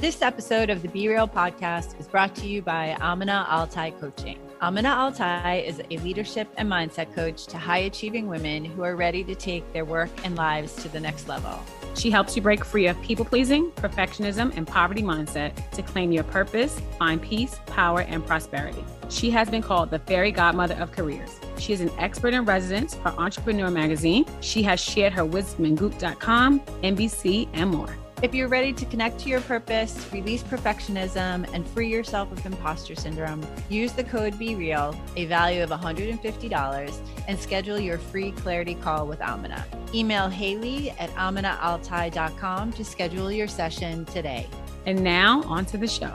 This 0.00 0.22
episode 0.22 0.70
of 0.70 0.80
the 0.80 0.88
Be 0.88 1.08
Real 1.08 1.28
podcast 1.28 2.00
is 2.00 2.08
brought 2.08 2.34
to 2.36 2.46
you 2.46 2.62
by 2.62 2.96
Amina 3.02 3.46
Altai 3.50 3.90
Coaching. 3.90 4.38
Amina 4.62 4.88
Altai 4.88 5.56
is 5.56 5.82
a 5.90 5.98
leadership 5.98 6.48
and 6.56 6.70
mindset 6.70 7.14
coach 7.14 7.44
to 7.48 7.58
high 7.58 7.80
achieving 7.80 8.26
women 8.26 8.64
who 8.64 8.82
are 8.82 8.96
ready 8.96 9.22
to 9.24 9.34
take 9.34 9.70
their 9.74 9.84
work 9.84 10.08
and 10.24 10.36
lives 10.36 10.74
to 10.76 10.88
the 10.88 10.98
next 10.98 11.28
level. 11.28 11.52
She 11.94 12.10
helps 12.10 12.34
you 12.34 12.40
break 12.40 12.64
free 12.64 12.86
of 12.86 12.98
people 13.02 13.26
pleasing, 13.26 13.72
perfectionism, 13.72 14.56
and 14.56 14.66
poverty 14.66 15.02
mindset 15.02 15.52
to 15.72 15.82
claim 15.82 16.12
your 16.12 16.24
purpose, 16.24 16.80
find 16.98 17.20
peace, 17.20 17.60
power, 17.66 18.00
and 18.00 18.26
prosperity. 18.26 18.82
She 19.10 19.28
has 19.32 19.50
been 19.50 19.62
called 19.62 19.90
the 19.90 19.98
fairy 19.98 20.32
godmother 20.32 20.76
of 20.76 20.92
careers. 20.92 21.38
She 21.58 21.74
is 21.74 21.82
an 21.82 21.90
expert 21.98 22.32
in 22.32 22.46
residence 22.46 22.94
for 22.94 23.08
Entrepreneur 23.08 23.70
Magazine. 23.70 24.24
She 24.40 24.62
has 24.62 24.80
shared 24.80 25.12
her 25.12 25.26
wisdom 25.26 25.66
in 25.66 25.74
Goop.com, 25.74 26.60
NBC, 26.82 27.50
and 27.52 27.68
more. 27.70 27.94
If 28.22 28.34
you're 28.34 28.48
ready 28.48 28.74
to 28.74 28.84
connect 28.84 29.20
to 29.20 29.30
your 29.30 29.40
purpose, 29.40 30.06
release 30.12 30.42
perfectionism, 30.42 31.50
and 31.54 31.66
free 31.66 31.88
yourself 31.88 32.30
of 32.30 32.44
imposter 32.44 32.94
syndrome, 32.94 33.46
use 33.70 33.92
the 33.92 34.04
code 34.04 34.34
BeReal, 34.34 34.94
a 35.16 35.24
value 35.24 35.62
of 35.62 35.70
$150, 35.70 37.00
and 37.28 37.38
schedule 37.38 37.80
your 37.80 37.96
free 37.96 38.32
clarity 38.32 38.74
call 38.74 39.06
with 39.06 39.22
Amina. 39.22 39.64
Email 39.94 40.28
Haley 40.28 40.90
at 40.90 41.08
aminaaltai.com 41.12 42.72
to 42.74 42.84
schedule 42.84 43.32
your 43.32 43.48
session 43.48 44.04
today. 44.04 44.46
And 44.84 45.02
now, 45.02 45.42
on 45.44 45.64
to 45.66 45.78
the 45.78 45.88
show. 45.88 46.14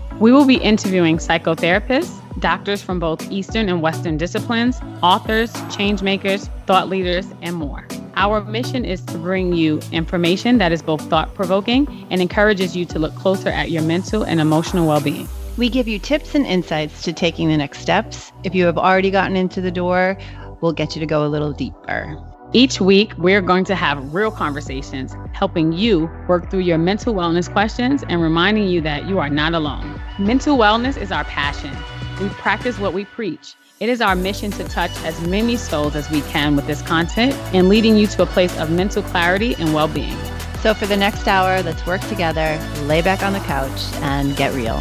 We 0.21 0.31
will 0.31 0.45
be 0.45 0.57
interviewing 0.57 1.17
psychotherapists 1.17 2.21
doctors 2.39 2.79
from 2.79 2.99
both 2.99 3.31
Eastern 3.31 3.69
and 3.69 3.81
Western 3.81 4.17
disciplines, 4.17 4.79
authors, 5.01 5.51
change 5.75 6.03
makers, 6.03 6.47
thought 6.67 6.89
leaders, 6.89 7.27
and 7.41 7.55
more. 7.55 7.87
Our 8.15 8.43
mission 8.43 8.85
is 8.85 9.01
to 9.05 9.17
bring 9.17 9.53
you 9.53 9.79
information 9.91 10.59
that 10.59 10.71
is 10.71 10.83
both 10.83 11.01
thought 11.09 11.33
provoking 11.33 12.05
and 12.11 12.21
encourages 12.21 12.75
you 12.75 12.85
to 12.85 12.99
look 12.99 13.15
closer 13.15 13.49
at 13.49 13.71
your 13.71 13.81
mental 13.81 14.21
and 14.21 14.39
emotional 14.39 14.87
well 14.87 15.01
being. 15.01 15.27
We 15.57 15.69
give 15.69 15.87
you 15.87 15.97
tips 15.97 16.35
and 16.35 16.45
insights 16.45 17.01
to 17.01 17.13
taking 17.13 17.47
the 17.47 17.57
next 17.57 17.79
steps. 17.79 18.31
If 18.43 18.53
you 18.53 18.65
have 18.65 18.77
already 18.77 19.09
gotten 19.09 19.35
into 19.35 19.59
the 19.59 19.71
door, 19.71 20.19
we'll 20.61 20.71
get 20.71 20.95
you 20.95 20.99
to 20.99 21.07
go 21.07 21.25
a 21.25 21.29
little 21.29 21.51
deeper. 21.51 22.30
Each 22.53 22.81
week, 22.81 23.13
we're 23.17 23.41
going 23.41 23.63
to 23.65 23.75
have 23.75 24.13
real 24.13 24.31
conversations, 24.31 25.15
helping 25.31 25.71
you 25.71 26.09
work 26.27 26.49
through 26.49 26.59
your 26.59 26.77
mental 26.77 27.13
wellness 27.13 27.51
questions 27.51 28.03
and 28.09 28.21
reminding 28.21 28.67
you 28.67 28.81
that 28.81 29.07
you 29.07 29.19
are 29.19 29.29
not 29.29 29.53
alone. 29.53 29.99
Mental 30.19 30.57
wellness 30.57 30.97
is 30.97 31.11
our 31.11 31.23
passion 31.23 31.75
we 32.21 32.29
practice 32.29 32.77
what 32.77 32.93
we 32.93 33.05
preach. 33.05 33.55
It 33.79 33.89
is 33.89 33.99
our 33.99 34.15
mission 34.15 34.51
to 34.51 34.63
touch 34.65 34.91
as 35.03 35.19
many 35.27 35.57
souls 35.57 35.95
as 35.95 36.09
we 36.11 36.21
can 36.21 36.55
with 36.55 36.67
this 36.67 36.81
content 36.83 37.33
and 37.53 37.67
leading 37.67 37.97
you 37.97 38.05
to 38.07 38.21
a 38.21 38.25
place 38.27 38.55
of 38.59 38.69
mental 38.69 39.01
clarity 39.01 39.55
and 39.55 39.73
well 39.73 39.87
being. 39.87 40.17
So, 40.61 40.75
for 40.75 40.85
the 40.85 40.97
next 40.97 41.27
hour, 41.27 41.63
let's 41.63 41.83
work 41.87 42.01
together, 42.01 42.59
lay 42.83 43.01
back 43.01 43.23
on 43.23 43.33
the 43.33 43.39
couch, 43.39 43.81
and 44.01 44.37
get 44.37 44.53
real. 44.53 44.79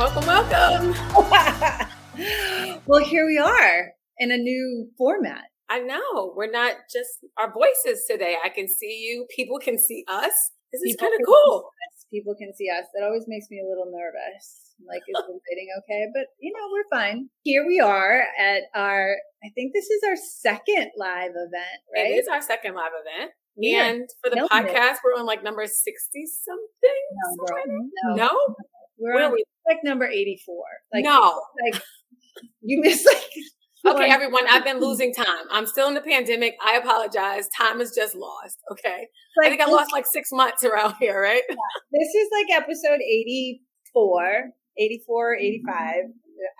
Welcome, 0.00 0.24
welcome, 0.24 0.94
well, 2.86 3.04
here 3.04 3.26
we 3.26 3.36
are 3.36 3.92
in 4.16 4.32
a 4.32 4.38
new 4.38 4.88
format. 4.96 5.42
I 5.68 5.80
know. 5.80 6.32
We're 6.34 6.50
not 6.50 6.72
just 6.90 7.10
our 7.38 7.52
voices 7.52 8.06
today. 8.08 8.36
I 8.42 8.48
can 8.48 8.66
see 8.66 9.06
you. 9.06 9.26
People 9.36 9.58
can 9.58 9.78
see 9.78 10.06
us. 10.08 10.32
This 10.72 10.80
is 10.80 10.96
kind 10.96 11.12
of 11.12 11.20
cool. 11.26 11.68
People 12.10 12.34
can 12.34 12.54
see 12.56 12.70
us. 12.70 12.86
That 12.94 13.04
always 13.04 13.24
makes 13.28 13.48
me 13.50 13.60
a 13.60 13.68
little 13.68 13.92
nervous. 13.92 14.72
like, 14.88 15.02
is 15.06 15.12
the 15.12 15.20
lighting 15.20 15.68
okay? 15.84 16.06
But 16.14 16.28
you 16.38 16.50
know, 16.54 16.66
we're 16.72 16.98
fine. 16.98 17.28
Here 17.42 17.66
we 17.66 17.78
are 17.78 18.22
at 18.40 18.62
our. 18.74 19.16
I 19.44 19.50
think 19.54 19.74
this 19.74 19.90
is 19.90 20.00
our 20.08 20.16
second 20.16 20.92
live 20.96 21.32
event. 21.32 21.80
Right? 21.94 22.06
It 22.06 22.20
is 22.20 22.26
our 22.26 22.40
second 22.40 22.74
live 22.74 22.92
event. 23.04 23.32
and 23.62 24.08
for 24.24 24.30
the 24.30 24.48
podcast, 24.50 25.04
we're 25.04 25.20
on 25.20 25.26
like 25.26 25.44
number 25.44 25.66
sixty 25.66 26.24
something. 26.24 27.02
No, 28.02 28.14
no? 28.14 28.16
no? 28.16 28.54
we're 29.00 29.14
Where 29.14 29.26
on 29.26 29.32
we? 29.32 29.44
Like 29.70 29.84
number 29.84 30.06
eighty 30.06 30.40
four. 30.44 30.64
Like 30.92 31.04
no, 31.04 31.40
like 31.64 31.82
you 32.62 32.80
missed 32.80 33.06
like 33.06 33.22
Okay, 33.86 34.10
everyone, 34.10 34.44
I've 34.50 34.64
been 34.64 34.78
losing 34.78 35.14
time. 35.14 35.46
I'm 35.50 35.66
still 35.66 35.88
in 35.88 35.94
the 35.94 36.02
pandemic. 36.02 36.54
I 36.62 36.76
apologize. 36.76 37.48
Time 37.56 37.80
is 37.80 37.92
just 37.94 38.14
lost. 38.14 38.58
Okay. 38.72 39.08
Like, 39.38 39.46
I 39.46 39.48
think 39.48 39.62
I 39.62 39.70
lost 39.70 39.90
like 39.90 40.04
six 40.04 40.28
months 40.32 40.64
around 40.66 40.96
here, 41.00 41.20
right? 41.20 41.42
Yeah. 41.48 41.56
This 41.90 42.14
is 42.14 42.28
like 42.30 42.60
episode 42.62 43.00
84, 43.00 44.50
84, 44.76 45.36
85. 45.36 45.94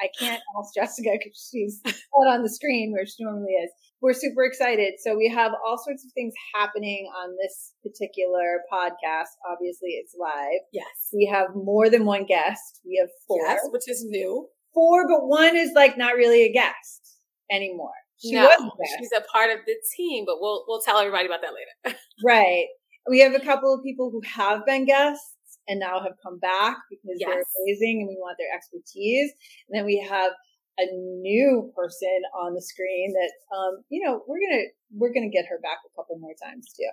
I 0.00 0.08
can't 0.18 0.42
ask 0.58 0.74
Jessica 0.74 1.10
because 1.12 1.50
she's 1.52 1.80
not 1.84 2.34
on 2.34 2.42
the 2.42 2.48
screen 2.48 2.92
where 2.92 3.04
she 3.04 3.22
normally 3.22 3.52
is. 3.52 3.70
We're 4.02 4.14
super 4.14 4.44
excited. 4.44 4.94
So 5.02 5.16
we 5.16 5.28
have 5.28 5.52
all 5.66 5.76
sorts 5.78 6.04
of 6.04 6.12
things 6.12 6.32
happening 6.54 7.06
on 7.22 7.36
this 7.42 7.74
particular 7.82 8.62
podcast. 8.72 9.28
Obviously, 9.50 9.90
it's 9.90 10.14
live. 10.18 10.60
Yes. 10.72 10.86
We 11.12 11.28
have 11.32 11.48
more 11.54 11.90
than 11.90 12.06
one 12.06 12.24
guest. 12.24 12.80
We 12.84 12.98
have 13.00 13.10
four. 13.28 13.40
Yes, 13.46 13.60
which 13.70 13.88
is 13.88 14.04
new. 14.08 14.48
Four, 14.72 15.06
but 15.08 15.26
one 15.26 15.56
is 15.56 15.72
like 15.74 15.98
not 15.98 16.14
really 16.14 16.44
a 16.44 16.52
guest 16.52 17.18
anymore. 17.50 17.92
She 18.18 18.32
no, 18.32 18.50
she's 18.98 19.10
a 19.16 19.22
part 19.32 19.50
of 19.50 19.58
the 19.66 19.74
team, 19.96 20.24
but 20.26 20.36
we'll 20.40 20.64
we'll 20.68 20.82
tell 20.82 20.98
everybody 20.98 21.26
about 21.26 21.40
that 21.42 21.54
later. 21.54 21.98
right. 22.24 22.66
We 23.08 23.20
have 23.20 23.34
a 23.34 23.40
couple 23.40 23.72
of 23.72 23.82
people 23.82 24.10
who 24.10 24.20
have 24.36 24.64
been 24.66 24.84
guests 24.84 25.34
and 25.66 25.80
now 25.80 26.00
have 26.00 26.12
come 26.22 26.38
back 26.38 26.76
because 26.90 27.16
yes. 27.18 27.28
they're 27.28 27.44
amazing 27.64 28.02
and 28.02 28.08
we 28.08 28.16
want 28.18 28.36
their 28.38 28.54
expertise. 28.54 29.32
And 29.68 29.78
then 29.78 29.86
we 29.86 30.06
have 30.08 30.32
a 30.80 30.94
new 30.94 31.72
person 31.76 32.20
on 32.40 32.54
the 32.54 32.62
screen 32.62 33.12
that 33.12 33.56
um, 33.56 33.82
you 33.88 34.04
know, 34.04 34.22
we're 34.26 34.40
gonna 34.40 34.64
we're 34.92 35.12
gonna 35.12 35.30
get 35.30 35.46
her 35.48 35.58
back 35.62 35.78
a 35.84 35.94
couple 35.96 36.18
more 36.18 36.34
times 36.42 36.72
too. 36.76 36.90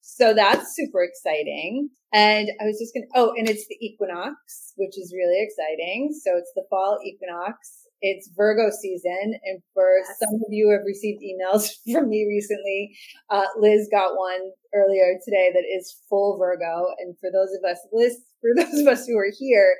So 0.00 0.34
that's 0.34 0.74
super 0.74 1.02
exciting. 1.02 1.90
And 2.12 2.48
I 2.60 2.64
was 2.64 2.78
just 2.78 2.92
gonna 2.94 3.06
oh, 3.14 3.32
and 3.36 3.48
it's 3.48 3.66
the 3.68 3.78
equinox, 3.80 4.72
which 4.76 4.98
is 4.98 5.14
really 5.16 5.42
exciting. 5.42 6.12
So 6.12 6.36
it's 6.36 6.52
the 6.54 6.64
fall 6.70 6.98
equinox 7.04 7.82
it's 8.02 8.28
Virgo 8.36 8.68
season. 8.70 9.38
And 9.44 9.62
for 9.72 9.88
yes. 9.98 10.18
some 10.18 10.34
of 10.34 10.50
you 10.50 10.66
who 10.66 10.72
have 10.72 10.84
received 10.84 11.22
emails 11.22 11.70
from 11.92 12.10
me 12.10 12.26
recently, 12.28 12.94
uh, 13.30 13.46
Liz 13.58 13.88
got 13.90 14.16
one 14.16 14.50
earlier 14.74 15.14
today 15.24 15.50
that 15.54 15.64
is 15.64 15.96
full 16.08 16.36
Virgo. 16.36 16.88
And 16.98 17.16
for 17.18 17.30
those 17.32 17.50
of 17.56 17.64
us, 17.64 17.78
Liz, 17.92 18.18
for 18.40 18.50
those 18.56 18.80
of 18.80 18.88
us 18.88 19.06
who 19.06 19.16
are 19.16 19.32
here, 19.38 19.76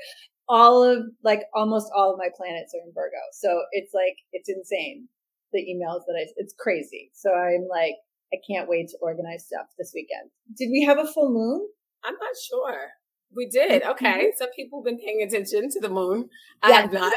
all 0.49 0.83
of 0.83 1.05
like 1.23 1.43
almost 1.55 1.91
all 1.95 2.13
of 2.13 2.19
my 2.19 2.29
planets 2.37 2.75
are 2.75 2.87
in 2.87 2.93
Virgo. 2.95 3.17
So 3.33 3.63
it's 3.73 3.95
like, 3.95 4.17
it's 4.33 4.49
insane. 4.49 5.09
The 5.53 5.61
emails 5.61 6.01
that 6.07 6.17
I, 6.19 6.27
it's 6.37 6.55
crazy. 6.59 7.11
So 7.15 7.31
I'm 7.33 7.67
like, 7.69 7.95
I 8.33 8.39
can't 8.51 8.69
wait 8.69 8.89
to 8.89 8.99
organize 9.03 9.47
stuff 9.47 9.67
this 9.79 9.93
weekend. 9.95 10.31
Did 10.57 10.71
we 10.71 10.83
have 10.85 10.99
a 10.99 11.07
full 11.07 11.31
moon? 11.31 11.69
I'm 12.05 12.15
not 12.15 12.35
sure. 12.49 12.89
We 13.35 13.49
did. 13.49 13.83
Okay. 13.83 14.07
Mm-hmm. 14.07 14.37
Some 14.37 14.51
people 14.55 14.81
have 14.81 14.85
been 14.85 14.99
paying 14.99 15.23
attention 15.23 15.69
to 15.71 15.81
the 15.81 15.89
moon. 15.89 16.29
I 16.63 16.71
yeah. 16.71 16.81
have 16.83 16.93
not. 16.93 17.13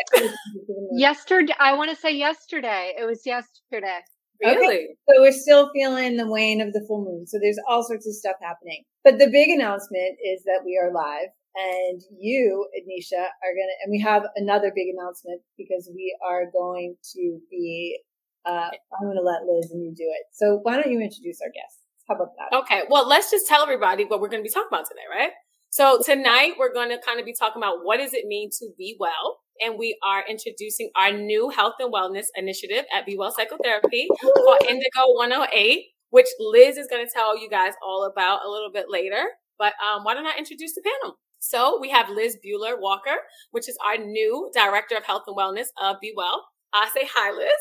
yesterday, 0.92 1.54
I 1.60 1.76
want 1.76 1.90
to 1.90 1.96
say 1.96 2.16
yesterday. 2.16 2.94
It 2.98 3.06
was 3.06 3.26
yesterday. 3.26 4.00
Really? 4.42 4.68
Okay. 4.68 4.88
So 5.10 5.22
we're 5.22 5.32
still 5.32 5.72
feeling 5.74 6.18
the 6.18 6.28
wane 6.28 6.62
of 6.62 6.74
the 6.74 6.84
full 6.88 7.04
moon. 7.04 7.26
So 7.28 7.38
there's 7.42 7.60
all 7.68 7.84
sorts 7.84 8.08
of 8.08 8.14
stuff 8.14 8.36
happening. 8.42 8.84
But 9.04 9.18
the 9.18 9.28
big 9.28 9.50
announcement 9.50 10.18
is 10.24 10.44
that 10.44 10.62
we 10.66 10.80
are 10.82 10.92
live 10.92 11.30
and 11.56 12.02
you, 12.20 12.68
Ednisha, 12.78 13.22
are 13.22 13.54
going 13.56 13.70
to, 13.70 13.76
and 13.84 13.92
we 13.92 14.00
have 14.02 14.24
another 14.36 14.72
big 14.76 14.88
announcement 14.94 15.42
because 15.58 15.90
we 15.94 16.16
are 16.28 16.52
going 16.52 16.96
to 17.14 17.40
be, 17.50 17.98
uh, 18.46 18.70
I'm 18.70 19.06
going 19.06 19.18
to 19.18 19.24
let 19.24 19.44
Liz 19.48 19.72
and 19.72 19.84
you 19.84 19.94
do 19.96 20.04
it. 20.04 20.26
So 20.34 20.60
why 20.64 20.76
don't 20.76 20.92
you 20.92 21.00
introduce 21.00 21.40
our 21.42 21.50
guests? 21.50 21.80
How 22.08 22.16
about 22.16 22.30
that? 22.38 22.56
Okay. 22.58 22.84
Well, 22.90 23.08
let's 23.08 23.32
just 23.32 23.48
tell 23.48 23.64
everybody 23.64 24.06
what 24.06 24.20
we're 24.20 24.30
going 24.30 24.44
to 24.44 24.48
be 24.48 24.54
talking 24.54 24.70
about 24.70 24.86
today, 24.86 25.08
right? 25.10 25.32
So 25.70 26.00
tonight 26.04 26.54
we're 26.60 26.74
going 26.74 26.90
to 26.90 27.00
kind 27.06 27.20
of 27.20 27.26
be 27.26 27.34
talking 27.34 27.62
about 27.62 27.80
what 27.84 27.98
does 27.98 28.14
it 28.14 28.26
mean 28.28 28.50
to 28.60 28.70
be 28.78 28.96
well. 29.00 29.40
And 29.62 29.80
we 29.80 29.98
are 30.06 30.24
introducing 30.30 30.92
our 31.00 31.12
new 31.12 31.50
health 31.50 31.76
and 31.80 31.92
wellness 31.94 32.28
initiative 32.36 32.84
at 32.96 33.06
Be 33.06 33.18
Well 33.18 33.32
Psychotherapy 33.32 34.08
called 34.22 34.64
Indigo 34.70 35.16
108, 35.16 35.86
which 36.10 36.28
Liz 36.40 36.78
is 36.78 36.88
going 36.88 37.06
to 37.06 37.12
tell 37.12 37.38
you 37.38 37.50
guys 37.50 37.74
all 37.82 38.04
about 38.06 38.46
a 38.46 38.50
little 38.50 38.72
bit 38.72 38.88
later. 38.90 39.24
But 39.58 39.74
um, 39.84 40.04
why 40.04 40.14
don't 40.14 40.26
I 40.26 40.38
introduce 40.38 40.76
the 40.76 40.84
panel? 40.84 41.18
So 41.48 41.78
we 41.80 41.92
have 41.92 42.10
Liz 42.10 42.38
Bueller 42.44 42.74
Walker, 42.80 43.18
which 43.52 43.70
is 43.70 43.78
our 43.86 44.04
new 44.04 44.50
Director 44.52 44.98
of 44.98 45.04
Health 45.04 45.26
and 45.28 45.38
Wellness 45.38 45.68
of 45.80 45.98
Be 46.02 46.12
Well. 46.18 46.44
I 46.74 46.90
say 46.92 47.08
hi, 47.08 47.32
Liz. 47.32 47.52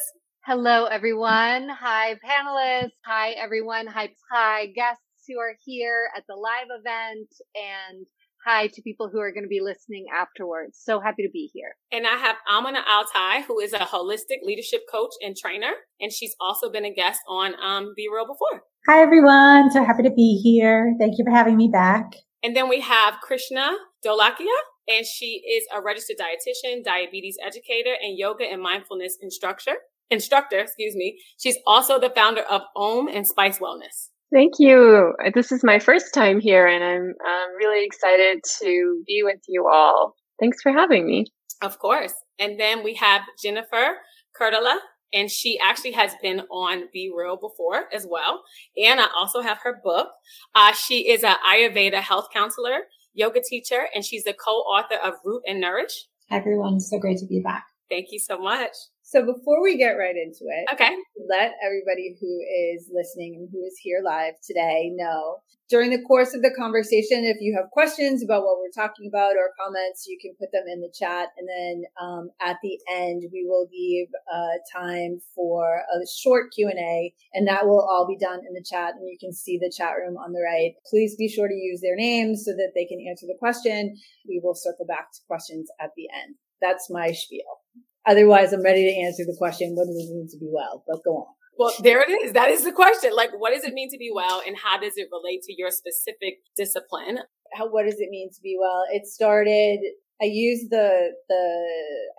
Hello, 0.46 0.86
everyone. 0.86 1.68
Hi, 1.68 2.14
panelists. 2.14 2.92
Hi, 3.04 3.32
everyone. 3.32 3.86
Hi, 3.88 4.08
hi, 4.32 4.68
guests 4.74 5.02
who 5.28 5.38
are 5.38 5.54
here 5.66 6.08
at 6.16 6.24
the 6.26 6.34
live 6.34 6.68
event 6.80 7.28
and 7.54 8.06
hi 8.46 8.68
to 8.68 8.80
people 8.80 9.10
who 9.12 9.20
are 9.20 9.32
going 9.32 9.44
to 9.44 9.48
be 9.48 9.60
listening 9.60 10.06
afterwards. 10.14 10.80
So 10.82 10.98
happy 10.98 11.22
to 11.22 11.30
be 11.30 11.50
here. 11.52 11.76
And 11.92 12.06
I 12.06 12.16
have 12.16 12.36
Amina 12.50 12.82
Altai, 12.90 13.42
who 13.42 13.60
is 13.60 13.74
a 13.74 13.80
holistic 13.80 14.38
leadership 14.42 14.84
coach 14.90 15.12
and 15.20 15.36
trainer, 15.36 15.72
and 16.00 16.10
she's 16.10 16.34
also 16.40 16.70
been 16.70 16.86
a 16.86 16.94
guest 16.94 17.20
on 17.28 17.52
um, 17.62 17.92
Be 17.94 18.08
Real 18.10 18.26
before. 18.26 18.62
Hi, 18.88 19.02
everyone. 19.02 19.70
So 19.70 19.84
happy 19.84 20.04
to 20.04 20.10
be 20.10 20.40
here. 20.42 20.94
Thank 20.98 21.18
you 21.18 21.24
for 21.26 21.30
having 21.30 21.58
me 21.58 21.68
back. 21.70 22.14
And 22.44 22.54
then 22.54 22.68
we 22.68 22.82
have 22.82 23.14
Krishna 23.22 23.72
Dolakia, 24.04 24.54
and 24.86 25.06
she 25.06 25.42
is 25.50 25.66
a 25.74 25.80
registered 25.80 26.18
dietitian, 26.18 26.84
diabetes 26.84 27.38
educator, 27.42 27.94
and 28.02 28.18
yoga 28.18 28.44
and 28.44 28.60
mindfulness 28.60 29.16
instructor. 29.22 29.72
Instructor, 30.10 30.58
excuse 30.58 30.94
me. 30.94 31.18
She's 31.38 31.56
also 31.66 31.98
the 31.98 32.10
founder 32.10 32.42
of 32.42 32.60
Om 32.76 33.08
and 33.08 33.26
Spice 33.26 33.58
Wellness. 33.60 34.10
Thank 34.30 34.54
you. 34.58 35.14
This 35.32 35.52
is 35.52 35.64
my 35.64 35.78
first 35.78 36.12
time 36.12 36.38
here, 36.38 36.66
and 36.66 36.84
I'm 36.84 37.14
um, 37.26 37.56
really 37.56 37.86
excited 37.86 38.40
to 38.60 39.02
be 39.06 39.22
with 39.24 39.40
you 39.48 39.66
all. 39.66 40.14
Thanks 40.38 40.60
for 40.60 40.70
having 40.70 41.06
me. 41.06 41.24
Of 41.62 41.78
course. 41.78 42.12
And 42.38 42.60
then 42.60 42.84
we 42.84 42.94
have 42.94 43.22
Jennifer 43.42 43.96
Kurtala, 44.38 44.76
and 45.12 45.30
she 45.30 45.58
actually 45.58 45.92
has 45.92 46.12
been 46.22 46.40
on 46.50 46.88
Be 46.92 47.12
Real 47.14 47.36
before 47.36 47.84
as 47.92 48.06
well. 48.08 48.42
And 48.76 49.00
I 49.00 49.06
also 49.16 49.40
have 49.40 49.58
her 49.62 49.80
book. 49.82 50.08
Uh, 50.54 50.72
she 50.72 51.08
is 51.10 51.22
an 51.22 51.36
Ayurveda 51.46 52.00
health 52.00 52.28
counselor, 52.32 52.80
yoga 53.12 53.40
teacher, 53.48 53.86
and 53.94 54.04
she's 54.04 54.24
the 54.24 54.34
co-author 54.34 54.96
of 55.02 55.14
Root 55.24 55.42
and 55.46 55.60
Nourish. 55.60 56.06
Hi, 56.30 56.38
everyone. 56.38 56.80
So 56.80 56.98
great 56.98 57.18
to 57.18 57.26
be 57.26 57.40
back. 57.40 57.64
Thank 57.88 58.06
you 58.10 58.18
so 58.18 58.38
much. 58.38 58.72
So 59.14 59.22
before 59.24 59.62
we 59.62 59.78
get 59.78 59.92
right 59.92 60.16
into 60.16 60.50
it, 60.50 60.66
okay, 60.72 60.90
let 61.30 61.52
everybody 61.62 62.16
who 62.20 62.40
is 62.74 62.90
listening 62.92 63.36
and 63.38 63.48
who 63.52 63.62
is 63.62 63.78
here 63.80 64.02
live 64.04 64.34
today 64.42 64.90
know 64.92 65.38
during 65.70 65.90
the 65.90 66.02
course 66.02 66.34
of 66.34 66.42
the 66.42 66.52
conversation, 66.58 67.24
if 67.24 67.38
you 67.40 67.56
have 67.56 67.70
questions 67.70 68.22
about 68.22 68.42
what 68.42 68.58
we're 68.58 68.74
talking 68.74 69.08
about 69.08 69.32
or 69.36 69.54
comments, 69.56 70.04
you 70.06 70.18
can 70.20 70.34
put 70.38 70.52
them 70.52 70.64
in 70.66 70.80
the 70.80 70.92
chat. 70.92 71.28
And 71.38 71.48
then 71.48 71.84
um, 72.00 72.30
at 72.40 72.56
the 72.62 72.78
end, 72.90 73.22
we 73.32 73.46
will 73.48 73.66
leave 73.72 74.08
uh, 74.32 74.58
time 74.76 75.20
for 75.34 75.76
a 75.76 76.06
short 76.06 76.52
Q 76.52 76.68
and 76.68 76.78
A, 76.78 77.14
and 77.32 77.48
that 77.48 77.66
will 77.66 77.80
all 77.80 78.06
be 78.06 78.18
done 78.18 78.40
in 78.46 78.52
the 78.52 78.64
chat. 78.64 78.94
And 78.94 79.08
you 79.08 79.16
can 79.18 79.32
see 79.32 79.58
the 79.58 79.72
chat 79.74 79.94
room 79.96 80.16
on 80.16 80.32
the 80.32 80.42
right. 80.42 80.74
Please 80.90 81.16
be 81.16 81.28
sure 81.28 81.48
to 81.48 81.54
use 81.54 81.80
their 81.80 81.96
names 81.96 82.44
so 82.44 82.52
that 82.52 82.72
they 82.74 82.84
can 82.84 82.98
answer 83.08 83.26
the 83.26 83.38
question. 83.38 83.96
We 84.28 84.40
will 84.42 84.54
circle 84.54 84.86
back 84.86 85.12
to 85.12 85.20
questions 85.26 85.70
at 85.80 85.90
the 85.96 86.08
end. 86.12 86.34
That's 86.60 86.90
my 86.90 87.12
spiel. 87.12 87.63
Otherwise, 88.06 88.52
I'm 88.52 88.62
ready 88.62 88.84
to 88.84 89.00
answer 89.00 89.24
the 89.24 89.36
question, 89.38 89.74
what 89.74 89.86
does 89.86 89.96
it 89.96 90.12
mean 90.12 90.28
to 90.30 90.38
be 90.38 90.48
well? 90.50 90.84
But 90.86 91.02
go 91.04 91.16
on. 91.16 91.26
Well, 91.56 91.72
there 91.80 92.02
it 92.02 92.10
is. 92.10 92.32
That 92.32 92.50
is 92.50 92.64
the 92.64 92.72
question. 92.72 93.14
Like, 93.14 93.30
what 93.38 93.54
does 93.54 93.64
it 93.64 93.74
mean 93.74 93.90
to 93.90 93.98
be 93.98 94.10
well 94.12 94.42
and 94.46 94.56
how 94.56 94.78
does 94.78 94.94
it 94.96 95.08
relate 95.12 95.42
to 95.44 95.54
your 95.56 95.70
specific 95.70 96.42
discipline? 96.56 97.18
How, 97.54 97.70
what 97.70 97.84
does 97.84 98.00
it 98.00 98.10
mean 98.10 98.30
to 98.32 98.40
be 98.42 98.56
well? 98.60 98.82
It 98.90 99.06
started, 99.06 99.78
I 100.20 100.26
used 100.26 100.70
the, 100.70 101.12
the, 101.28 101.44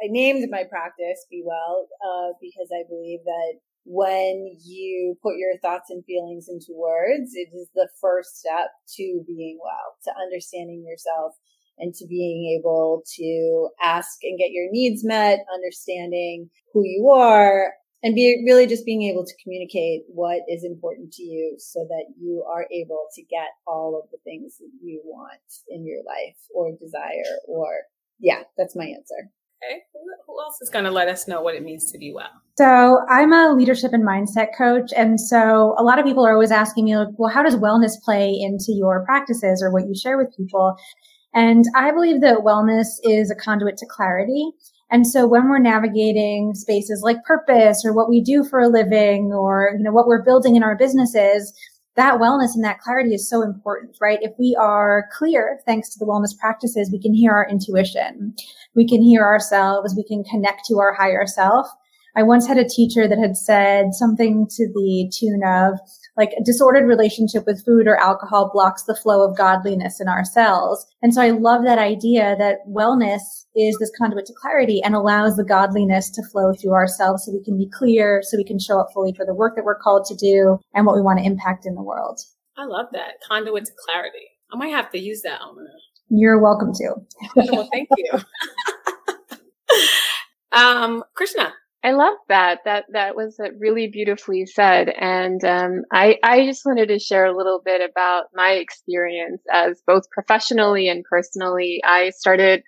I 0.04 0.08
named 0.08 0.48
my 0.50 0.64
practice 0.64 1.26
Be 1.30 1.44
Well, 1.46 1.88
uh, 2.00 2.34
because 2.40 2.70
I 2.74 2.88
believe 2.88 3.20
that 3.26 3.60
when 3.84 4.58
you 4.64 5.16
put 5.22 5.38
your 5.38 5.60
thoughts 5.62 5.90
and 5.90 6.04
feelings 6.06 6.48
into 6.50 6.74
words, 6.74 7.32
it 7.36 7.50
is 7.54 7.70
the 7.76 7.88
first 8.02 8.40
step 8.40 8.72
to 8.98 9.24
being 9.28 9.60
well, 9.62 9.96
to 10.06 10.12
understanding 10.18 10.84
yourself 10.88 11.36
and 11.78 11.94
to 11.96 12.08
being 12.08 12.58
able 12.60 13.04
to 13.16 13.70
ask 13.82 14.18
and 14.24 14.40
get 14.40 14.52
your 14.52 14.70
needs 14.72 15.04
met, 15.04 15.40
understanding 15.54 16.50
who 16.74 16.84
you 16.84 17.10
are, 17.10 17.74
and 18.04 18.14
be 18.14 18.44
really 18.46 18.68
just 18.68 18.86
being 18.86 19.04
able 19.04 19.26
to 19.26 19.34
communicate 19.44 20.04
what 20.08 20.42
is 20.48 20.64
important 20.64 21.12
to 21.14 21.24
you 21.24 21.56
so 21.58 21.86
that 21.90 22.06
you 22.20 22.46
are 22.48 22.68
able 22.72 23.08
to 23.16 23.22
get 23.24 23.50
all 23.66 24.00
of 24.02 24.10
the 24.12 24.18
things 24.24 24.58
that 24.60 24.70
you 24.82 25.02
want 25.04 25.40
in 25.70 25.86
your 25.86 26.04
life 26.06 26.38
or 26.54 26.72
desire 26.80 27.40
or 27.48 27.68
yeah, 28.20 28.44
that's 28.58 28.76
my 28.76 28.86
answer. 28.86 29.32
Okay. 29.64 29.82
Who 30.28 30.42
else 30.42 30.62
is 30.62 30.70
going 30.70 30.86
to 30.86 30.92
let 30.92 31.08
us 31.08 31.28
know 31.28 31.42
what 31.42 31.56
it 31.56 31.64
means 31.64 31.92
to 31.92 31.98
be 31.98 32.14
well? 32.14 32.30
So 32.58 33.00
I'm 33.10 33.34
a 33.34 33.54
leadership 33.54 33.92
and 33.94 34.06
mindset 34.06 34.50
coach. 34.58 34.92
And 34.96 35.20
so 35.20 35.76
a 35.78 35.84
lot 35.84 35.98
of 35.98 36.06
people 36.06 36.26
are 36.26 36.34
always 36.34 36.52
asking 36.52 36.86
me, 36.86 36.96
like, 36.96 37.08
well, 37.18 37.32
how 37.32 37.42
does 37.42 37.56
wellness 37.56 37.94
play 38.04 38.38
into 38.40 38.72
your 38.74 39.04
practices 39.06 39.62
or 39.64 39.72
what 39.72 39.88
you 39.88 39.96
share 39.96 40.18
with 40.18 40.36
people? 40.36 40.76
And 41.36 41.66
I 41.76 41.92
believe 41.92 42.22
that 42.22 42.40
wellness 42.40 42.88
is 43.04 43.30
a 43.30 43.36
conduit 43.36 43.78
to 43.78 43.86
clarity. 43.86 44.52
And 44.90 45.06
so 45.06 45.28
when 45.28 45.50
we're 45.50 45.60
navigating 45.60 46.54
spaces 46.54 47.02
like 47.04 47.24
purpose 47.26 47.84
or 47.86 47.94
what 47.94 48.10
we 48.10 48.22
do 48.22 48.44
for 48.44 48.60
a 48.60 48.70
living 48.70 49.34
or, 49.34 49.72
you 49.78 49.84
know, 49.84 49.92
what 49.92 50.08
we're 50.08 50.24
building 50.24 50.56
in 50.56 50.64
our 50.64 50.78
businesses, 50.78 51.54
that 51.96 52.20
wellness 52.20 52.56
and 52.56 52.64
that 52.64 52.80
clarity 52.80 53.14
is 53.14 53.30
so 53.30 53.42
important, 53.42 53.98
right? 54.00 54.20
If 54.22 54.34
we 54.40 54.56
are 54.60 55.10
clear, 55.12 55.60
thanks 55.66 55.90
to 55.90 56.00
the 56.00 56.06
wellness 56.06 56.38
practices, 56.38 56.90
we 56.92 57.02
can 57.02 57.14
hear 57.14 57.32
our 57.32 57.48
intuition. 57.50 58.36
We 58.76 58.88
can 58.88 59.02
hear 59.02 59.24
ourselves. 59.24 59.94
We 59.96 60.04
can 60.04 60.24
connect 60.24 60.66
to 60.68 60.80
our 60.80 60.94
higher 60.94 61.26
self. 61.26 61.68
I 62.16 62.24
once 62.24 62.48
had 62.48 62.58
a 62.58 62.68
teacher 62.68 63.08
that 63.08 63.18
had 63.18 63.36
said 63.36 63.94
something 63.94 64.48
to 64.50 64.68
the 64.74 65.12
tune 65.14 65.42
of, 65.46 65.80
like 66.18 66.32
a 66.40 66.44
disordered 66.44 66.88
relationship 66.88 67.44
with 67.46 67.64
food 67.66 67.88
or 67.88 67.98
alcohol 67.98 68.50
blocks 68.54 68.84
the 68.84 68.96
flow 68.96 69.28
of 69.28 69.38
godliness 69.38 70.00
in 70.00 70.08
our 70.08 70.24
cells. 70.24 70.86
And 71.02 71.14
so 71.14 71.22
I 71.22 71.32
love 71.32 71.64
that 71.66 71.78
idea 71.78 72.36
that 72.40 72.60
wellness 72.68 73.46
is 73.56 73.78
this 73.80 73.92
conduit 73.98 74.26
to 74.28 74.34
clarity 74.42 74.82
and 74.84 74.96
allows 74.96 75.36
the 75.36 75.44
godliness 75.44 76.10
to 76.12 76.24
flow 76.32 76.54
through 76.54 76.74
ourselves 76.74 77.26
so 77.26 77.32
we 77.32 77.44
can 77.44 77.58
be 77.58 77.70
clear, 77.70 78.22
so 78.24 78.38
we 78.38 78.44
can 78.44 78.60
show 78.60 78.80
up 78.80 78.88
fully 78.94 79.14
for 79.14 79.26
the 79.26 79.34
work 79.34 79.56
that 79.56 79.66
we're 79.66 79.80
called 79.80 80.06
to 80.06 80.16
do 80.16 80.58
and 80.74 80.86
what 80.86 80.96
we 80.96 81.02
want 81.02 81.20
to 81.20 81.26
impact 81.26 81.66
in 81.66 81.76
the 81.76 81.84
world. 81.84 82.20
I 82.58 82.66
love 82.66 82.88
that. 82.94 83.22
Conduit 83.28 83.66
to 83.66 83.72
clarity. 83.86 84.30
I 84.54 84.58
might 84.58 84.70
have 84.70 84.90
to 84.92 85.00
use 85.00 85.22
that. 85.24 85.42
You're 86.10 86.42
welcome 86.42 86.72
to. 86.74 86.96
well, 87.36 87.68
thank 87.72 87.90
you. 87.98 88.12
um, 90.52 91.04
Krishna, 91.14 91.54
I 91.86 91.92
love 91.92 92.18
that. 92.30 92.62
That 92.66 92.86
that 92.94 93.16
was 93.16 93.40
really 93.60 93.88
beautifully 93.88 94.48
said. 94.48 94.90
And 94.90 95.44
um, 95.46 95.84
I 95.94 96.18
I 96.24 96.44
just 96.48 96.66
wanted 96.66 96.88
to 96.88 96.98
share 96.98 97.26
a 97.26 97.38
little 97.38 97.62
bit 97.64 97.88
about 97.88 98.26
my 98.34 98.54
experience 98.54 99.44
as 99.54 99.84
both 99.86 100.10
professionally 100.10 100.90
and 100.90 101.06
personally. 101.08 101.84
I 101.86 102.10
started 102.10 102.64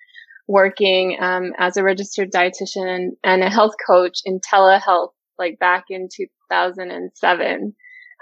working 0.46 1.16
um, 1.20 1.52
as 1.58 1.76
a 1.76 1.82
registered 1.82 2.30
dietitian 2.30 2.86
and, 2.86 3.16
and, 3.24 3.42
a 3.42 3.50
health 3.50 3.74
coach 3.84 4.20
in 4.24 4.38
telehealth, 4.38 5.10
like 5.36 5.58
back 5.58 5.86
in 5.90 6.08
2007, 6.16 7.74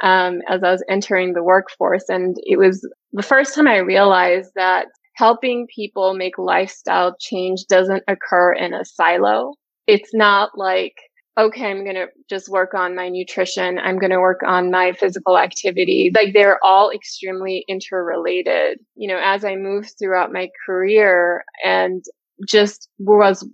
um, 0.02 0.40
as 0.48 0.62
I 0.64 0.72
was 0.72 0.84
entering 0.88 1.34
the 1.34 1.44
workforce. 1.44 2.08
And 2.08 2.36
it 2.38 2.56
was 2.56 2.80
the 3.12 3.22
first 3.22 3.54
time 3.54 3.68
I 3.68 3.76
realized 3.76 4.50
that 4.56 4.86
helping 5.14 5.66
people 5.72 6.14
make 6.14 6.38
lifestyle 6.38 7.14
change 7.20 7.66
doesn't 7.68 8.02
occur 8.08 8.54
in 8.54 8.72
a 8.72 8.84
silo 8.84 9.52
it's 9.86 10.14
not 10.14 10.50
like, 10.56 10.94
okay, 11.38 11.70
I'm 11.70 11.84
going 11.84 11.96
to 11.96 12.06
just 12.30 12.48
work 12.48 12.72
on 12.74 12.96
my 12.96 13.08
nutrition. 13.08 13.78
I'm 13.78 13.98
going 13.98 14.10
to 14.10 14.20
work 14.20 14.40
on 14.46 14.70
my 14.70 14.92
physical 14.92 15.38
activity. 15.38 16.10
Like 16.14 16.32
they're 16.32 16.58
all 16.64 16.90
extremely 16.90 17.64
interrelated. 17.68 18.78
You 18.94 19.08
know, 19.08 19.20
as 19.22 19.44
I 19.44 19.56
moved 19.56 19.92
throughout 19.98 20.32
my 20.32 20.48
career 20.64 21.44
and 21.64 22.02
just 22.48 22.88
was 22.98 23.46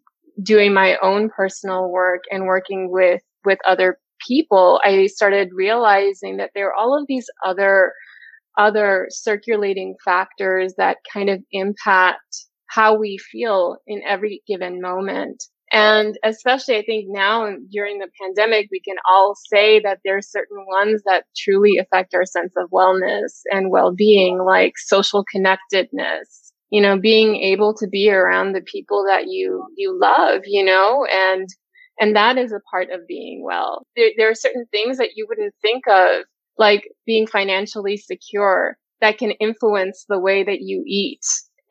doing 0.42 0.72
my 0.72 0.96
own 1.02 1.28
personal 1.28 1.90
work 1.90 2.22
and 2.30 2.46
working 2.46 2.90
with, 2.90 3.20
with 3.44 3.58
other 3.66 3.98
people, 4.26 4.80
I 4.84 5.06
started 5.06 5.48
realizing 5.52 6.36
that 6.36 6.50
there 6.54 6.68
are 6.68 6.74
all 6.74 6.96
of 6.96 7.06
these 7.08 7.26
other, 7.44 7.92
other 8.56 9.08
circulating 9.10 9.96
factors 10.04 10.74
that 10.78 10.98
kind 11.12 11.28
of 11.28 11.42
impact 11.50 12.46
how 12.68 12.96
we 12.96 13.18
feel 13.18 13.76
in 13.86 14.02
every 14.06 14.42
given 14.46 14.80
moment. 14.80 15.42
And 15.72 16.18
especially, 16.22 16.76
I 16.76 16.82
think 16.82 17.06
now 17.08 17.50
during 17.70 17.98
the 17.98 18.10
pandemic, 18.20 18.68
we 18.70 18.80
can 18.80 18.96
all 19.08 19.34
say 19.50 19.80
that 19.80 20.00
there 20.04 20.18
are 20.18 20.22
certain 20.22 20.66
ones 20.68 21.02
that 21.06 21.24
truly 21.34 21.78
affect 21.78 22.14
our 22.14 22.26
sense 22.26 22.52
of 22.58 22.70
wellness 22.70 23.40
and 23.50 23.70
well-being, 23.70 24.38
like 24.38 24.74
social 24.76 25.24
connectedness, 25.32 26.52
you 26.70 26.82
know, 26.82 26.98
being 26.98 27.36
able 27.36 27.74
to 27.74 27.88
be 27.88 28.10
around 28.10 28.52
the 28.52 28.60
people 28.60 29.06
that 29.08 29.28
you, 29.28 29.66
you 29.76 29.98
love, 29.98 30.42
you 30.44 30.62
know, 30.62 31.06
and, 31.10 31.48
and 31.98 32.14
that 32.16 32.36
is 32.36 32.52
a 32.52 32.60
part 32.70 32.90
of 32.90 33.06
being 33.08 33.42
well. 33.42 33.86
There, 33.96 34.10
there 34.18 34.30
are 34.30 34.34
certain 34.34 34.66
things 34.70 34.98
that 34.98 35.10
you 35.16 35.26
wouldn't 35.26 35.54
think 35.62 35.88
of, 35.88 36.24
like 36.58 36.86
being 37.06 37.26
financially 37.26 37.96
secure 37.96 38.76
that 39.00 39.16
can 39.16 39.30
influence 39.32 40.04
the 40.06 40.18
way 40.18 40.44
that 40.44 40.60
you 40.60 40.84
eat 40.86 41.22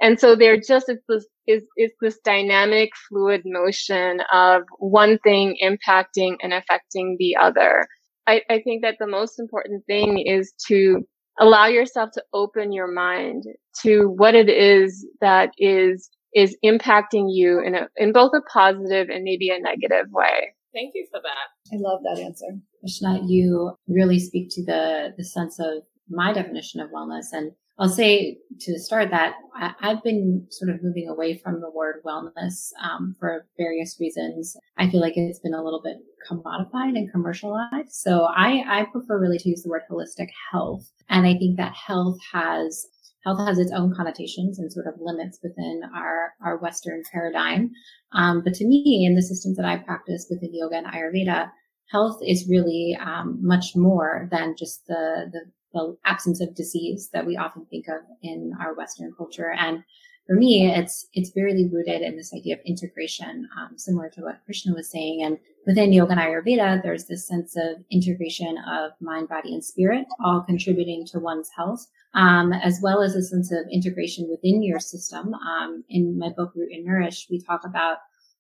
and 0.02 0.20
so 0.20 0.36
they're 0.36 0.60
just, 0.60 0.90
it's 0.90 1.04
this, 1.08 1.28
is, 1.48 1.64
it's 1.76 1.96
this 2.02 2.20
dynamic 2.26 2.90
fluid 3.08 3.42
motion 3.46 4.22
of 4.34 4.64
one 4.80 5.20
thing 5.20 5.58
impacting 5.64 6.36
and 6.42 6.54
affecting 6.54 7.18
the 7.20 7.36
other. 7.36 7.88
I, 8.28 8.42
I 8.50 8.62
think 8.62 8.82
that 8.82 8.96
the 9.00 9.08
most 9.08 9.40
important 9.40 9.86
thing 9.86 10.20
is 10.20 10.54
to 10.68 11.02
allow 11.40 11.68
yourself 11.68 12.10
to 12.14 12.24
open 12.34 12.72
your 12.72 12.92
mind 12.92 13.44
to 13.84 14.08
what 14.10 14.36
it 14.36 14.50
is 14.50 15.06
that 15.22 15.52
is 15.58 16.10
is 16.34 16.56
impacting 16.64 17.28
you 17.30 17.60
in 17.60 17.76
a 17.76 17.88
in 17.98 18.14
both 18.14 18.32
a 18.34 18.42
positive 18.52 19.10
and 19.10 19.24
maybe 19.24 19.50
a 19.50 19.60
negative 19.60 20.12
way. 20.12 20.54
Thank 20.74 20.94
you 20.96 21.06
for 21.12 21.20
that. 21.22 21.76
I 21.76 21.80
love 21.80 22.02
that 22.04 22.22
answer. 22.22 22.46
Ashna, 22.88 23.22
you 23.28 23.76
really 23.88 24.20
speak 24.20 24.50
to 24.52 24.66
the 24.66 25.14
the 25.18 25.26
sense 25.26 25.60
of 25.60 25.84
my 26.10 26.34
definition 26.34 26.80
of 26.80 26.90
wellness 26.92 27.28
and 27.32 27.52
I'll 27.80 27.90
say 27.90 28.38
to 28.60 28.80
start 28.80 29.10
that 29.12 29.34
I, 29.56 29.74
have 29.80 30.04
been 30.04 30.46
sort 30.52 30.70
of 30.70 30.84
moving 30.84 31.08
away 31.10 31.38
from 31.38 31.62
the 31.62 31.72
word 31.72 32.02
wellness 32.06 32.70
um, 32.84 33.16
for 33.20 33.48
various 33.58 33.98
reasons. 34.00 34.56
I 34.78 34.90
feel 34.90 35.02
like 35.02 35.14
it's 35.16 35.40
been 35.40 35.54
a 35.54 35.64
little 35.64 35.82
bit 35.82 35.98
commodified 36.30 36.96
and 36.96 37.12
commercialized. 37.12 37.92
So 37.92 38.26
I, 38.26 38.64
I 38.68 38.86
prefer 38.92 39.20
really 39.20 39.40
to 39.40 39.50
use 39.50 39.64
the 39.64 39.70
word 39.70 39.82
holistic 39.90 40.28
health. 40.52 40.92
And 41.10 41.26
I 41.26 41.34
think 41.34 41.58
that 41.58 41.74
health 41.74 42.18
has 42.34 42.88
health 43.24 43.48
has 43.48 43.60
its 43.60 43.72
own 43.72 43.94
connotations 43.96 44.58
and 44.58 44.72
sort 44.72 44.88
of 44.88 44.96
limits 45.00 45.40
within 45.44 45.82
our, 45.96 46.34
our 46.44 46.58
Western 46.58 47.04
paradigm. 47.12 47.72
Um, 48.14 48.42
but 48.44 48.54
to 48.56 48.66
me, 48.66 49.06
in 49.08 49.16
the 49.16 49.22
systems 49.22 49.58
that 49.58 49.66
I 49.66 49.78
practice 49.78 50.28
within 50.30 50.50
yoga 50.54 50.78
and 50.78 50.88
Ayurveda, 50.88 51.52
health 51.92 52.20
is 52.26 52.50
really 52.50 52.98
um, 53.00 53.38
much 53.42 53.76
more 53.76 54.28
than 54.32 54.56
just 54.58 54.88
the, 54.88 55.30
the 55.32 55.42
the 55.74 55.98
absence 56.06 56.42
of 56.42 56.56
disease 56.56 57.10
that 57.14 57.26
we 57.26 57.38
often 57.38 57.66
think 57.66 57.88
of 57.88 58.02
in 58.22 58.54
our 58.60 58.74
Western 58.74 59.14
culture. 59.18 59.52
And 59.52 59.84
for 60.28 60.36
me, 60.36 60.72
it's 60.72 61.08
it's 61.14 61.32
very 61.32 61.68
rooted 61.68 62.02
in 62.02 62.16
this 62.16 62.34
idea 62.34 62.56
of 62.56 62.62
integration, 62.66 63.48
um, 63.58 63.78
similar 63.78 64.10
to 64.12 64.22
what 64.22 64.42
Krishna 64.46 64.74
was 64.74 64.90
saying. 64.90 65.24
And 65.24 65.38
within 65.66 65.92
Yoga 65.92 66.12
and 66.12 66.22
Ayurveda, 66.22 66.84
there's 66.84 67.06
this 67.06 67.28
sense 67.28 67.56
of 67.58 67.84
integration 67.92 68.58
of 68.60 68.92
mind, 69.02 69.30
body, 69.30 69.54
and 69.54 69.64
spirit, 69.64 70.06
all 70.24 70.42
contributing 70.42 71.06
to 71.08 71.20
one's 71.20 71.50
health, 71.56 71.86
um, 72.14 72.54
as 72.54 72.80
well 72.82 73.02
as 73.02 73.16
a 73.16 73.24
sense 73.24 73.52
of 73.52 73.66
integration 73.72 74.30
within 74.30 74.64
your 74.64 74.80
system. 74.80 75.34
Um, 75.34 75.84
in 75.90 76.18
my 76.18 76.30
book 76.30 76.54
Root 76.56 76.72
and 76.72 76.86
Nourish, 76.86 77.28
we 77.30 77.42
talk 77.42 77.62
about 77.66 77.98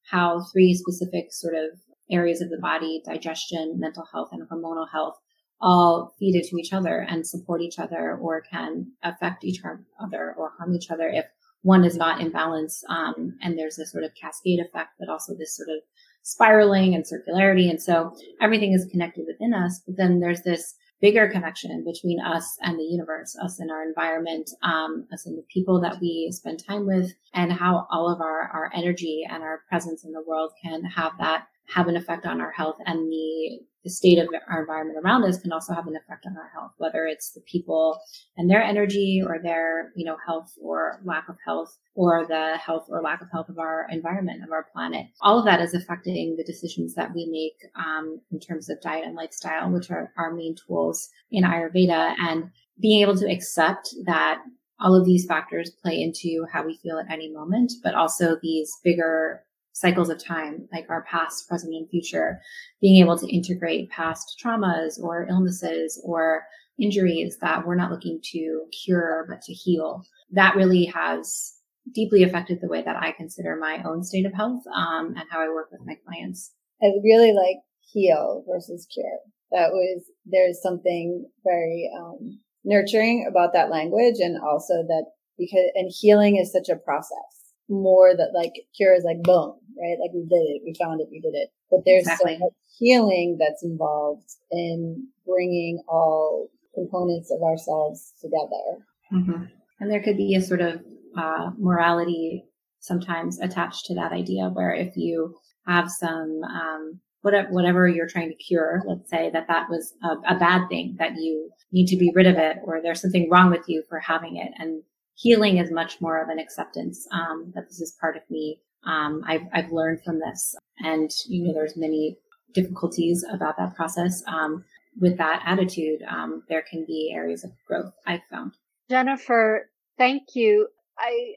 how 0.10 0.46
three 0.54 0.74
specific 0.74 1.34
sort 1.34 1.56
of 1.56 1.80
areas 2.12 2.42
of 2.42 2.50
the 2.50 2.60
body, 2.60 3.02
digestion, 3.06 3.80
mental 3.80 4.06
health, 4.12 4.30
and 4.32 4.48
hormonal 4.48 4.88
health, 4.90 5.16
all 5.62 6.14
feed 6.18 6.36
into 6.36 6.58
each 6.58 6.74
other 6.74 7.06
and 7.08 7.26
support 7.26 7.62
each 7.62 7.80
other 7.80 8.18
or 8.22 8.42
can 8.42 8.92
affect 9.04 9.44
each 9.44 9.62
other 10.00 10.34
or 10.38 10.52
harm 10.58 10.74
each 10.76 10.90
other 10.90 11.10
if 11.10 11.26
one 11.62 11.86
is 11.86 11.96
not 11.96 12.20
in 12.20 12.32
balance. 12.32 12.84
Um, 12.90 13.38
and 13.42 13.58
there's 13.58 13.76
this 13.76 13.92
sort 13.92 14.04
of 14.04 14.16
cascade 14.20 14.60
effect, 14.60 14.92
but 15.00 15.10
also 15.10 15.34
this 15.36 15.56
sort 15.56 15.70
of 15.70 15.84
spiraling 16.24 16.96
and 16.96 17.06
circularity. 17.06 17.70
And 17.70 17.82
so 17.82 18.16
everything 18.42 18.74
is 18.74 18.88
connected 18.92 19.26
within 19.28 19.54
us. 19.54 19.82
But 19.86 19.98
then 19.98 20.20
there's 20.20 20.42
this 20.42 20.76
bigger 21.02 21.28
connection 21.28 21.84
between 21.84 22.20
us 22.20 22.58
and 22.62 22.80
the 22.80 22.84
universe, 22.84 23.36
us 23.44 23.60
and 23.60 23.72
our 23.72 23.84
environment, 23.84 24.50
um, 24.62 25.08
us 25.12 25.26
and 25.26 25.38
the 25.38 25.46
people 25.52 25.82
that 25.82 26.00
we 26.00 26.30
spend 26.32 26.64
time 26.64 26.86
with, 26.86 27.12
and 27.34 27.52
how 27.52 27.88
all 27.92 28.12
of 28.12 28.22
our, 28.22 28.50
our 28.54 28.72
energy 28.76 29.24
and 29.30 29.42
our 29.42 29.62
presence 29.68 30.04
in 30.04 30.12
the 30.12 30.24
world 30.28 30.52
can 30.64 30.84
have 30.84 31.14
that 31.20 31.48
have 31.74 31.88
an 31.88 31.96
effect 31.96 32.26
on 32.26 32.42
our 32.42 32.52
health 32.52 32.76
and 32.86 33.12
the 33.12 33.60
the 33.84 33.90
state 33.90 34.20
of 34.20 34.28
our 34.50 34.62
environment 34.62 35.00
around 35.04 35.24
us 35.24 35.40
can 35.40 35.52
also 35.52 35.74
have 35.74 35.88
an 35.88 35.96
effect 35.96 36.26
on 36.26 36.38
our 36.38 36.50
health, 36.54 36.72
whether 36.78 37.06
it's 37.06 37.32
the 37.32 37.42
people 37.42 38.00
and 38.38 38.50
their 38.50 38.62
energy 38.62 39.22
or 39.26 39.40
their, 39.42 39.92
you 39.96 40.06
know, 40.06 40.18
health 40.26 40.54
or 40.62 41.00
lack 41.04 41.28
of 41.30 41.38
health 41.46 41.78
or 41.96 42.26
the 42.28 42.58
health 42.58 42.86
or 42.90 43.02
lack 43.02 43.22
of 43.22 43.32
health 43.32 43.50
of 43.50 43.58
our 43.58 43.88
environment, 43.90 44.44
of 44.44 44.52
our 44.52 44.68
planet. 44.72 45.08
All 45.22 45.40
of 45.40 45.46
that 45.46 45.62
is 45.62 45.74
affecting 45.74 46.36
the 46.36 46.44
decisions 46.44 46.94
that 46.96 47.14
we 47.14 47.26
make 47.26 47.72
um, 47.76 48.22
in 48.32 48.40
terms 48.40 48.70
of 48.70 48.82
diet 48.82 49.06
and 49.06 49.16
lifestyle, 49.16 49.70
which 49.72 49.90
are 49.90 50.12
our 50.18 50.34
main 50.34 50.56
tools 50.56 51.10
in 51.32 51.44
Ayurveda. 51.44 52.16
And 52.20 52.52
being 52.80 53.02
able 53.02 53.16
to 53.18 53.32
accept 53.32 53.94
that 54.06 54.42
all 54.80 54.96
of 54.96 55.06
these 55.06 55.26
factors 55.26 55.70
play 55.70 56.02
into 56.02 56.46
how 56.52 56.66
we 56.66 56.78
feel 56.78 56.98
at 56.98 57.12
any 57.12 57.32
moment, 57.32 57.72
but 57.84 57.94
also 57.94 58.38
these 58.42 58.72
bigger 58.84 59.44
cycles 59.74 60.10
of 60.10 60.24
time, 60.24 60.68
like 60.72 60.86
our 60.90 61.04
past, 61.04 61.48
present, 61.48 61.74
and 61.74 61.90
future, 61.90 62.42
being 62.82 63.02
able 63.02 63.18
to 63.18 63.34
integrate 63.34 63.90
past 63.90 64.42
traumas 64.44 65.00
or 65.02 65.28
illnesses 65.30 66.02
or 66.06 66.44
injuries 66.80 67.38
that 67.42 67.66
we're 67.66 67.76
not 67.76 67.92
looking 67.92 68.20
to 68.24 68.66
cure, 68.84 69.26
but 69.30 69.42
to 69.42 69.54
heal. 69.54 70.04
That 70.32 70.56
really 70.56 70.86
has 70.86 71.54
deeply 71.94 72.24
affected 72.24 72.60
the 72.62 72.68
way 72.68 72.82
that 72.82 72.96
I 72.96 73.12
consider 73.12 73.56
my 73.56 73.82
own 73.84 74.04
state 74.04 74.26
of 74.26 74.34
health 74.34 74.64
um, 74.76 75.16
and 75.18 75.26
how 75.30 75.40
I 75.42 75.50
work 75.50 75.70
with 75.72 75.82
my 75.86 75.96
clients. 76.06 76.52
I 76.82 76.88
really 77.04 77.34
like 77.34 77.58
heal 77.80 78.44
versus 78.48 78.88
cure. 78.94 79.20
That 79.52 79.72
was, 79.72 80.04
there's 80.26 80.62
something 80.62 81.26
very 81.44 81.90
um, 82.00 82.40
nurturing 82.64 83.28
about 83.30 83.54
that 83.54 83.70
language 83.70 84.16
and 84.20 84.38
also 84.40 84.84
that 84.88 85.06
because, 85.38 85.72
and 85.76 85.92
healing 85.92 86.38
is 86.38 86.52
such 86.52 86.70
a 86.70 86.80
process 86.80 87.41
more 87.70 88.16
that 88.16 88.32
like 88.34 88.54
cure 88.76 88.94
is 88.94 89.04
like 89.04 89.22
boom, 89.24 89.56
right? 89.80 89.98
Like 90.00 90.12
we 90.14 90.22
did 90.22 90.36
it, 90.36 90.62
we 90.66 90.76
found 90.80 91.02
it, 91.02 91.08
we 91.12 91.20
did 91.20 91.34
it. 91.34 91.50
But 91.70 91.82
there's 91.86 92.04
exactly. 92.04 92.36
so 92.36 92.46
much 92.46 92.54
healing 92.78 93.38
that's 93.40 93.64
involved 93.64 94.30
in 94.52 95.08
bringing 95.26 95.82
all 95.88 96.50
components 96.76 97.32
of 97.32 97.42
ourselves 97.44 98.14
together. 98.22 98.86
Mm-hmm. 99.14 99.44
And 99.80 99.92
there 99.92 100.04
could 100.04 100.18
be 100.18 100.36
a 100.36 100.42
sort 100.42 100.62
of 100.62 100.82
uh, 101.18 101.52
morality 101.58 102.46
sometimes 102.80 103.40
attached 103.40 103.86
to 103.86 103.96
that 103.96 104.12
idea 104.12 104.50
where 104.50 104.74
if 104.74 104.96
you 104.96 105.36
have 105.68 105.90
some 105.90 106.42
um, 106.44 107.00
whatever, 107.22 107.50
whatever 107.50 107.88
you're 107.88 108.08
trying 108.08 108.30
to 108.30 108.36
cure, 108.36 108.82
let's 108.88 109.10
say 109.10 109.30
that 109.32 109.48
that 109.48 109.70
was 109.70 109.94
a, 110.04 110.36
a, 110.36 110.40
bad 110.40 110.68
thing 110.70 110.96
that 110.98 111.12
you 111.16 111.50
need 111.72 111.88
to 111.88 111.98
be 111.98 112.12
rid 112.16 112.28
of 112.28 112.38
it, 112.38 112.58
or 112.64 112.82
there's 112.82 113.02
something 113.02 113.30
wrong 113.30 113.52
with 113.52 113.68
you 113.68 113.84
for 113.88 114.00
having 114.00 114.38
it, 114.38 114.52
and 114.58 114.82
healing 115.22 115.58
is 115.58 115.72
much 115.72 116.02
more 116.02 116.22
of 116.22 116.30
an 116.30 116.40
acceptance 116.40 117.08
um, 117.12 117.52
that 117.54 117.68
this 117.68 117.80
is 117.80 117.96
part 118.02 118.18
of 118.18 118.24
me. 118.30 118.60
Um, 118.86 119.24
I've, 119.28 119.44
I've 119.54 119.72
learned 119.72 120.04
from 120.04 120.20
this, 120.20 120.56
and 120.80 121.12
you 121.28 121.44
know, 121.44 121.54
there's 121.54 121.78
many 121.78 122.18
difficulties 122.54 123.24
about 123.32 123.58
that 123.58 123.76
process. 123.76 124.24
Um, 124.28 124.66
with 125.00 125.18
that 125.20 125.44
attitude, 125.46 126.02
um, 126.10 126.44
there 126.50 126.64
can 126.70 126.84
be 126.86 127.14
areas 127.16 127.44
of 127.44 127.52
growth. 127.68 127.94
I've 128.06 128.24
found. 128.30 128.54
Jennifer, 128.90 129.70
thank 129.98 130.36
you. 130.36 130.68
I, 130.98 131.34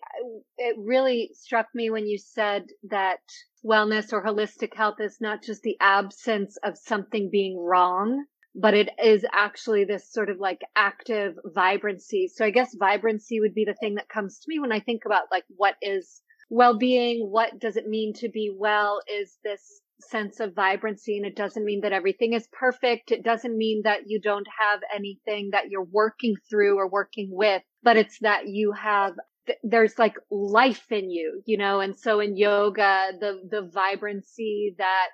it 0.58 0.76
really 0.78 1.30
struck 1.34 1.66
me 1.74 1.90
when 1.90 2.06
you 2.06 2.18
said 2.18 2.64
that 2.90 3.20
wellness 3.64 4.12
or 4.12 4.24
holistic 4.24 4.74
health 4.74 5.00
is 5.00 5.18
not 5.20 5.42
just 5.42 5.62
the 5.62 5.76
absence 5.80 6.56
of 6.64 6.76
something 6.76 7.30
being 7.30 7.58
wrong, 7.58 8.24
but 8.54 8.74
it 8.74 8.88
is 9.02 9.24
actually 9.32 9.84
this 9.84 10.12
sort 10.12 10.30
of 10.30 10.38
like 10.38 10.60
active 10.76 11.34
vibrancy. 11.54 12.28
So 12.28 12.44
I 12.44 12.50
guess 12.50 12.76
vibrancy 12.78 13.40
would 13.40 13.54
be 13.54 13.64
the 13.64 13.74
thing 13.74 13.96
that 13.96 14.08
comes 14.08 14.38
to 14.38 14.46
me 14.48 14.60
when 14.60 14.72
I 14.72 14.80
think 14.80 15.04
about 15.04 15.24
like 15.32 15.44
what 15.56 15.74
is 15.82 16.22
well-being, 16.50 17.28
what 17.30 17.58
does 17.58 17.76
it 17.76 17.88
mean 17.88 18.12
to 18.14 18.28
be 18.28 18.54
well 18.56 19.00
is 19.12 19.38
this 19.42 19.80
sense 20.00 20.38
of 20.40 20.54
vibrancy 20.54 21.16
and 21.16 21.26
it 21.26 21.36
doesn't 21.36 21.64
mean 21.64 21.80
that 21.80 21.92
everything 21.92 22.32
is 22.32 22.48
perfect. 22.52 23.10
It 23.10 23.24
doesn't 23.24 23.56
mean 23.56 23.82
that 23.84 24.02
you 24.06 24.20
don't 24.20 24.46
have 24.60 24.80
anything 24.94 25.50
that 25.52 25.70
you're 25.70 25.84
working 25.90 26.36
through 26.48 26.78
or 26.78 26.88
working 26.88 27.30
with, 27.32 27.62
but 27.82 27.96
it's 27.96 28.18
that 28.20 28.46
you 28.46 28.72
have 28.72 29.14
there's 29.62 29.98
like 29.98 30.16
life 30.30 30.90
in 30.90 31.10
you, 31.10 31.42
you 31.44 31.58
know, 31.58 31.80
and 31.80 31.98
so 31.98 32.20
in 32.20 32.34
yoga, 32.36 33.10
the, 33.20 33.40
the 33.50 33.68
vibrancy 33.74 34.74
that 34.78 35.08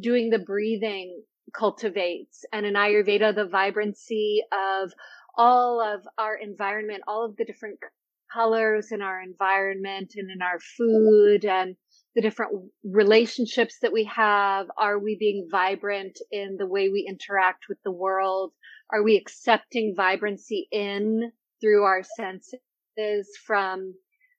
doing 0.00 0.30
the 0.30 0.38
breathing 0.38 1.20
cultivates 1.54 2.44
and 2.52 2.66
in 2.66 2.74
Ayurveda, 2.74 3.34
the 3.34 3.46
vibrancy 3.46 4.42
of 4.52 4.92
all 5.36 5.80
of 5.80 6.06
our 6.18 6.36
environment, 6.36 7.02
all 7.06 7.24
of 7.24 7.36
the 7.36 7.44
different 7.44 7.78
colors 8.32 8.92
in 8.92 9.02
our 9.02 9.20
environment 9.20 10.12
and 10.16 10.30
in 10.30 10.40
our 10.42 10.58
food 10.58 11.44
and 11.44 11.76
the 12.14 12.22
different 12.22 12.52
relationships 12.84 13.78
that 13.82 13.92
we 13.92 14.04
have. 14.04 14.66
Are 14.78 14.98
we 14.98 15.16
being 15.18 15.48
vibrant 15.50 16.18
in 16.30 16.56
the 16.58 16.66
way 16.66 16.88
we 16.88 17.06
interact 17.08 17.64
with 17.68 17.78
the 17.84 17.92
world? 17.92 18.52
Are 18.90 19.02
we 19.02 19.16
accepting 19.16 19.94
vibrancy 19.96 20.68
in 20.70 21.32
through 21.60 21.84
our 21.84 22.02
senses 22.02 23.28
from 23.46 23.94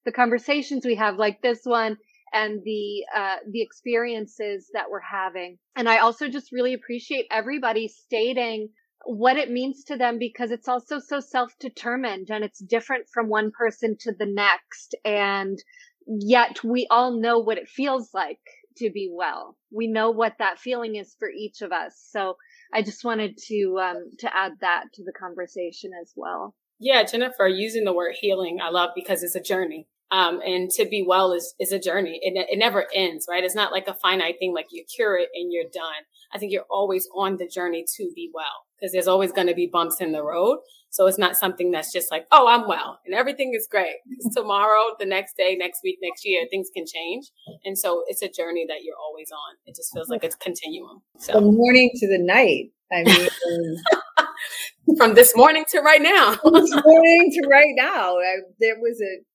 the 0.05 0.12
conversations 0.12 0.86
we 0.86 0.95
have 0.95 1.15
like 1.15 1.41
this 1.41 1.62
one 1.63 1.98
and 2.33 2.61
the 2.63 3.05
uh, 3.15 3.37
the 3.49 3.61
experiences 3.61 4.69
that 4.73 4.89
we're 4.89 4.99
having. 4.99 5.57
And 5.75 5.87
I 5.87 5.99
also 5.99 6.27
just 6.27 6.51
really 6.51 6.73
appreciate 6.73 7.27
everybody 7.31 7.87
stating 7.87 8.69
what 9.05 9.37
it 9.37 9.51
means 9.51 9.83
to 9.85 9.97
them 9.97 10.17
because 10.17 10.51
it's 10.51 10.67
also 10.67 10.99
so 10.99 11.19
self-determined 11.19 12.29
and 12.29 12.43
it's 12.43 12.59
different 12.59 13.05
from 13.13 13.27
one 13.27 13.51
person 13.51 13.97
to 13.99 14.13
the 14.17 14.25
next 14.25 14.95
and 15.03 15.59
yet 16.07 16.63
we 16.63 16.87
all 16.89 17.19
know 17.19 17.39
what 17.39 17.57
it 17.57 17.67
feels 17.67 18.13
like 18.13 18.39
to 18.77 18.89
be 18.89 19.09
well. 19.11 19.57
We 19.71 19.87
know 19.87 20.11
what 20.11 20.35
that 20.39 20.59
feeling 20.59 20.95
is 20.95 21.15
for 21.19 21.29
each 21.29 21.61
of 21.61 21.71
us. 21.71 22.01
So 22.11 22.37
I 22.73 22.81
just 22.81 23.03
wanted 23.03 23.37
to 23.47 23.77
um, 23.79 24.09
to 24.19 24.35
add 24.35 24.53
that 24.61 24.85
to 24.93 25.03
the 25.03 25.13
conversation 25.13 25.91
as 26.01 26.11
well. 26.15 26.55
Yeah, 26.79 27.03
Jennifer, 27.03 27.47
using 27.47 27.85
the 27.85 27.93
word 27.93 28.15
healing, 28.19 28.59
I 28.61 28.69
love 28.69 28.91
because 28.95 29.23
it's 29.23 29.35
a 29.35 29.41
journey. 29.41 29.87
Um, 30.13 30.41
and 30.46 30.70
to 30.72 30.86
be 30.86 31.03
well 31.05 31.34
is, 31.34 31.55
is 31.60 31.72
a 31.72 31.79
journey. 31.79 32.20
It, 32.22 32.34
it 32.48 32.60
never 32.60 32.86
ends, 32.93 33.25
right? 33.27 33.43
It's 33.43 33.55
not 33.55 33.72
like 33.72 33.88
a 33.88 33.96
finite 33.96 34.36
thing, 34.38 34.53
like 34.53 34.67
you 34.70 34.86
cure 34.86 35.17
it 35.17 35.29
and 35.34 35.51
you're 35.51 35.63
done. 35.74 36.05
I 36.32 36.38
think 36.38 36.51
you're 36.51 36.67
always 36.70 37.08
on 37.15 37.38
the 37.38 37.48
journey 37.48 37.84
to 37.98 38.12
be 38.15 38.29
well 38.32 38.67
because 38.77 38.93
there's 38.93 39.08
always 39.08 39.32
going 39.32 39.48
to 39.48 39.55
be 39.55 39.67
bumps 39.72 40.01
in 40.01 40.12
the 40.12 40.24
road. 40.24 40.60
So 40.91 41.08
it's 41.08 41.17
not 41.17 41.36
something 41.36 41.72
that's 41.72 41.91
just 41.91 42.12
like, 42.12 42.27
oh, 42.32 42.48
I'm 42.48 42.67
well 42.67 43.00
and 43.08 43.15
everything 43.15 43.53
is 43.55 43.67
great. 43.67 43.96
tomorrow, 44.36 44.96
the 45.00 45.08
next 45.08 45.36
day, 45.36 45.55
next 45.55 45.79
week, 45.84 45.98
next 46.03 46.24
year, 46.24 46.46
things 46.51 46.70
can 46.72 46.86
change. 46.86 47.32
And 47.65 47.75
so 47.75 48.03
it's 48.08 48.22
a 48.22 48.29
journey 48.29 48.67
that 48.70 48.84
you're 48.84 48.98
always 49.03 49.32
on. 49.32 49.55
It 49.65 49.75
just 49.75 49.91
feels 49.96 50.10
like 50.10 50.24
it's 50.24 50.36
continuum. 50.36 51.01
So 51.17 51.34
the 51.34 51.41
morning 51.41 51.89
to 51.96 52.08
the 52.08 52.20
night. 52.20 52.70
I 52.91 53.03
mean, 53.03 53.77
from 54.98 55.15
this 55.15 55.36
morning 55.36 55.65
to 55.70 55.79
right 55.79 56.01
now. 56.01 56.32
this 56.43 56.75
morning 56.86 57.32
to 57.32 57.48
right 57.50 57.74
now, 57.75 58.17
I, 58.20 58.36
there 58.60 58.75
was 58.79 59.01
a 59.01 59.32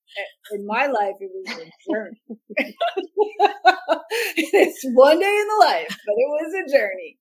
in 0.52 0.66
my 0.66 0.86
life, 0.86 1.14
it 1.20 1.30
was 1.32 1.58
a 1.58 1.92
journey. 1.92 2.20
it's 4.36 4.84
one 4.94 5.18
day 5.18 5.40
in 5.40 5.46
the 5.48 5.64
life, 5.64 5.88
but 5.88 6.14
it 6.16 6.28
was 6.28 6.54
a 6.54 6.76
journey. 6.76 7.18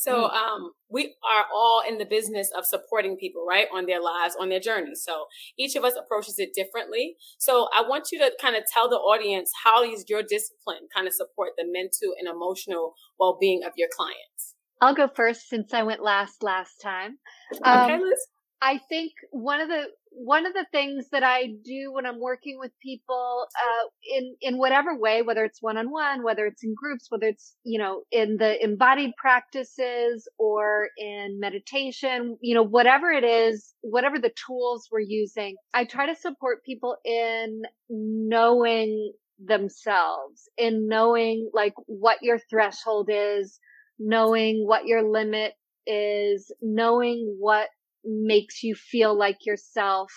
So 0.00 0.24
um, 0.30 0.72
we 0.88 1.14
are 1.28 1.44
all 1.52 1.82
in 1.86 1.98
the 1.98 2.04
business 2.04 2.50
of 2.56 2.64
supporting 2.64 3.16
people, 3.16 3.44
right, 3.48 3.66
on 3.74 3.86
their 3.86 4.00
lives, 4.00 4.36
on 4.38 4.48
their 4.48 4.60
journey. 4.60 4.94
So 4.94 5.26
each 5.58 5.76
of 5.76 5.84
us 5.84 5.94
approaches 5.96 6.38
it 6.38 6.50
differently. 6.54 7.16
So 7.38 7.68
I 7.76 7.82
want 7.82 8.08
you 8.12 8.18
to 8.20 8.32
kind 8.40 8.54
of 8.54 8.62
tell 8.72 8.88
the 8.88 8.96
audience 8.96 9.50
how 9.64 9.82
is 9.82 10.04
your 10.08 10.22
discipline 10.22 10.88
kind 10.94 11.06
of 11.06 11.14
support 11.14 11.50
the 11.58 11.64
mental 11.66 12.14
and 12.18 12.28
emotional 12.28 12.94
well-being 13.18 13.62
of 13.64 13.72
your 13.76 13.88
clients. 13.94 14.54
I'll 14.80 14.94
go 14.94 15.08
first 15.08 15.48
since 15.48 15.74
I 15.74 15.82
went 15.82 16.02
last 16.02 16.42
last 16.42 16.80
time. 16.80 17.18
Um, 17.64 17.90
okay, 17.90 17.98
Liz. 17.98 18.26
I 18.60 18.78
think 18.88 19.12
one 19.30 19.60
of 19.60 19.68
the 19.68 19.84
one 20.10 20.46
of 20.46 20.52
the 20.52 20.66
things 20.72 21.06
that 21.12 21.22
I 21.22 21.46
do 21.64 21.92
when 21.92 22.04
I'm 22.04 22.18
working 22.18 22.58
with 22.58 22.72
people, 22.82 23.46
uh, 23.54 23.88
in, 24.16 24.34
in 24.40 24.58
whatever 24.58 24.98
way, 24.98 25.22
whether 25.22 25.44
it's 25.44 25.62
one 25.62 25.76
on 25.76 25.90
one, 25.92 26.24
whether 26.24 26.44
it's 26.46 26.64
in 26.64 26.74
groups, 26.74 27.06
whether 27.08 27.26
it's, 27.26 27.54
you 27.62 27.78
know, 27.78 28.02
in 28.10 28.36
the 28.36 28.62
embodied 28.62 29.12
practices 29.16 30.28
or 30.38 30.88
in 30.98 31.38
meditation, 31.38 32.36
you 32.40 32.54
know, 32.54 32.64
whatever 32.64 33.10
it 33.12 33.22
is, 33.22 33.74
whatever 33.82 34.18
the 34.18 34.32
tools 34.46 34.88
we're 34.90 35.00
using, 35.00 35.56
I 35.72 35.84
try 35.84 36.06
to 36.06 36.20
support 36.20 36.64
people 36.64 36.96
in 37.04 37.62
knowing 37.88 39.12
themselves, 39.38 40.48
in 40.56 40.88
knowing 40.88 41.50
like 41.54 41.74
what 41.86 42.18
your 42.22 42.40
threshold 42.50 43.08
is, 43.12 43.60
knowing 44.00 44.66
what 44.66 44.86
your 44.86 45.08
limit 45.08 45.52
is, 45.86 46.52
knowing 46.60 47.36
what 47.38 47.68
makes 48.04 48.62
you 48.62 48.74
feel 48.74 49.16
like 49.16 49.46
yourself 49.46 50.12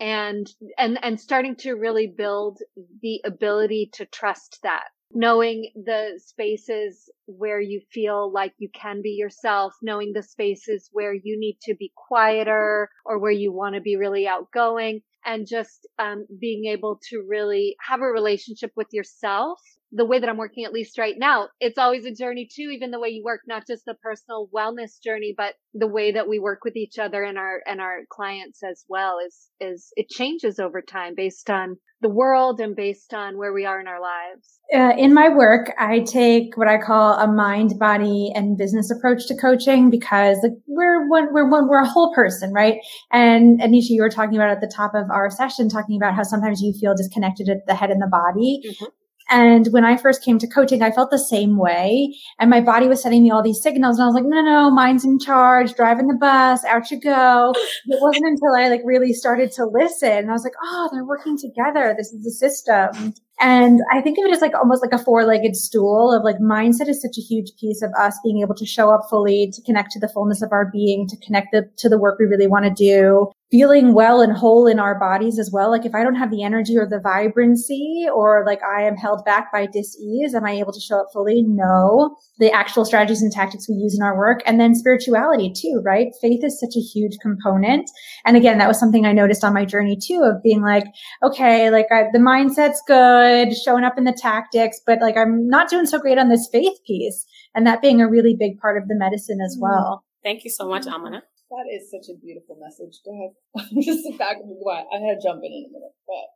and 0.00 0.48
and 0.78 0.98
and 1.02 1.20
starting 1.20 1.54
to 1.56 1.74
really 1.74 2.06
build 2.06 2.58
the 3.02 3.20
ability 3.24 3.90
to 3.94 4.06
trust 4.06 4.58
that. 4.62 4.88
Knowing 5.14 5.70
the 5.74 6.18
spaces 6.24 7.10
where 7.26 7.60
you 7.60 7.82
feel 7.92 8.32
like 8.32 8.54
you 8.56 8.68
can 8.74 9.02
be 9.02 9.10
yourself, 9.10 9.74
knowing 9.82 10.12
the 10.14 10.22
spaces 10.22 10.88
where 10.90 11.12
you 11.12 11.38
need 11.38 11.58
to 11.62 11.74
be 11.74 11.92
quieter 11.94 12.88
or 13.04 13.18
where 13.18 13.30
you 13.30 13.52
want 13.52 13.74
to 13.74 13.80
be 13.82 13.96
really 13.96 14.26
outgoing 14.26 15.02
and 15.24 15.46
just 15.46 15.86
um, 15.98 16.26
being 16.40 16.64
able 16.64 16.98
to 17.10 17.22
really 17.28 17.76
have 17.86 18.00
a 18.00 18.06
relationship 18.06 18.72
with 18.74 18.88
yourself 18.90 19.60
the 19.92 20.06
way 20.06 20.18
that 20.18 20.28
I'm 20.28 20.38
working, 20.38 20.64
at 20.64 20.72
least 20.72 20.98
right 20.98 21.14
now, 21.18 21.48
it's 21.60 21.78
always 21.78 22.06
a 22.06 22.14
journey 22.14 22.48
too, 22.50 22.70
even 22.72 22.90
the 22.90 22.98
way 22.98 23.10
you 23.10 23.22
work, 23.22 23.42
not 23.46 23.66
just 23.66 23.84
the 23.84 23.94
personal 23.94 24.48
wellness 24.54 25.00
journey, 25.02 25.34
but 25.36 25.54
the 25.74 25.86
way 25.86 26.12
that 26.12 26.28
we 26.28 26.38
work 26.38 26.64
with 26.64 26.76
each 26.76 26.98
other 26.98 27.22
and 27.22 27.38
our, 27.38 27.60
and 27.66 27.80
our 27.80 28.00
clients 28.10 28.62
as 28.62 28.84
well 28.88 29.18
is, 29.24 29.50
is 29.60 29.92
it 29.96 30.08
changes 30.08 30.58
over 30.58 30.80
time 30.80 31.14
based 31.14 31.50
on 31.50 31.76
the 32.00 32.08
world 32.08 32.58
and 32.58 32.74
based 32.74 33.12
on 33.14 33.36
where 33.36 33.52
we 33.52 33.64
are 33.66 33.80
in 33.80 33.86
our 33.86 34.00
lives. 34.00 34.58
Uh, 34.74 34.92
in 34.98 35.14
my 35.14 35.28
work, 35.28 35.72
I 35.78 36.00
take 36.00 36.56
what 36.56 36.68
I 36.68 36.78
call 36.78 37.18
a 37.18 37.28
mind, 37.28 37.78
body, 37.78 38.32
and 38.34 38.56
business 38.56 38.90
approach 38.90 39.26
to 39.28 39.36
coaching 39.36 39.90
because 39.90 40.38
like, 40.42 40.52
we're 40.66 41.06
one, 41.08 41.32
we're 41.32 41.48
one, 41.48 41.68
we're 41.68 41.82
a 41.82 41.88
whole 41.88 42.14
person, 42.14 42.52
right? 42.52 42.78
And 43.12 43.60
Ednisha, 43.60 43.90
you 43.90 44.02
were 44.02 44.10
talking 44.10 44.36
about 44.36 44.50
at 44.50 44.60
the 44.60 44.72
top 44.74 44.94
of 44.94 45.10
our 45.10 45.30
session, 45.30 45.68
talking 45.68 45.96
about 45.96 46.14
how 46.14 46.22
sometimes 46.22 46.60
you 46.60 46.72
feel 46.72 46.94
disconnected 46.94 47.48
at 47.48 47.66
the 47.66 47.74
head 47.74 47.90
and 47.90 48.00
the 48.00 48.08
body. 48.10 48.62
Mm-hmm. 48.66 48.84
And 49.30 49.68
when 49.68 49.84
I 49.84 49.96
first 49.96 50.24
came 50.24 50.38
to 50.38 50.46
coaching, 50.46 50.82
I 50.82 50.90
felt 50.90 51.10
the 51.10 51.18
same 51.18 51.56
way. 51.56 52.14
And 52.38 52.50
my 52.50 52.60
body 52.60 52.88
was 52.88 53.02
sending 53.02 53.22
me 53.22 53.30
all 53.30 53.42
these 53.42 53.62
signals. 53.62 53.98
And 53.98 54.04
I 54.04 54.06
was 54.06 54.14
like, 54.14 54.24
no, 54.26 54.42
no, 54.42 54.70
mine's 54.70 55.04
in 55.04 55.18
charge, 55.18 55.74
driving 55.74 56.08
the 56.08 56.14
bus, 56.14 56.64
out 56.64 56.90
you 56.90 57.00
go. 57.00 57.52
It 57.86 57.98
wasn't 58.00 58.26
until 58.26 58.54
I 58.56 58.68
like 58.68 58.82
really 58.84 59.12
started 59.12 59.52
to 59.52 59.66
listen. 59.66 60.28
I 60.28 60.32
was 60.32 60.44
like, 60.44 60.54
oh, 60.62 60.88
they're 60.92 61.04
working 61.04 61.38
together. 61.38 61.94
This 61.96 62.12
is 62.12 62.26
a 62.26 62.30
system. 62.30 63.14
And 63.40 63.80
I 63.90 64.00
think 64.00 64.18
of 64.18 64.24
it 64.26 64.32
as 64.32 64.40
like 64.40 64.54
almost 64.54 64.82
like 64.82 64.92
a 64.92 65.02
four 65.02 65.24
legged 65.24 65.56
stool 65.56 66.12
of 66.12 66.22
like 66.22 66.36
mindset 66.38 66.88
is 66.88 67.02
such 67.02 67.18
a 67.18 67.20
huge 67.20 67.52
piece 67.58 67.82
of 67.82 67.90
us 67.98 68.16
being 68.22 68.40
able 68.40 68.54
to 68.54 68.66
show 68.66 68.90
up 68.90 69.06
fully, 69.10 69.50
to 69.52 69.62
connect 69.62 69.90
to 69.92 69.98
the 69.98 70.08
fullness 70.08 70.42
of 70.42 70.52
our 70.52 70.70
being, 70.70 71.08
to 71.08 71.16
connect 71.24 71.48
the, 71.52 71.68
to 71.78 71.88
the 71.88 71.98
work 71.98 72.18
we 72.18 72.26
really 72.26 72.46
want 72.46 72.64
to 72.66 72.70
do, 72.70 73.32
feeling 73.52 73.94
well 73.94 74.20
and 74.20 74.36
whole 74.36 74.66
in 74.66 74.80
our 74.80 74.98
bodies 74.98 75.38
as 75.38 75.50
well. 75.52 75.70
Like 75.70 75.86
if 75.86 75.94
I 75.94 76.02
don't 76.02 76.16
have 76.16 76.32
the 76.32 76.42
energy 76.42 76.76
or 76.76 76.88
the 76.88 76.98
vibrancy 76.98 78.06
or 78.12 78.42
like 78.44 78.60
I 78.64 78.82
am 78.82 78.96
held 78.96 79.24
back 79.24 79.52
by 79.52 79.66
dis-ease, 79.66 80.34
am 80.34 80.44
I 80.44 80.52
able 80.52 80.72
to 80.72 80.80
show 80.80 80.98
up 80.98 81.06
fully? 81.12 81.44
No. 81.46 82.16
The 82.38 82.50
actual 82.50 82.84
strategies 82.84 83.22
and 83.22 83.30
tactics 83.30 83.68
we 83.68 83.76
use 83.76 83.94
in 83.96 84.02
our 84.02 84.16
work. 84.16 84.40
And 84.46 84.58
then 84.58 84.74
spirituality 84.74 85.52
too, 85.54 85.80
right? 85.84 86.08
Faith 86.20 86.42
is 86.42 86.58
such 86.58 86.74
a 86.76 86.80
huge 86.80 87.18
component. 87.22 87.88
And 88.24 88.36
again, 88.36 88.58
that 88.58 88.68
was 88.68 88.80
something 88.80 89.06
I 89.06 89.12
noticed 89.12 89.44
on 89.44 89.54
my 89.54 89.64
journey 89.64 89.96
too 90.02 90.22
of 90.24 90.42
being 90.42 90.62
like, 90.62 90.86
okay, 91.22 91.70
like 91.70 91.86
I, 91.92 92.04
the 92.12 92.18
mindset's 92.18 92.82
good 92.88 93.12
good, 93.22 93.56
showing 93.56 93.84
up 93.84 93.98
in 93.98 94.04
the 94.04 94.12
tactics, 94.12 94.80
but 94.86 95.00
like 95.00 95.16
I'm 95.16 95.48
not 95.48 95.68
doing 95.68 95.86
so 95.86 95.98
great 95.98 96.18
on 96.18 96.28
this 96.28 96.48
faith 96.50 96.78
piece. 96.86 97.24
And 97.54 97.66
that 97.66 97.82
being 97.82 98.00
a 98.00 98.08
really 98.08 98.36
big 98.38 98.58
part 98.58 98.80
of 98.80 98.88
the 98.88 98.94
medicine 98.96 99.38
as 99.44 99.56
mm-hmm. 99.56 99.62
well. 99.62 100.04
Thank 100.22 100.44
you 100.44 100.50
so 100.50 100.68
much, 100.68 100.86
Amina. 100.86 101.22
That 101.52 101.68
is 101.70 101.90
such 101.90 102.08
a 102.08 102.18
beautiful 102.18 102.56
message. 102.58 103.00
Go 103.04 103.12
ahead. 103.12 103.68
Just 103.84 104.04
the 104.04 104.16
fact 104.16 104.40
what 104.42 104.86
I 104.92 104.98
had 105.06 105.20
to 105.20 105.22
jump 105.22 105.42
in 105.44 105.52
in 105.52 105.66
a 105.68 105.72
minute, 105.72 105.94
but 106.08 106.26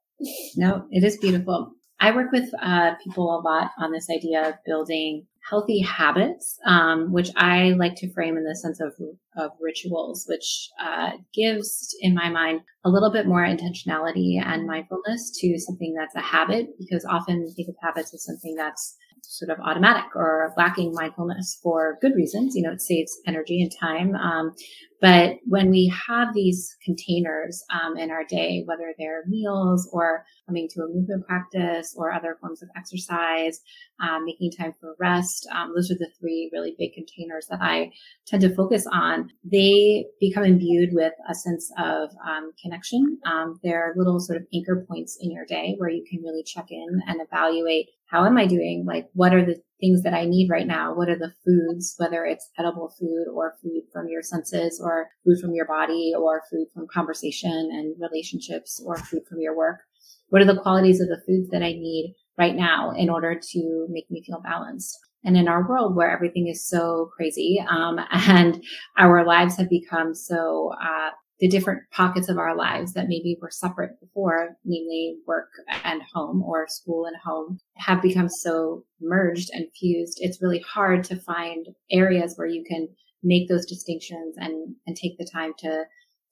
no, 0.56 0.86
it 0.90 1.02
is 1.04 1.16
beautiful. 1.16 1.72
I 1.98 2.14
work 2.14 2.30
with 2.32 2.50
uh, 2.60 2.92
people 3.02 3.34
a 3.34 3.40
lot 3.40 3.70
on 3.78 3.92
this 3.92 4.08
idea 4.10 4.46
of 4.46 4.54
building 4.66 5.26
healthy 5.48 5.80
habits, 5.80 6.58
um, 6.66 7.12
which 7.12 7.30
I 7.36 7.70
like 7.70 7.94
to 7.96 8.12
frame 8.12 8.36
in 8.36 8.44
the 8.44 8.54
sense 8.54 8.80
of, 8.80 8.92
of 9.36 9.52
rituals, 9.60 10.26
which 10.28 10.68
uh, 10.78 11.12
gives, 11.32 11.96
in 12.00 12.14
my 12.14 12.28
mind, 12.28 12.60
a 12.84 12.90
little 12.90 13.10
bit 13.10 13.26
more 13.26 13.46
intentionality 13.46 14.38
and 14.44 14.66
mindfulness 14.66 15.30
to 15.40 15.58
something 15.58 15.94
that's 15.94 16.14
a 16.14 16.20
habit, 16.20 16.66
because 16.78 17.06
often 17.06 17.40
we 17.40 17.54
think 17.54 17.68
of 17.68 17.76
habits 17.82 18.12
as 18.12 18.24
something 18.24 18.54
that's 18.56 18.96
sort 19.22 19.50
of 19.50 19.64
automatic 19.64 20.14
or 20.14 20.52
lacking 20.56 20.92
mindfulness 20.92 21.58
for 21.62 21.98
good 22.00 22.14
reasons. 22.14 22.54
You 22.54 22.62
know, 22.62 22.72
it 22.72 22.82
saves 22.82 23.18
energy 23.26 23.62
and 23.62 23.72
time. 23.80 24.14
Um, 24.14 24.54
but 25.00 25.36
when 25.44 25.70
we 25.70 25.92
have 26.08 26.34
these 26.34 26.76
containers 26.84 27.62
um, 27.70 27.96
in 27.96 28.10
our 28.10 28.24
day, 28.24 28.62
whether 28.66 28.94
they're 28.98 29.24
meals 29.26 29.88
or 29.92 30.24
coming 30.46 30.68
to 30.70 30.82
a 30.82 30.88
movement 30.88 31.26
practice 31.26 31.94
or 31.96 32.12
other 32.12 32.36
forms 32.40 32.62
of 32.62 32.68
exercise, 32.76 33.60
um, 34.00 34.24
making 34.24 34.52
time 34.52 34.72
for 34.80 34.96
rest, 34.98 35.46
um, 35.54 35.72
those 35.74 35.90
are 35.90 35.98
the 35.98 36.10
three 36.18 36.50
really 36.52 36.74
big 36.78 36.92
containers 36.94 37.46
that 37.48 37.60
I 37.60 37.92
tend 38.26 38.42
to 38.42 38.54
focus 38.54 38.86
on. 38.90 39.30
They 39.44 40.06
become 40.20 40.44
imbued 40.44 40.90
with 40.92 41.12
a 41.28 41.34
sense 41.34 41.70
of 41.78 42.10
um, 42.26 42.52
connection. 42.62 43.18
Um, 43.26 43.60
they're 43.62 43.94
little 43.96 44.20
sort 44.20 44.40
of 44.40 44.46
anchor 44.54 44.84
points 44.88 45.18
in 45.20 45.30
your 45.30 45.44
day 45.44 45.74
where 45.78 45.90
you 45.90 46.04
can 46.08 46.22
really 46.22 46.42
check 46.42 46.66
in 46.70 47.02
and 47.06 47.20
evaluate 47.20 47.88
how 48.06 48.24
am 48.24 48.36
I 48.36 48.46
doing? 48.46 48.84
Like, 48.86 49.08
what 49.14 49.34
are 49.34 49.44
the 49.44 49.60
things 49.80 50.02
that 50.02 50.14
I 50.14 50.24
need 50.24 50.50
right 50.50 50.66
now? 50.66 50.94
What 50.94 51.08
are 51.08 51.18
the 51.18 51.32
foods, 51.44 51.94
whether 51.98 52.24
it's 52.24 52.50
edible 52.58 52.92
food 52.98 53.26
or 53.32 53.54
food 53.62 53.82
from 53.92 54.08
your 54.08 54.22
senses 54.22 54.80
or 54.82 55.08
food 55.24 55.38
from 55.40 55.54
your 55.54 55.66
body 55.66 56.12
or 56.18 56.42
food 56.50 56.66
from 56.74 56.86
conversation 56.92 57.50
and 57.50 57.94
relationships 58.00 58.82
or 58.84 58.96
food 58.96 59.22
from 59.28 59.40
your 59.40 59.56
work? 59.56 59.80
What 60.28 60.42
are 60.42 60.46
the 60.46 60.60
qualities 60.60 61.00
of 61.00 61.08
the 61.08 61.22
foods 61.26 61.48
that 61.50 61.62
I 61.62 61.72
need 61.72 62.14
right 62.36 62.54
now 62.54 62.92
in 62.96 63.10
order 63.10 63.38
to 63.52 63.86
make 63.90 64.10
me 64.10 64.22
feel 64.24 64.40
balanced? 64.42 64.98
And 65.24 65.36
in 65.36 65.48
our 65.48 65.68
world 65.68 65.96
where 65.96 66.10
everything 66.10 66.46
is 66.46 66.66
so 66.66 67.10
crazy, 67.16 67.64
um, 67.68 67.98
and 68.10 68.62
our 68.96 69.24
lives 69.26 69.56
have 69.56 69.68
become 69.68 70.14
so, 70.14 70.72
uh, 70.80 71.10
the 71.38 71.48
different 71.48 71.82
pockets 71.92 72.28
of 72.28 72.38
our 72.38 72.56
lives 72.56 72.94
that 72.94 73.08
maybe 73.08 73.36
were 73.40 73.50
separate 73.50 74.00
before, 74.00 74.56
namely 74.64 75.16
work 75.26 75.50
and 75.84 76.00
home 76.14 76.42
or 76.42 76.66
school 76.68 77.04
and 77.04 77.16
home, 77.22 77.58
have 77.76 78.00
become 78.00 78.28
so 78.28 78.84
merged 79.00 79.50
and 79.52 79.66
fused. 79.78 80.18
It's 80.20 80.40
really 80.40 80.60
hard 80.60 81.04
to 81.04 81.16
find 81.16 81.66
areas 81.90 82.34
where 82.36 82.46
you 82.46 82.64
can 82.66 82.88
make 83.22 83.48
those 83.48 83.66
distinctions 83.66 84.34
and, 84.38 84.74
and 84.86 84.96
take 84.96 85.18
the 85.18 85.28
time 85.30 85.52
to, 85.58 85.84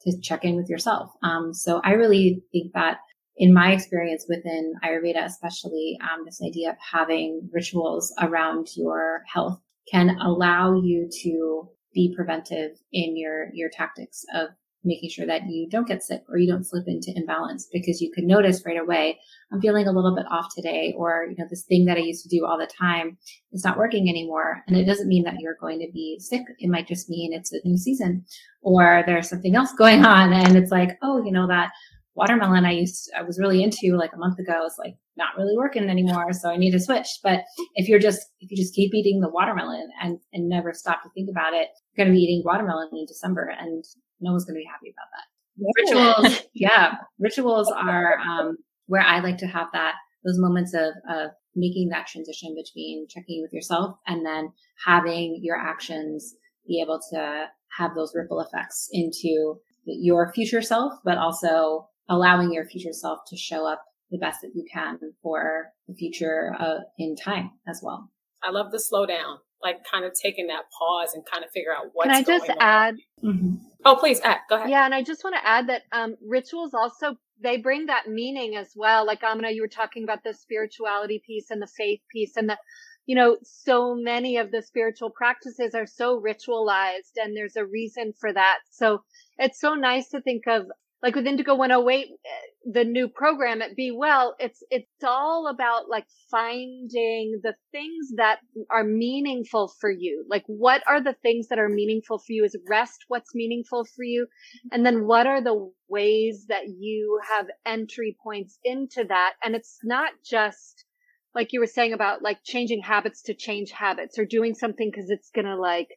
to 0.02 0.20
check 0.22 0.44
in 0.44 0.56
with 0.56 0.70
yourself. 0.70 1.10
Um, 1.22 1.52
so 1.52 1.80
I 1.84 1.92
really 1.92 2.42
think 2.52 2.72
that 2.72 2.98
in 3.36 3.52
my 3.52 3.72
experience 3.72 4.24
within 4.28 4.74
Ayurveda, 4.82 5.24
especially, 5.24 5.98
um, 6.02 6.24
this 6.24 6.40
idea 6.42 6.70
of 6.70 6.76
having 6.92 7.48
rituals 7.52 8.14
around 8.20 8.68
your 8.76 9.22
health 9.32 9.60
can 9.90 10.16
allow 10.20 10.80
you 10.80 11.10
to 11.22 11.68
be 11.92 12.14
preventive 12.16 12.70
in 12.92 13.16
your, 13.16 13.48
your 13.52 13.70
tactics 13.70 14.24
of 14.34 14.48
making 14.84 15.10
sure 15.10 15.26
that 15.26 15.46
you 15.48 15.68
don't 15.68 15.88
get 15.88 16.02
sick 16.02 16.22
or 16.28 16.38
you 16.38 16.50
don't 16.50 16.66
slip 16.66 16.84
into 16.86 17.12
imbalance 17.14 17.68
because 17.72 18.00
you 18.00 18.10
could 18.14 18.24
notice 18.24 18.62
right 18.66 18.78
away, 18.78 19.18
I'm 19.52 19.60
feeling 19.60 19.86
a 19.86 19.92
little 19.92 20.14
bit 20.14 20.26
off 20.30 20.54
today, 20.54 20.94
or, 20.96 21.26
you 21.28 21.36
know, 21.38 21.46
this 21.48 21.64
thing 21.64 21.84
that 21.86 21.96
I 21.96 22.00
used 22.00 22.22
to 22.24 22.28
do 22.28 22.44
all 22.44 22.58
the 22.58 22.66
time 22.66 23.16
is 23.52 23.64
not 23.64 23.78
working 23.78 24.08
anymore. 24.08 24.62
And 24.66 24.76
it 24.76 24.84
doesn't 24.84 25.08
mean 25.08 25.24
that 25.24 25.40
you're 25.40 25.56
going 25.60 25.80
to 25.80 25.90
be 25.92 26.18
sick. 26.20 26.42
It 26.58 26.70
might 26.70 26.88
just 26.88 27.08
mean 27.08 27.32
it's 27.32 27.52
a 27.52 27.60
new 27.64 27.76
season 27.76 28.24
or 28.62 29.02
there's 29.06 29.28
something 29.28 29.54
else 29.54 29.72
going 29.78 30.04
on. 30.04 30.32
And 30.32 30.56
it's 30.56 30.70
like, 30.70 30.98
oh, 31.02 31.24
you 31.24 31.32
know, 31.32 31.46
that 31.48 31.70
watermelon 32.14 32.64
I 32.64 32.72
used, 32.72 33.10
I 33.16 33.22
was 33.22 33.40
really 33.40 33.62
into 33.62 33.96
like 33.96 34.12
a 34.14 34.18
month 34.18 34.38
ago 34.38 34.64
is 34.66 34.76
like 34.78 34.94
not 35.16 35.36
really 35.36 35.56
working 35.56 35.88
anymore. 35.88 36.32
So 36.32 36.48
I 36.48 36.56
need 36.56 36.72
to 36.72 36.80
switch. 36.80 37.08
But 37.22 37.44
if 37.74 37.88
you're 37.88 37.98
just, 37.98 38.20
if 38.40 38.50
you 38.50 38.56
just 38.56 38.74
keep 38.74 38.94
eating 38.94 39.20
the 39.20 39.30
watermelon 39.30 39.88
and, 40.02 40.18
and 40.32 40.48
never 40.48 40.72
stop 40.72 41.02
to 41.02 41.08
think 41.10 41.28
about 41.30 41.54
it, 41.54 41.68
you're 41.92 42.04
going 42.04 42.14
to 42.14 42.16
be 42.16 42.22
eating 42.22 42.42
watermelon 42.44 42.88
in 42.92 43.06
December 43.06 43.52
and 43.58 43.84
no 44.24 44.32
one's 44.32 44.44
going 44.44 44.54
to 44.54 44.60
be 44.60 44.68
happy 44.70 44.92
about 44.92 45.08
that. 45.14 46.22
Rituals. 46.24 46.42
yeah. 46.54 46.94
Rituals 47.18 47.70
are, 47.76 48.18
um, 48.18 48.56
where 48.86 49.02
I 49.02 49.20
like 49.20 49.38
to 49.38 49.46
have 49.46 49.68
that, 49.72 49.94
those 50.24 50.38
moments 50.38 50.74
of, 50.74 50.94
of 51.08 51.30
making 51.54 51.90
that 51.90 52.06
transition 52.06 52.56
between 52.56 53.06
checking 53.08 53.42
with 53.42 53.52
yourself 53.52 53.96
and 54.06 54.24
then 54.26 54.52
having 54.84 55.38
your 55.42 55.56
actions 55.56 56.34
be 56.66 56.80
able 56.80 57.00
to 57.12 57.46
have 57.78 57.94
those 57.94 58.14
ripple 58.14 58.40
effects 58.40 58.88
into 58.92 59.56
your 59.84 60.32
future 60.32 60.62
self, 60.62 60.94
but 61.04 61.18
also 61.18 61.88
allowing 62.08 62.52
your 62.52 62.64
future 62.64 62.92
self 62.92 63.20
to 63.28 63.36
show 63.36 63.66
up 63.66 63.82
the 64.10 64.18
best 64.18 64.40
that 64.42 64.52
you 64.54 64.64
can 64.72 64.98
for 65.22 65.66
the 65.88 65.94
future 65.94 66.54
uh, 66.58 66.78
in 66.98 67.16
time 67.16 67.50
as 67.68 67.80
well. 67.82 68.10
I 68.42 68.50
love 68.50 68.72
the 68.72 68.80
slow 68.80 69.06
down, 69.06 69.38
like 69.64 69.84
kind 69.90 70.04
of 70.04 70.12
taking 70.12 70.48
that 70.48 70.64
pause 70.78 71.14
and 71.14 71.24
kind 71.26 71.44
of 71.44 71.50
figure 71.50 71.72
out 71.72 71.86
what's. 71.94 72.08
Going 72.08 72.18
on. 72.18 72.24
Can 72.24 72.34
I 72.34 72.38
just 72.38 72.50
add? 72.60 72.96
Mm-hmm. 73.24 73.54
Oh, 73.84 73.96
please 73.96 74.20
add. 74.20 74.38
Go 74.48 74.56
ahead. 74.56 74.70
Yeah, 74.70 74.84
and 74.84 74.94
I 74.94 75.02
just 75.02 75.24
want 75.24 75.36
to 75.36 75.46
add 75.46 75.68
that 75.68 75.82
um, 75.92 76.16
rituals 76.26 76.74
also 76.74 77.16
they 77.42 77.56
bring 77.56 77.86
that 77.86 78.08
meaning 78.08 78.56
as 78.56 78.68
well. 78.76 79.06
Like 79.06 79.22
Amina, 79.24 79.50
you 79.50 79.62
were 79.62 79.68
talking 79.68 80.04
about 80.04 80.22
the 80.22 80.34
spirituality 80.34 81.22
piece 81.26 81.50
and 81.50 81.60
the 81.60 81.66
faith 81.66 82.00
piece, 82.12 82.36
and 82.36 82.48
the 82.48 82.58
you 83.06 83.14
know, 83.14 83.36
so 83.42 83.94
many 83.94 84.38
of 84.38 84.50
the 84.50 84.62
spiritual 84.62 85.10
practices 85.10 85.74
are 85.74 85.86
so 85.86 86.20
ritualized, 86.20 87.16
and 87.16 87.36
there's 87.36 87.56
a 87.56 87.64
reason 87.64 88.14
for 88.18 88.32
that. 88.32 88.58
So 88.70 89.02
it's 89.38 89.60
so 89.60 89.74
nice 89.74 90.08
to 90.10 90.22
think 90.22 90.46
of 90.46 90.66
like 91.04 91.14
with 91.14 91.26
Indigo 91.26 91.54
108, 91.54 92.06
eh, 92.06 92.28
the 92.72 92.82
new 92.82 93.08
program 93.08 93.60
at 93.60 93.76
Be 93.76 93.90
Well, 93.94 94.34
it's, 94.38 94.62
it's 94.70 94.88
all 95.04 95.48
about 95.48 95.90
like 95.90 96.06
finding 96.30 97.40
the 97.42 97.54
things 97.72 98.12
that 98.16 98.38
are 98.70 98.84
meaningful 98.84 99.70
for 99.80 99.90
you. 99.90 100.24
Like 100.30 100.44
what 100.46 100.82
are 100.88 101.02
the 101.02 101.14
things 101.22 101.48
that 101.48 101.58
are 101.58 101.68
meaningful 101.68 102.18
for 102.18 102.32
you? 102.32 102.42
Is 102.42 102.56
rest 102.66 103.04
what's 103.08 103.34
meaningful 103.34 103.84
for 103.84 104.02
you? 104.02 104.26
And 104.72 104.84
then 104.84 105.06
what 105.06 105.26
are 105.26 105.42
the 105.42 105.70
ways 105.90 106.46
that 106.48 106.68
you 106.68 107.20
have 107.36 107.48
entry 107.66 108.16
points 108.24 108.58
into 108.64 109.04
that? 109.06 109.34
And 109.44 109.54
it's 109.54 109.80
not 109.84 110.12
just 110.24 110.86
like 111.34 111.52
you 111.52 111.60
were 111.60 111.66
saying 111.66 111.92
about 111.92 112.22
like 112.22 112.38
changing 112.44 112.80
habits 112.80 113.24
to 113.24 113.34
change 113.34 113.72
habits 113.72 114.18
or 114.18 114.24
doing 114.24 114.54
something 114.54 114.90
because 114.90 115.10
it's 115.10 115.28
going 115.34 115.44
to 115.44 115.56
like 115.56 115.88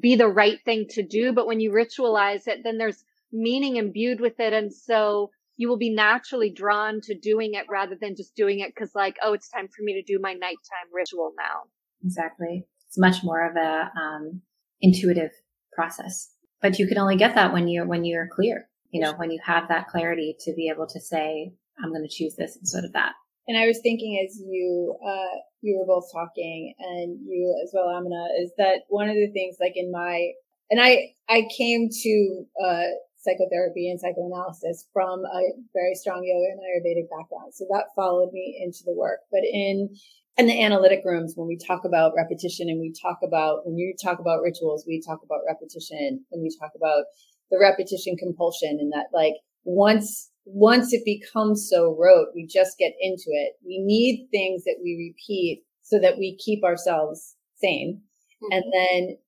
be 0.00 0.16
the 0.16 0.26
right 0.26 0.58
thing 0.64 0.86
to 0.90 1.06
do. 1.06 1.32
But 1.32 1.46
when 1.46 1.60
you 1.60 1.70
ritualize 1.70 2.48
it, 2.48 2.62
then 2.64 2.78
there's 2.78 3.04
meaning 3.36 3.76
imbued 3.76 4.20
with 4.20 4.38
it. 4.40 4.52
And 4.52 4.72
so 4.72 5.30
you 5.56 5.68
will 5.68 5.78
be 5.78 5.94
naturally 5.94 6.50
drawn 6.50 7.00
to 7.02 7.18
doing 7.18 7.54
it 7.54 7.66
rather 7.70 7.96
than 8.00 8.16
just 8.16 8.34
doing 8.34 8.60
it 8.60 8.72
because 8.74 8.94
like, 8.94 9.16
oh, 9.22 9.32
it's 9.32 9.48
time 9.48 9.68
for 9.68 9.82
me 9.82 9.94
to 9.94 10.02
do 10.02 10.20
my 10.20 10.32
nighttime 10.32 10.90
ritual 10.92 11.32
now. 11.38 11.62
Exactly. 12.04 12.66
It's 12.88 12.98
much 12.98 13.24
more 13.24 13.48
of 13.48 13.56
a 13.56 13.90
um, 13.98 14.42
intuitive 14.80 15.32
process, 15.72 16.30
but 16.62 16.78
you 16.78 16.86
can 16.86 16.98
only 16.98 17.16
get 17.16 17.34
that 17.34 17.52
when 17.52 17.68
you're 17.68 17.86
when 17.86 18.04
you're 18.04 18.28
clear. 18.28 18.68
You 18.90 19.00
know, 19.00 19.14
when 19.14 19.30
you 19.30 19.40
have 19.44 19.68
that 19.68 19.88
clarity 19.88 20.36
to 20.40 20.54
be 20.54 20.70
able 20.72 20.86
to 20.86 21.00
say, 21.00 21.52
I'm 21.82 21.90
going 21.90 22.06
to 22.06 22.14
choose 22.14 22.36
this 22.36 22.56
instead 22.56 22.84
of 22.84 22.92
that. 22.92 23.12
And 23.48 23.58
I 23.58 23.66
was 23.66 23.80
thinking 23.82 24.24
as 24.24 24.38
you 24.38 24.96
uh, 25.06 25.38
you 25.62 25.78
were 25.78 25.86
both 25.86 26.10
talking, 26.12 26.74
and 26.78 27.18
you 27.26 27.60
as 27.64 27.72
well, 27.74 27.88
Amina, 27.88 28.26
is 28.40 28.52
that 28.58 28.82
one 28.88 29.08
of 29.08 29.14
the 29.14 29.30
things 29.32 29.56
like 29.60 29.74
in 29.74 29.90
my 29.90 30.32
and 30.70 30.80
I 30.80 31.14
I 31.28 31.46
came 31.56 31.88
to 31.90 32.44
uh, 32.64 32.86
psychotherapy 33.26 33.90
and 33.90 33.98
psychoanalysis 34.00 34.86
from 34.92 35.24
a 35.26 35.42
very 35.74 35.94
strong 35.94 36.22
yoga 36.22 36.54
and 36.54 36.62
Ayurvedic 36.62 37.10
background. 37.10 37.52
So 37.52 37.66
that 37.70 37.90
followed 37.96 38.32
me 38.32 38.62
into 38.62 38.80
the 38.86 38.94
work. 38.94 39.20
But 39.32 39.42
in 39.42 39.90
in 40.38 40.46
the 40.46 40.62
analytic 40.62 41.00
rooms, 41.04 41.32
when 41.34 41.48
we 41.48 41.58
talk 41.58 41.84
about 41.84 42.12
repetition 42.16 42.68
and 42.68 42.78
we 42.78 42.92
talk 42.92 43.18
about 43.24 43.66
when 43.66 43.76
you 43.76 43.94
talk 44.00 44.20
about 44.20 44.42
rituals, 44.42 44.84
we 44.86 45.02
talk 45.04 45.20
about 45.24 45.40
repetition 45.48 46.24
and 46.30 46.42
we 46.42 46.54
talk 46.60 46.70
about 46.76 47.04
the 47.50 47.58
repetition 47.58 48.16
compulsion 48.16 48.78
and 48.80 48.92
that 48.92 49.06
like 49.12 49.34
once 49.64 50.30
once 50.44 50.92
it 50.92 51.02
becomes 51.04 51.68
so 51.68 51.96
rote, 51.98 52.28
we 52.34 52.46
just 52.46 52.78
get 52.78 52.92
into 53.00 53.26
it. 53.28 53.54
We 53.66 53.80
need 53.80 54.28
things 54.30 54.62
that 54.64 54.76
we 54.82 55.10
repeat 55.10 55.64
so 55.82 55.98
that 55.98 56.18
we 56.18 56.36
keep 56.36 56.62
ourselves 56.62 57.34
sane. 57.56 58.00
Mm-hmm. 58.42 58.52
And 58.52 58.64
then 58.72 59.18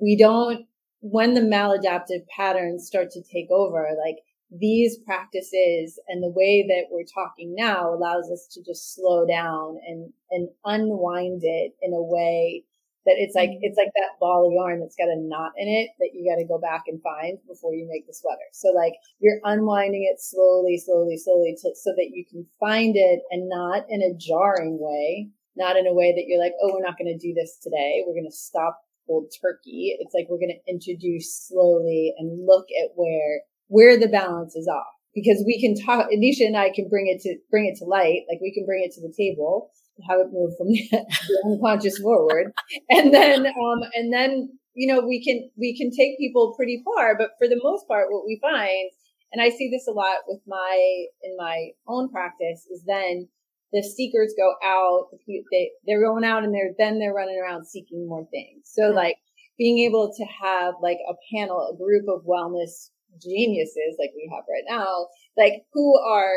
we 0.00 0.16
don't 0.16 0.66
when 1.00 1.34
the 1.34 1.40
maladaptive 1.40 2.26
patterns 2.34 2.86
start 2.86 3.10
to 3.12 3.22
take 3.22 3.50
over, 3.50 3.88
like 4.04 4.18
these 4.50 4.96
practices 5.04 6.00
and 6.08 6.22
the 6.22 6.30
way 6.30 6.64
that 6.66 6.86
we're 6.90 7.04
talking 7.04 7.54
now 7.54 7.92
allows 7.92 8.30
us 8.30 8.48
to 8.52 8.62
just 8.62 8.94
slow 8.94 9.26
down 9.26 9.78
and, 9.86 10.12
and 10.30 10.48
unwind 10.64 11.42
it 11.44 11.72
in 11.82 11.92
a 11.92 12.02
way 12.02 12.64
that 13.04 13.16
it's 13.16 13.34
like, 13.34 13.50
mm-hmm. 13.50 13.62
it's 13.62 13.76
like 13.78 13.92
that 13.94 14.18
ball 14.20 14.46
of 14.46 14.52
yarn 14.52 14.80
that's 14.80 14.96
got 14.96 15.08
a 15.08 15.20
knot 15.20 15.52
in 15.56 15.68
it 15.68 15.90
that 15.98 16.10
you 16.12 16.28
got 16.28 16.40
to 16.40 16.48
go 16.48 16.58
back 16.58 16.84
and 16.88 17.00
find 17.02 17.38
before 17.46 17.74
you 17.74 17.86
make 17.88 18.06
the 18.06 18.12
sweater. 18.12 18.48
So 18.52 18.68
like 18.68 18.94
you're 19.20 19.40
unwinding 19.44 20.08
it 20.10 20.20
slowly, 20.20 20.78
slowly, 20.78 21.16
slowly 21.16 21.56
to, 21.62 21.70
so 21.76 21.92
that 21.96 22.10
you 22.12 22.24
can 22.28 22.46
find 22.58 22.96
it 22.96 23.20
and 23.30 23.48
not 23.48 23.84
in 23.88 24.02
a 24.02 24.16
jarring 24.16 24.78
way, 24.80 25.28
not 25.56 25.76
in 25.76 25.86
a 25.86 25.94
way 25.94 26.12
that 26.16 26.24
you're 26.26 26.42
like, 26.42 26.52
oh, 26.62 26.72
we're 26.72 26.84
not 26.84 26.98
going 26.98 27.12
to 27.12 27.18
do 27.18 27.34
this 27.34 27.58
today. 27.62 28.02
We're 28.06 28.14
going 28.14 28.30
to 28.30 28.36
stop 28.36 28.80
cold 29.08 29.32
turkey. 29.40 29.96
It's 29.98 30.14
like 30.14 30.26
we're 30.28 30.38
going 30.38 30.54
to 30.54 30.72
introduce 30.72 31.48
slowly 31.48 32.14
and 32.18 32.46
look 32.46 32.66
at 32.84 32.92
where, 32.94 33.42
where 33.68 33.98
the 33.98 34.08
balance 34.08 34.54
is 34.54 34.68
off 34.68 34.86
because 35.14 35.42
we 35.46 35.60
can 35.60 35.74
talk, 35.74 36.06
Ednisha 36.12 36.46
and 36.46 36.56
I 36.56 36.70
can 36.70 36.88
bring 36.88 37.08
it 37.08 37.20
to, 37.22 37.36
bring 37.50 37.66
it 37.66 37.78
to 37.78 37.84
light. 37.84 38.22
Like 38.30 38.40
we 38.40 38.52
can 38.54 38.66
bring 38.66 38.84
it 38.84 38.92
to 38.94 39.00
the 39.00 39.12
table, 39.16 39.70
have 40.08 40.20
it 40.20 40.28
move 40.30 40.52
from 40.56 40.68
the, 40.72 41.42
unconscious 41.44 41.98
forward. 41.98 42.52
And 42.90 43.12
then, 43.12 43.46
um, 43.46 43.80
and 43.94 44.12
then, 44.12 44.50
you 44.74 44.92
know, 44.92 45.00
we 45.00 45.24
can, 45.24 45.50
we 45.58 45.76
can 45.76 45.90
take 45.90 46.18
people 46.18 46.54
pretty 46.56 46.82
far, 46.84 47.16
but 47.18 47.30
for 47.38 47.48
the 47.48 47.60
most 47.62 47.88
part, 47.88 48.06
what 48.10 48.26
we 48.26 48.38
find, 48.40 48.90
and 49.32 49.42
I 49.42 49.50
see 49.50 49.68
this 49.70 49.88
a 49.88 49.92
lot 49.92 50.18
with 50.28 50.40
my, 50.46 51.04
in 51.22 51.36
my 51.36 51.70
own 51.86 52.10
practice 52.10 52.66
is 52.70 52.84
then 52.86 53.28
the 53.72 53.82
seekers 53.82 54.34
go 54.36 54.54
out, 54.64 55.08
they, 55.26 55.70
they're 55.86 56.04
going 56.04 56.24
out 56.24 56.44
and 56.44 56.54
they're, 56.54 56.72
then 56.78 56.98
they're 56.98 57.14
running 57.14 57.40
around 57.42 57.66
seeking 57.66 58.08
more 58.08 58.26
things. 58.30 58.62
So 58.64 58.90
like 58.90 59.16
being 59.58 59.78
able 59.80 60.12
to 60.16 60.24
have 60.24 60.74
like 60.82 60.98
a 61.08 61.14
panel, 61.34 61.68
a 61.72 61.76
group 61.76 62.06
of 62.08 62.24
wellness 62.24 62.90
geniuses 63.22 63.96
like 63.98 64.10
we 64.14 64.30
have 64.32 64.44
right 64.48 64.64
now, 64.68 65.08
like 65.36 65.64
who 65.72 65.98
are, 65.98 66.32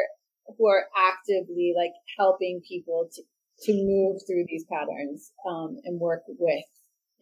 who 0.57 0.67
are 0.67 0.85
actively 0.97 1.73
like 1.77 1.93
helping 2.17 2.61
people 2.67 3.09
to, 3.13 3.21
to 3.63 3.73
move 3.73 4.21
through 4.27 4.43
these 4.47 4.65
patterns, 4.71 5.31
um, 5.47 5.77
and 5.85 5.99
work 5.99 6.23
with 6.27 6.65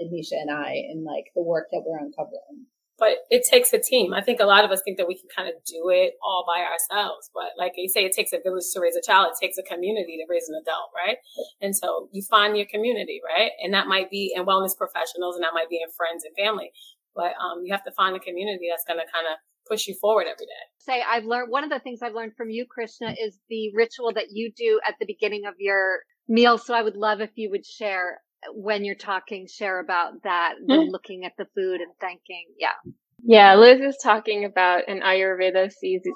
Ednisha 0.01 0.39
and 0.39 0.49
I 0.49 0.73
in 0.89 1.03
like 1.03 1.25
the 1.35 1.43
work 1.43 1.67
that 1.71 1.83
we're 1.85 1.99
uncovering 1.99 2.65
but 2.99 3.25
it 3.29 3.43
takes 3.49 3.71
a 3.73 3.79
team. 3.79 4.13
I 4.13 4.21
think 4.21 4.39
a 4.39 4.45
lot 4.45 4.65
of 4.65 4.71
us 4.71 4.81
think 4.83 4.97
that 4.97 5.07
we 5.07 5.15
can 5.15 5.29
kind 5.35 5.47
of 5.47 5.55
do 5.65 5.89
it 5.89 6.13
all 6.23 6.45
by 6.45 6.61
ourselves, 6.61 7.29
but 7.33 7.55
like 7.57 7.73
you 7.77 7.89
say, 7.89 8.05
it 8.05 8.11
takes 8.11 8.33
a 8.33 8.39
village 8.43 8.65
to 8.73 8.79
raise 8.79 8.95
a 8.95 9.01
child. 9.01 9.31
It 9.31 9.39
takes 9.39 9.57
a 9.57 9.63
community 9.63 10.17
to 10.17 10.25
raise 10.29 10.49
an 10.49 10.59
adult, 10.61 10.91
right? 10.95 11.17
And 11.61 11.75
so 11.75 12.09
you 12.11 12.21
find 12.21 12.57
your 12.57 12.67
community, 12.67 13.21
right? 13.23 13.51
And 13.63 13.73
that 13.73 13.87
might 13.87 14.09
be 14.09 14.33
in 14.35 14.45
wellness 14.45 14.77
professionals 14.77 15.35
and 15.35 15.43
that 15.43 15.53
might 15.53 15.69
be 15.69 15.79
in 15.81 15.89
friends 15.95 16.25
and 16.25 16.35
family, 16.35 16.71
but 17.15 17.33
um, 17.39 17.63
you 17.63 17.71
have 17.71 17.83
to 17.85 17.91
find 17.91 18.15
a 18.15 18.19
community 18.19 18.67
that's 18.69 18.85
going 18.85 18.99
to 18.99 19.11
kind 19.11 19.25
of 19.25 19.39
push 19.69 19.87
you 19.87 19.95
forward 20.01 20.25
every 20.25 20.45
day. 20.45 20.63
Say, 20.79 21.03
I've 21.07 21.25
learned 21.25 21.51
one 21.51 21.63
of 21.63 21.69
the 21.69 21.79
things 21.79 22.01
I've 22.01 22.13
learned 22.13 22.35
from 22.35 22.49
you, 22.49 22.65
Krishna, 22.65 23.15
is 23.19 23.39
the 23.49 23.71
ritual 23.75 24.11
that 24.15 24.31
you 24.31 24.51
do 24.51 24.81
at 24.87 24.95
the 24.99 25.05
beginning 25.05 25.45
of 25.45 25.53
your 25.59 25.99
meal. 26.27 26.57
So 26.57 26.73
I 26.73 26.81
would 26.81 26.95
love 26.95 27.21
if 27.21 27.31
you 27.35 27.49
would 27.51 27.65
share 27.65 28.21
when 28.53 28.85
you're 28.85 28.95
talking, 28.95 29.47
share 29.47 29.79
about 29.79 30.23
that, 30.23 30.55
mm-hmm. 30.61 30.89
looking 30.89 31.25
at 31.25 31.33
the 31.37 31.45
food 31.55 31.81
and 31.81 31.91
thanking. 31.99 32.45
Yeah. 32.57 32.91
Yeah, 33.23 33.55
Liz 33.55 33.81
is 33.81 33.97
talking 34.01 34.45
about 34.45 34.87
an 34.87 35.01
Ayurveda 35.01 35.71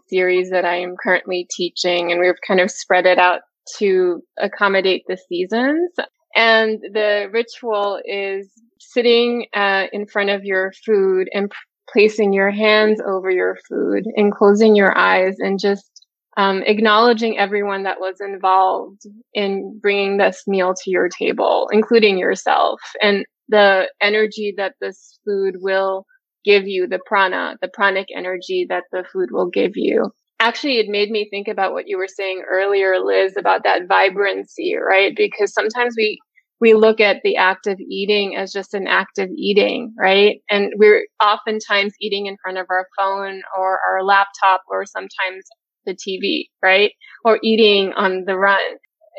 series 0.08 0.50
that 0.52 0.66
I 0.66 0.78
am 0.78 0.96
currently 0.96 1.48
teaching, 1.52 2.12
and 2.12 2.22
we've 2.22 2.40
kind 2.48 2.62
of 2.62 2.72
spread 2.72 3.06
it 3.06 3.20
out 3.20 3.42
to 3.78 4.22
accommodate 4.40 5.04
the 5.08 5.18
seasons. 5.18 5.92
And 6.36 6.80
the 6.82 7.30
ritual 7.32 8.00
is 8.06 8.50
sitting 8.80 9.48
uh, 9.54 9.86
in 9.92 10.08
front 10.08 10.30
of 10.30 10.46
your 10.46 10.74
food 10.86 11.28
and 11.34 11.50
p- 11.50 11.56
placing 11.92 12.34
your 12.34 12.52
hands 12.52 13.02
over 13.06 13.30
your 13.30 13.58
food 13.68 14.06
and 14.16 14.34
closing 14.34 14.76
your 14.76 14.98
eyes 14.98 15.36
and 15.40 15.60
just 15.60 15.93
um, 16.38 16.64
acknowledging 16.64 17.38
everyone 17.38 17.84
that 17.84 18.00
was 18.00 18.16
involved 18.20 19.02
in 19.34 19.80
bringing 19.82 20.18
this 20.18 20.44
meal 20.48 20.74
to 20.84 20.90
your 20.92 21.10
table, 21.10 21.70
including 21.72 22.18
yourself, 22.18 22.80
and 23.02 23.26
the 23.50 23.90
energy 24.02 24.54
that 24.58 24.74
this 24.82 25.20
food 25.26 25.56
will 25.60 26.06
give 26.46 26.68
you 26.68 26.88
the 26.88 27.00
prana, 27.06 27.58
the 27.62 27.68
pranic 27.68 28.08
energy 28.16 28.66
that 28.70 28.84
the 28.92 29.04
food 29.12 29.30
will 29.32 29.50
give 29.50 29.74
you. 29.76 30.12
Actually, 30.40 30.80
it 30.80 30.90
made 30.90 31.10
me 31.10 31.28
think 31.30 31.48
about 31.48 31.72
what 31.74 31.88
you 31.88 31.98
were 31.98 32.08
saying 32.08 32.44
earlier, 32.50 33.00
Liz, 33.00 33.36
about 33.38 33.64
that 33.64 33.88
vibrancy, 33.88 34.76
right? 34.76 35.16
Because 35.16 35.54
sometimes 35.54 35.94
we 35.98 36.20
we 36.60 36.74
look 36.74 37.02
at 37.02 37.18
the 37.24 37.36
act 37.36 37.68
of 37.68 37.78
eating 37.80 38.38
as 38.38 38.54
just 38.54 38.74
an 38.74 38.88
act 38.88 39.18
of 39.20 39.30
eating, 39.36 39.94
right? 40.00 40.38
And 40.50 40.72
we're 40.78 41.06
oftentimes 41.22 41.94
eating 42.00 42.26
in 42.28 42.38
front 42.42 42.58
of 42.58 42.68
our 42.70 42.88
phone 42.98 43.42
or 43.58 43.80
our 43.90 44.02
laptop 44.04 44.62
or 44.70 44.86
sometimes 44.86 45.44
the 45.86 45.96
TV, 45.96 46.50
right? 46.62 46.92
Or 47.26 47.40
eating 47.44 47.94
on 47.94 48.26
the 48.26 48.38
run. 48.38 48.60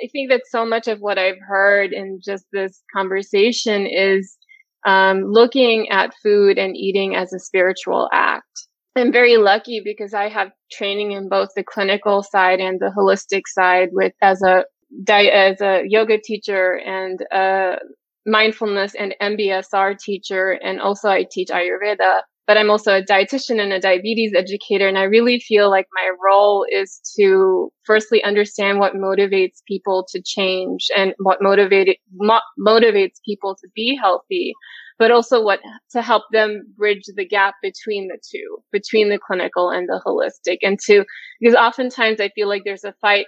I 0.02 0.08
think 0.10 0.30
that 0.30 0.42
so 0.48 0.64
much 0.66 0.88
of 0.88 0.98
what 0.98 1.18
I've 1.18 1.40
heard 1.46 1.92
in 1.92 2.20
just 2.24 2.44
this 2.52 2.82
conversation 2.94 3.86
is 3.86 4.36
um, 4.84 5.24
looking 5.24 5.88
at 5.90 6.14
food 6.22 6.58
and 6.58 6.76
eating 6.76 7.14
as 7.14 7.32
a 7.32 7.38
spiritual 7.38 8.08
act. 8.12 8.68
I'm 8.96 9.12
very 9.12 9.36
lucky 9.36 9.80
because 9.84 10.14
I 10.14 10.28
have 10.28 10.52
training 10.70 11.12
in 11.12 11.28
both 11.28 11.48
the 11.56 11.64
clinical 11.64 12.22
side 12.22 12.60
and 12.60 12.78
the 12.78 12.92
holistic 12.96 13.42
side 13.46 13.88
with 13.92 14.12
as 14.22 14.40
a 14.42 14.64
as 15.08 15.60
a 15.60 15.82
yoga 15.84 16.18
teacher 16.22 16.76
and 16.76 17.20
a 17.32 17.78
mindfulness 18.26 18.94
and 18.94 19.14
MBSR 19.20 19.98
teacher, 19.98 20.52
and 20.52 20.80
also 20.80 21.08
I 21.08 21.26
teach 21.30 21.48
Ayurveda. 21.48 22.20
But 22.46 22.58
I'm 22.58 22.70
also 22.70 22.98
a 22.98 23.02
dietitian 23.02 23.58
and 23.58 23.72
a 23.72 23.80
diabetes 23.80 24.34
educator, 24.36 24.86
and 24.86 24.98
I 24.98 25.04
really 25.04 25.40
feel 25.40 25.70
like 25.70 25.86
my 25.94 26.10
role 26.22 26.66
is 26.70 27.00
to 27.18 27.70
firstly 27.84 28.22
understand 28.22 28.78
what 28.78 28.94
motivates 28.94 29.62
people 29.66 30.06
to 30.10 30.20
change 30.22 30.88
and 30.96 31.14
what 31.18 31.40
motivated 31.40 31.96
mo- 32.14 32.40
motivates 32.58 33.16
people 33.24 33.54
to 33.56 33.68
be 33.74 33.96
healthy, 34.00 34.52
but 34.98 35.10
also 35.10 35.42
what 35.42 35.60
to 35.92 36.02
help 36.02 36.24
them 36.32 36.62
bridge 36.76 37.04
the 37.16 37.26
gap 37.26 37.54
between 37.62 38.08
the 38.08 38.18
two, 38.30 38.58
between 38.72 39.08
the 39.08 39.18
clinical 39.18 39.70
and 39.70 39.88
the 39.88 40.02
holistic, 40.06 40.58
and 40.62 40.78
to 40.86 41.04
because 41.40 41.54
oftentimes 41.54 42.20
I 42.20 42.28
feel 42.34 42.48
like 42.48 42.62
there's 42.64 42.84
a 42.84 42.94
fight 43.00 43.26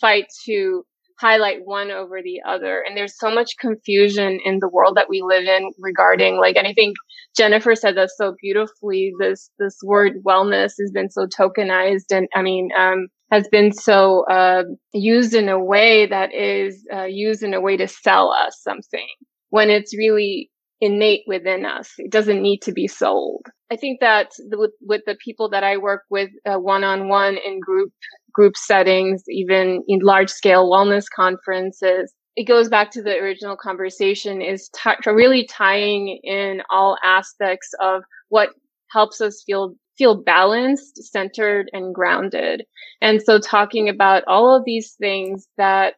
fight 0.00 0.26
to 0.44 0.84
highlight 1.20 1.58
one 1.64 1.90
over 1.90 2.22
the 2.22 2.40
other. 2.46 2.82
And 2.86 2.96
there's 2.96 3.18
so 3.18 3.30
much 3.30 3.56
confusion 3.60 4.38
in 4.44 4.58
the 4.60 4.68
world 4.68 4.96
that 4.96 5.08
we 5.08 5.22
live 5.22 5.44
in 5.44 5.70
regarding 5.78 6.36
like, 6.38 6.56
and 6.56 6.66
I 6.66 6.72
think 6.72 6.96
Jennifer 7.36 7.74
said 7.74 7.96
that 7.96 8.10
so 8.16 8.34
beautifully. 8.40 9.12
This, 9.18 9.50
this 9.58 9.76
word 9.82 10.22
wellness 10.26 10.72
has 10.80 10.90
been 10.92 11.10
so 11.10 11.26
tokenized 11.26 12.10
and 12.10 12.28
I 12.34 12.42
mean, 12.42 12.70
um, 12.78 13.08
has 13.30 13.46
been 13.48 13.72
so, 13.72 14.24
uh, 14.30 14.62
used 14.92 15.34
in 15.34 15.48
a 15.48 15.62
way 15.62 16.06
that 16.06 16.32
is, 16.32 16.86
uh, 16.94 17.04
used 17.04 17.42
in 17.42 17.52
a 17.52 17.60
way 17.60 17.76
to 17.76 17.88
sell 17.88 18.32
us 18.32 18.58
something 18.62 19.06
when 19.50 19.70
it's 19.70 19.96
really 19.96 20.50
innate 20.80 21.24
within 21.26 21.66
us. 21.66 21.90
It 21.98 22.12
doesn't 22.12 22.40
need 22.40 22.60
to 22.62 22.72
be 22.72 22.86
sold. 22.86 23.46
I 23.70 23.76
think 23.76 24.00
that 24.00 24.30
with, 24.38 24.70
with 24.80 25.02
the 25.06 25.16
people 25.22 25.50
that 25.50 25.64
I 25.64 25.76
work 25.76 26.02
with 26.08 26.30
one 26.46 26.84
on 26.84 27.08
one 27.08 27.36
in 27.44 27.60
group 27.60 27.92
group 28.38 28.56
settings, 28.56 29.24
even 29.28 29.82
in 29.88 29.98
large 30.00 30.30
scale 30.30 30.70
wellness 30.70 31.06
conferences, 31.12 32.14
it 32.36 32.44
goes 32.44 32.68
back 32.68 32.92
to 32.92 33.02
the 33.02 33.18
original 33.18 33.56
conversation 33.56 34.40
is 34.40 34.70
t- 34.80 35.10
really 35.10 35.44
tying 35.44 36.20
in 36.22 36.62
all 36.70 36.96
aspects 37.02 37.70
of 37.80 38.04
what 38.28 38.50
helps 38.92 39.20
us 39.20 39.42
feel 39.44 39.74
feel 39.96 40.22
balanced, 40.22 41.02
centered, 41.02 41.68
and 41.72 41.92
grounded. 41.92 42.62
And 43.00 43.20
so 43.20 43.40
talking 43.40 43.88
about 43.88 44.22
all 44.28 44.56
of 44.56 44.62
these 44.64 44.94
things 45.00 45.48
that 45.56 45.96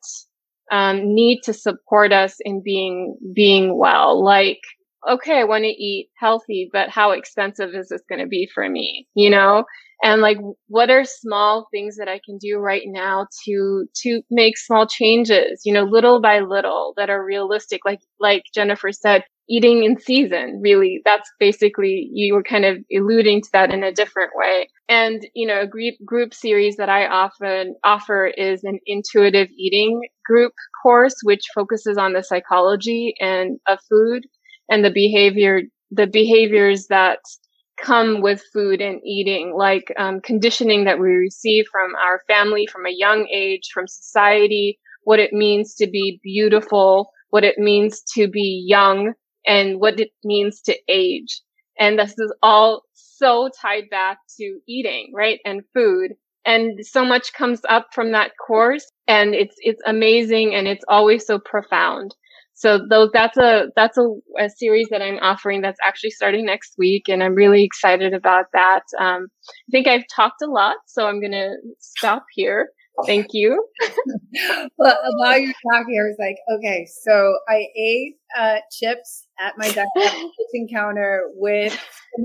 um, 0.72 1.14
need 1.14 1.40
to 1.44 1.52
support 1.52 2.10
us 2.10 2.36
in 2.40 2.62
being 2.64 3.18
being 3.34 3.76
well, 3.78 4.24
like 4.24 4.60
okay, 5.08 5.40
I 5.40 5.44
want 5.44 5.64
to 5.64 5.68
eat 5.68 6.08
healthy, 6.18 6.70
but 6.72 6.88
how 6.88 7.10
expensive 7.10 7.74
is 7.74 7.88
this 7.88 8.02
going 8.08 8.20
to 8.20 8.26
be 8.26 8.48
for 8.54 8.66
me? 8.68 9.06
You 9.14 9.28
know, 9.28 9.64
and 10.02 10.22
like, 10.22 10.38
what 10.68 10.90
are 10.90 11.04
small 11.04 11.66
things 11.70 11.96
that 11.96 12.08
I 12.08 12.20
can 12.24 12.38
do 12.38 12.58
right 12.58 12.82
now 12.86 13.26
to, 13.44 13.86
to 14.02 14.22
make 14.30 14.56
small 14.56 14.86
changes, 14.86 15.62
you 15.64 15.72
know, 15.72 15.84
little 15.84 16.20
by 16.20 16.40
little 16.40 16.94
that 16.96 17.10
are 17.10 17.24
realistic? 17.24 17.82
Like, 17.84 18.00
like 18.18 18.44
Jennifer 18.54 18.92
said, 18.92 19.24
eating 19.48 19.82
in 19.84 19.98
season, 19.98 20.60
really. 20.62 21.02
That's 21.04 21.28
basically, 21.40 22.08
you 22.12 22.34
were 22.34 22.42
kind 22.42 22.64
of 22.64 22.78
alluding 22.96 23.42
to 23.42 23.48
that 23.52 23.72
in 23.72 23.82
a 23.82 23.92
different 23.92 24.30
way. 24.34 24.68
And, 24.88 25.26
you 25.34 25.46
know, 25.46 25.60
a 25.60 25.66
group, 25.66 25.96
group 26.04 26.32
series 26.32 26.76
that 26.76 26.88
I 26.88 27.06
often 27.06 27.74
offer 27.84 28.26
is 28.26 28.62
an 28.64 28.78
intuitive 28.86 29.48
eating 29.58 30.00
group 30.24 30.52
course, 30.82 31.16
which 31.24 31.42
focuses 31.54 31.98
on 31.98 32.12
the 32.12 32.22
psychology 32.22 33.14
and 33.20 33.58
of 33.66 33.80
food 33.88 34.22
and 34.70 34.84
the 34.84 34.90
behavior, 34.90 35.62
the 35.90 36.06
behaviors 36.06 36.86
that 36.86 37.18
come 37.82 38.20
with 38.20 38.42
food 38.52 38.80
and 38.80 39.00
eating, 39.04 39.54
like 39.56 39.92
um, 39.98 40.20
conditioning 40.20 40.84
that 40.84 40.98
we 40.98 41.08
receive 41.08 41.66
from 41.70 41.94
our 41.96 42.20
family 42.26 42.66
from 42.66 42.86
a 42.86 42.94
young 42.94 43.26
age, 43.28 43.68
from 43.72 43.86
society, 43.86 44.78
what 45.04 45.18
it 45.18 45.32
means 45.32 45.74
to 45.76 45.86
be 45.86 46.20
beautiful, 46.22 47.10
what 47.30 47.44
it 47.44 47.58
means 47.58 48.02
to 48.14 48.28
be 48.28 48.64
young, 48.66 49.14
and 49.46 49.80
what 49.80 49.98
it 50.00 50.10
means 50.24 50.60
to 50.62 50.76
age. 50.88 51.40
And 51.78 51.98
this 51.98 52.12
is 52.18 52.32
all 52.42 52.82
so 52.92 53.48
tied 53.60 53.88
back 53.90 54.18
to 54.38 54.60
eating, 54.68 55.12
right? 55.14 55.40
And 55.44 55.62
food. 55.74 56.12
And 56.44 56.84
so 56.84 57.04
much 57.04 57.32
comes 57.32 57.60
up 57.68 57.88
from 57.92 58.12
that 58.12 58.32
course 58.46 58.90
and 59.06 59.34
it's, 59.34 59.56
it's 59.58 59.82
amazing 59.86 60.54
and 60.54 60.66
it's 60.66 60.84
always 60.88 61.26
so 61.26 61.38
profound. 61.38 62.14
So 62.60 62.78
those, 62.90 63.08
that's 63.14 63.38
a, 63.38 63.68
that's 63.74 63.96
a, 63.96 64.04
a, 64.38 64.50
series 64.50 64.88
that 64.90 65.00
I'm 65.00 65.16
offering 65.22 65.62
that's 65.62 65.78
actually 65.82 66.10
starting 66.10 66.44
next 66.44 66.74
week. 66.76 67.08
And 67.08 67.22
I'm 67.22 67.34
really 67.34 67.64
excited 67.64 68.12
about 68.12 68.46
that. 68.52 68.82
Um, 68.98 69.28
I 69.48 69.70
think 69.70 69.88
I've 69.88 70.04
talked 70.14 70.42
a 70.42 70.50
lot, 70.50 70.76
so 70.84 71.06
I'm 71.06 71.20
going 71.20 71.32
to 71.32 71.54
stop 71.78 72.26
here. 72.34 72.68
Thank 73.06 73.28
you. 73.32 73.66
well, 74.78 74.98
while 75.16 75.38
you're 75.38 75.52
talking, 75.72 75.98
I 75.98 76.08
was 76.08 76.16
like, 76.18 76.36
okay, 76.56 76.86
so 77.02 77.38
I 77.48 77.66
ate 77.76 78.16
uh, 78.36 78.56
chips 78.70 79.26
at 79.38 79.54
my 79.58 79.66
kitchen 79.68 80.68
counter 80.72 81.30
with 81.34 81.78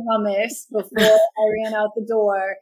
hummus 0.09 0.67
before 0.71 1.03
I 1.03 1.63
ran 1.63 1.73
out 1.73 1.91
the 1.95 2.05
door. 2.07 2.57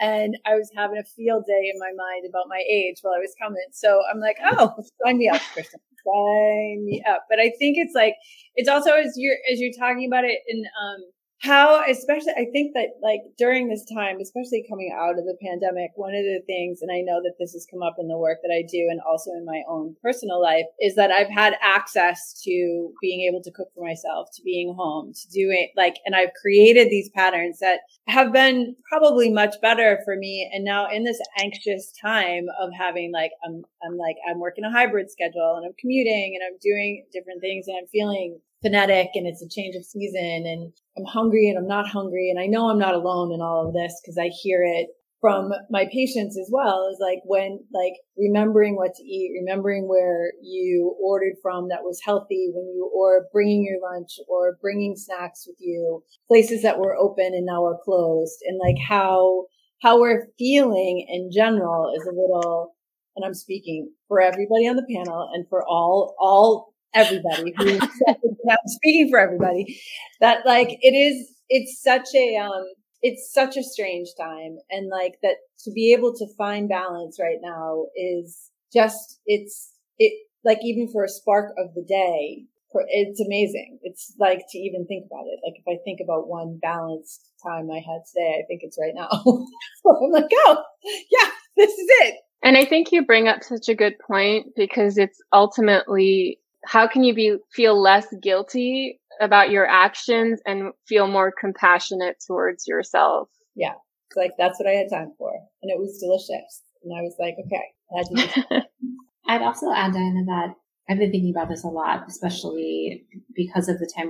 And 0.00 0.36
I 0.46 0.54
was 0.54 0.70
having 0.76 0.98
a 0.98 1.04
field 1.04 1.44
day 1.46 1.70
in 1.72 1.78
my 1.78 1.90
mind 1.96 2.26
about 2.28 2.48
my 2.48 2.62
age 2.70 2.96
while 3.02 3.14
I 3.14 3.18
was 3.18 3.34
coming. 3.40 3.66
So 3.72 4.00
I'm 4.12 4.20
like, 4.20 4.36
oh, 4.52 4.74
sign 5.04 5.18
me 5.18 5.28
up, 5.28 5.40
Krishna 5.52 5.78
sign 6.04 6.84
me 6.84 7.02
up. 7.08 7.26
But 7.28 7.38
I 7.38 7.52
think 7.58 7.76
it's 7.78 7.94
like 7.94 8.14
it's 8.54 8.68
also 8.68 8.92
as 8.92 9.12
you're 9.16 9.36
as 9.52 9.60
you're 9.60 9.72
talking 9.78 10.06
about 10.06 10.24
it 10.24 10.38
in 10.48 10.64
um 10.80 11.00
how 11.42 11.82
especially 11.88 12.32
i 12.36 12.46
think 12.52 12.72
that 12.74 12.88
like 13.02 13.20
during 13.36 13.68
this 13.68 13.84
time 13.92 14.18
especially 14.20 14.64
coming 14.68 14.94
out 14.96 15.18
of 15.18 15.24
the 15.24 15.36
pandemic 15.42 15.90
one 15.96 16.14
of 16.14 16.22
the 16.22 16.40
things 16.46 16.80
and 16.82 16.90
i 16.90 17.00
know 17.00 17.20
that 17.22 17.34
this 17.38 17.52
has 17.52 17.66
come 17.70 17.82
up 17.82 17.96
in 17.98 18.08
the 18.08 18.16
work 18.16 18.38
that 18.42 18.54
i 18.54 18.62
do 18.62 18.86
and 18.90 19.00
also 19.08 19.30
in 19.32 19.44
my 19.44 19.62
own 19.68 19.94
personal 20.02 20.40
life 20.40 20.66
is 20.80 20.94
that 20.94 21.10
i've 21.10 21.30
had 21.30 21.54
access 21.62 22.40
to 22.42 22.92
being 23.00 23.28
able 23.28 23.42
to 23.42 23.50
cook 23.50 23.68
for 23.74 23.84
myself 23.84 24.28
to 24.34 24.42
being 24.42 24.74
home 24.76 25.12
to 25.12 25.28
doing 25.30 25.68
like 25.76 25.96
and 26.06 26.14
i've 26.14 26.32
created 26.40 26.88
these 26.90 27.10
patterns 27.10 27.58
that 27.60 27.80
have 28.08 28.32
been 28.32 28.74
probably 28.88 29.30
much 29.30 29.54
better 29.62 30.00
for 30.04 30.16
me. 30.16 30.50
And 30.52 30.64
now 30.64 30.88
in 30.90 31.04
this 31.04 31.20
anxious 31.40 31.92
time 32.02 32.46
of 32.60 32.70
having 32.76 33.12
like 33.12 33.30
i'm 33.44 33.62
i'm 33.82 33.96
like 33.96 34.16
i'm 34.28 34.38
working 34.38 34.64
a 34.64 34.70
hybrid 34.70 35.10
schedule 35.10 35.54
and 35.56 35.66
i'm 35.66 35.74
commuting 35.78 36.36
and 36.36 36.42
i'm 36.46 36.58
doing 36.60 37.06
different 37.12 37.40
things 37.40 37.68
and 37.68 37.76
i'm 37.78 37.86
feeling 37.88 38.40
phonetic 38.62 39.10
and 39.14 39.26
it's 39.26 39.42
a 39.42 39.48
change 39.48 39.74
of 39.76 39.84
season 39.84 40.44
and 40.46 40.72
I'm 40.96 41.04
hungry 41.04 41.48
and 41.48 41.58
I'm 41.58 41.68
not 41.68 41.88
hungry. 41.88 42.30
And 42.30 42.42
I 42.42 42.46
know 42.46 42.70
I'm 42.70 42.78
not 42.78 42.94
alone 42.94 43.32
in 43.32 43.40
all 43.40 43.66
of 43.66 43.74
this 43.74 44.00
because 44.02 44.18
I 44.18 44.28
hear 44.28 44.62
it 44.64 44.88
from 45.22 45.52
my 45.70 45.86
patients 45.92 46.36
as 46.36 46.50
well 46.52 46.90
is 46.92 46.98
like 47.00 47.20
when 47.24 47.60
like 47.72 47.94
remembering 48.18 48.74
what 48.74 48.92
to 48.96 49.04
eat, 49.04 49.38
remembering 49.40 49.88
where 49.88 50.32
you 50.42 50.96
ordered 51.00 51.34
from 51.40 51.68
that 51.68 51.84
was 51.84 52.00
healthy 52.04 52.50
when 52.52 52.66
you, 52.74 52.90
or 52.92 53.26
bringing 53.32 53.64
your 53.64 53.80
lunch 53.80 54.18
or 54.28 54.58
bringing 54.60 54.96
snacks 54.96 55.44
with 55.46 55.56
you, 55.60 56.02
places 56.26 56.62
that 56.62 56.80
were 56.80 56.96
open 56.96 57.26
and 57.26 57.46
now 57.46 57.64
are 57.64 57.78
closed 57.84 58.38
and 58.44 58.58
like 58.58 58.76
how, 58.84 59.46
how 59.80 60.00
we're 60.00 60.26
feeling 60.38 61.06
in 61.08 61.30
general 61.32 61.94
is 61.96 62.04
a 62.04 62.10
little, 62.10 62.74
and 63.14 63.24
I'm 63.24 63.34
speaking 63.34 63.92
for 64.08 64.20
everybody 64.20 64.66
on 64.66 64.74
the 64.74 64.86
panel 64.92 65.30
and 65.32 65.46
for 65.48 65.64
all, 65.64 66.16
all 66.18 66.71
everybody 66.94 67.54
who 67.56 67.78
speaking 68.66 69.08
for 69.10 69.18
everybody 69.18 69.80
that 70.20 70.44
like 70.44 70.68
it 70.80 70.94
is 70.94 71.32
it's 71.48 71.82
such 71.82 72.08
a 72.14 72.36
um 72.36 72.64
it's 73.02 73.32
such 73.32 73.56
a 73.56 73.62
strange 73.62 74.08
time 74.18 74.58
and 74.70 74.88
like 74.88 75.14
that 75.22 75.36
to 75.64 75.70
be 75.72 75.92
able 75.92 76.14
to 76.14 76.26
find 76.36 76.68
balance 76.68 77.18
right 77.20 77.38
now 77.42 77.86
is 77.96 78.50
just 78.72 79.20
it's 79.26 79.72
it 79.98 80.12
like 80.44 80.58
even 80.62 80.88
for 80.90 81.04
a 81.04 81.08
spark 81.08 81.52
of 81.58 81.74
the 81.74 81.82
day 81.82 82.46
it's 82.88 83.20
amazing. 83.20 83.78
It's 83.82 84.14
like 84.18 84.44
to 84.50 84.58
even 84.58 84.86
think 84.86 85.06
about 85.06 85.24
it. 85.26 85.40
Like 85.44 85.58
if 85.58 85.64
i 85.68 85.82
think 85.84 86.00
about 86.02 86.28
one 86.28 86.58
balanced 86.60 87.20
time 87.42 87.70
i 87.70 87.78
had 87.78 88.02
today 88.06 88.40
i 88.40 88.46
think 88.46 88.60
it's 88.62 88.78
right 88.80 88.94
now. 88.94 89.08
I'm 89.12 90.10
like 90.10 90.30
oh 90.32 90.62
yeah 90.86 91.30
this 91.56 91.70
is 91.70 91.86
it. 92.02 92.14
And 92.42 92.56
i 92.56 92.64
think 92.64 92.92
you 92.92 93.04
bring 93.04 93.28
up 93.28 93.42
such 93.42 93.68
a 93.68 93.74
good 93.74 93.94
point 94.06 94.46
because 94.56 94.98
it's 94.98 95.20
ultimately 95.32 96.38
how 96.64 96.86
can 96.86 97.02
you 97.02 97.14
be 97.14 97.36
feel 97.52 97.80
less 97.80 98.06
guilty 98.22 99.00
about 99.20 99.50
your 99.50 99.66
actions 99.66 100.40
and 100.46 100.72
feel 100.88 101.06
more 101.06 101.32
compassionate 101.38 102.16
towards 102.26 102.66
yourself. 102.66 103.28
Yeah. 103.54 103.74
It's 104.08 104.16
like 104.16 104.32
that's 104.38 104.58
what 104.58 104.68
I 104.68 104.72
had 104.72 104.90
time 104.90 105.12
for. 105.18 105.32
And 105.62 105.70
it 105.70 105.78
was 105.78 105.98
delicious. 105.98 106.62
And 106.82 106.92
I 106.96 107.02
was 107.02 107.16
like, 107.18 107.36
okay. 107.46 108.62
I'd 109.26 109.42
also 109.42 109.70
add, 109.70 109.92
Diana, 109.92 110.24
that 110.26 110.54
I've 110.88 110.98
been 110.98 111.12
thinking 111.12 111.32
about 111.34 111.48
this 111.48 111.64
a 111.64 111.68
lot, 111.68 112.04
especially 112.08 113.04
because 113.34 113.68
of 113.68 113.78
the 113.78 113.90
time 113.96 114.08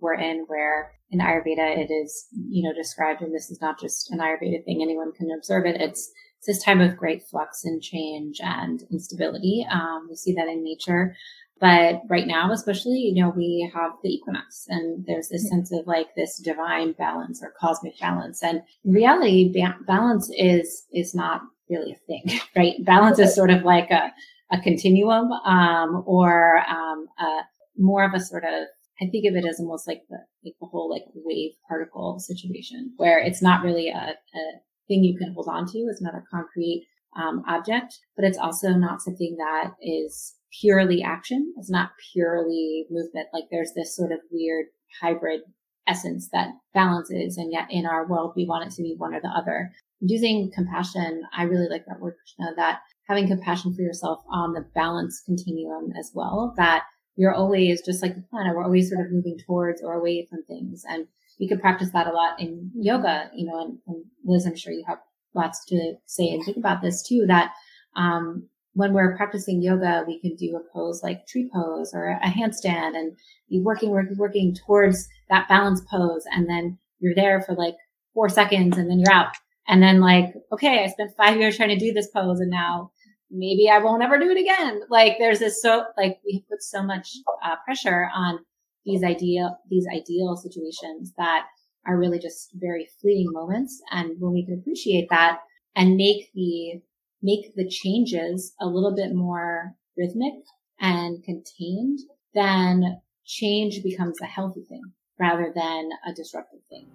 we're 0.00 0.14
in 0.14 0.44
where 0.48 0.92
in 1.10 1.20
Ayurveda 1.20 1.78
it 1.78 1.92
is, 1.92 2.26
you 2.32 2.62
know, 2.62 2.74
described, 2.74 3.22
and 3.22 3.34
this 3.34 3.50
is 3.50 3.60
not 3.60 3.78
just 3.78 4.10
an 4.10 4.18
Ayurveda 4.18 4.64
thing, 4.64 4.80
anyone 4.82 5.12
can 5.12 5.30
observe 5.36 5.66
it. 5.66 5.80
It's, 5.80 6.10
it's 6.38 6.46
this 6.46 6.64
time 6.64 6.80
of 6.80 6.96
great 6.96 7.22
flux 7.22 7.64
and 7.64 7.82
change 7.82 8.38
and 8.42 8.82
instability. 8.90 9.66
Um, 9.70 10.06
we 10.08 10.16
see 10.16 10.32
that 10.34 10.48
in 10.48 10.64
nature. 10.64 11.14
But 11.60 12.00
right 12.08 12.26
now, 12.26 12.50
especially, 12.52 12.98
you 12.98 13.14
know, 13.14 13.28
we 13.36 13.70
have 13.74 13.92
the 14.02 14.08
equinox 14.08 14.64
and 14.68 15.04
there's 15.06 15.28
this 15.28 15.44
mm-hmm. 15.44 15.56
sense 15.56 15.72
of 15.72 15.86
like 15.86 16.14
this 16.16 16.38
divine 16.38 16.92
balance 16.92 17.42
or 17.42 17.52
cosmic 17.60 17.98
balance. 18.00 18.42
And 18.42 18.62
in 18.84 18.92
reality, 18.92 19.52
ba- 19.52 19.76
balance 19.86 20.30
is, 20.36 20.86
is 20.92 21.14
not 21.14 21.42
really 21.68 21.92
a 21.92 22.06
thing, 22.06 22.40
right? 22.56 22.82
Balance 22.84 23.18
is 23.18 23.34
sort 23.34 23.50
of 23.50 23.62
like 23.62 23.90
a, 23.90 24.10
a 24.50 24.60
continuum, 24.60 25.32
um, 25.32 26.02
or, 26.06 26.64
um, 26.66 27.06
a, 27.18 27.40
more 27.76 28.04
of 28.04 28.14
a 28.14 28.20
sort 28.20 28.44
of, 28.44 28.66
I 29.02 29.06
think 29.10 29.26
of 29.28 29.36
it 29.36 29.46
as 29.46 29.60
almost 29.60 29.86
like 29.86 30.02
the, 30.08 30.18
like 30.44 30.54
the 30.60 30.66
whole 30.66 30.88
like 30.88 31.04
wave 31.14 31.52
particle 31.68 32.18
situation 32.20 32.94
where 32.96 33.18
it's 33.18 33.42
not 33.42 33.62
really 33.62 33.90
a, 33.90 34.14
a 34.14 34.42
thing 34.88 35.04
you 35.04 35.16
can 35.16 35.34
hold 35.34 35.48
on 35.48 35.66
to. 35.66 35.78
It's 35.78 36.02
not 36.02 36.14
a 36.14 36.22
concrete, 36.30 36.86
um, 37.16 37.42
object, 37.48 37.98
but 38.16 38.24
it's 38.24 38.38
also 38.38 38.70
not 38.70 39.02
something 39.02 39.36
that 39.38 39.72
is 39.82 40.34
purely 40.60 41.02
action. 41.02 41.52
It's 41.56 41.70
not 41.70 41.90
purely 42.12 42.86
movement. 42.90 43.28
Like 43.32 43.44
there's 43.50 43.72
this 43.74 43.94
sort 43.96 44.12
of 44.12 44.18
weird 44.30 44.66
hybrid 45.00 45.42
essence 45.86 46.28
that 46.32 46.50
balances. 46.74 47.36
And 47.36 47.52
yet 47.52 47.66
in 47.70 47.86
our 47.86 48.06
world, 48.06 48.32
we 48.36 48.46
want 48.46 48.66
it 48.66 48.74
to 48.76 48.82
be 48.82 48.94
one 48.96 49.14
or 49.14 49.20
the 49.20 49.28
other. 49.28 49.70
Using 50.00 50.50
compassion, 50.54 51.22
I 51.36 51.44
really 51.44 51.68
like 51.68 51.84
that 51.86 52.00
word, 52.00 52.14
Krishna, 52.18 52.54
that 52.56 52.80
having 53.08 53.26
compassion 53.26 53.74
for 53.74 53.82
yourself 53.82 54.20
on 54.30 54.52
the 54.52 54.64
balance 54.74 55.22
continuum 55.26 55.92
as 55.98 56.12
well, 56.14 56.54
that 56.56 56.84
you're 57.16 57.34
always 57.34 57.82
just 57.82 58.02
like 58.02 58.14
the 58.14 58.24
planet, 58.30 58.54
we're 58.54 58.64
always 58.64 58.88
sort 58.88 59.04
of 59.04 59.12
moving 59.12 59.36
towards 59.46 59.82
or 59.82 59.94
away 59.94 60.26
from 60.30 60.44
things. 60.44 60.84
And 60.88 61.06
we 61.38 61.48
could 61.48 61.60
practice 61.60 61.90
that 61.92 62.06
a 62.06 62.12
lot 62.12 62.40
in 62.40 62.70
yoga, 62.74 63.30
you 63.34 63.46
know, 63.46 63.60
and, 63.60 63.78
and 63.86 64.04
Liz, 64.24 64.46
I'm 64.46 64.56
sure 64.56 64.72
you 64.72 64.84
have 64.86 64.98
lots 65.34 65.64
to 65.66 65.94
say 66.06 66.28
and 66.28 66.44
think 66.44 66.56
about 66.56 66.82
this 66.82 67.02
too, 67.02 67.24
that, 67.26 67.52
um, 67.96 68.48
when 68.74 68.92
we're 68.92 69.16
practicing 69.16 69.62
yoga, 69.62 70.04
we 70.06 70.20
can 70.20 70.36
do 70.36 70.56
a 70.56 70.72
pose 70.72 71.02
like 71.02 71.26
tree 71.26 71.50
pose 71.52 71.92
or 71.92 72.18
a 72.22 72.28
handstand 72.28 72.96
and 72.96 73.16
be 73.48 73.60
working, 73.60 73.90
working, 73.90 74.16
working 74.16 74.54
towards 74.54 75.08
that 75.28 75.48
balance 75.48 75.82
pose. 75.90 76.24
And 76.30 76.48
then 76.48 76.78
you're 77.00 77.14
there 77.14 77.40
for 77.40 77.54
like 77.54 77.74
four 78.14 78.28
seconds 78.28 78.78
and 78.78 78.90
then 78.90 79.00
you're 79.00 79.12
out. 79.12 79.34
And 79.66 79.82
then 79.82 80.00
like, 80.00 80.34
okay, 80.52 80.84
I 80.84 80.88
spent 80.88 81.16
five 81.16 81.38
years 81.38 81.56
trying 81.56 81.70
to 81.70 81.78
do 81.78 81.92
this 81.92 82.08
pose 82.14 82.40
and 82.40 82.50
now 82.50 82.92
maybe 83.30 83.68
I 83.68 83.78
won't 83.78 84.02
ever 84.02 84.18
do 84.18 84.30
it 84.30 84.40
again. 84.40 84.82
Like 84.88 85.16
there's 85.18 85.38
this 85.38 85.60
so, 85.62 85.84
like 85.96 86.18
we 86.24 86.44
put 86.48 86.62
so 86.62 86.82
much 86.82 87.12
uh, 87.44 87.56
pressure 87.64 88.08
on 88.14 88.40
these 88.84 89.04
ideal, 89.04 89.58
these 89.68 89.86
ideal 89.92 90.36
situations 90.36 91.12
that 91.18 91.46
are 91.86 91.98
really 91.98 92.18
just 92.18 92.50
very 92.54 92.88
fleeting 93.00 93.28
moments. 93.32 93.80
And 93.90 94.12
when 94.18 94.32
we 94.32 94.44
can 94.44 94.58
appreciate 94.58 95.08
that 95.10 95.38
and 95.76 95.96
make 95.96 96.30
the 96.34 96.80
make 97.22 97.54
the 97.54 97.68
changes 97.68 98.54
a 98.60 98.66
little 98.66 98.94
bit 98.94 99.14
more 99.14 99.74
rhythmic 99.96 100.34
and 100.80 101.22
contained, 101.22 101.98
then 102.34 103.00
change 103.24 103.82
becomes 103.82 104.20
a 104.20 104.26
healthy 104.26 104.64
thing 104.68 104.82
rather 105.18 105.52
than 105.54 105.90
a 106.06 106.14
disruptive 106.14 106.60
thing. 106.70 106.86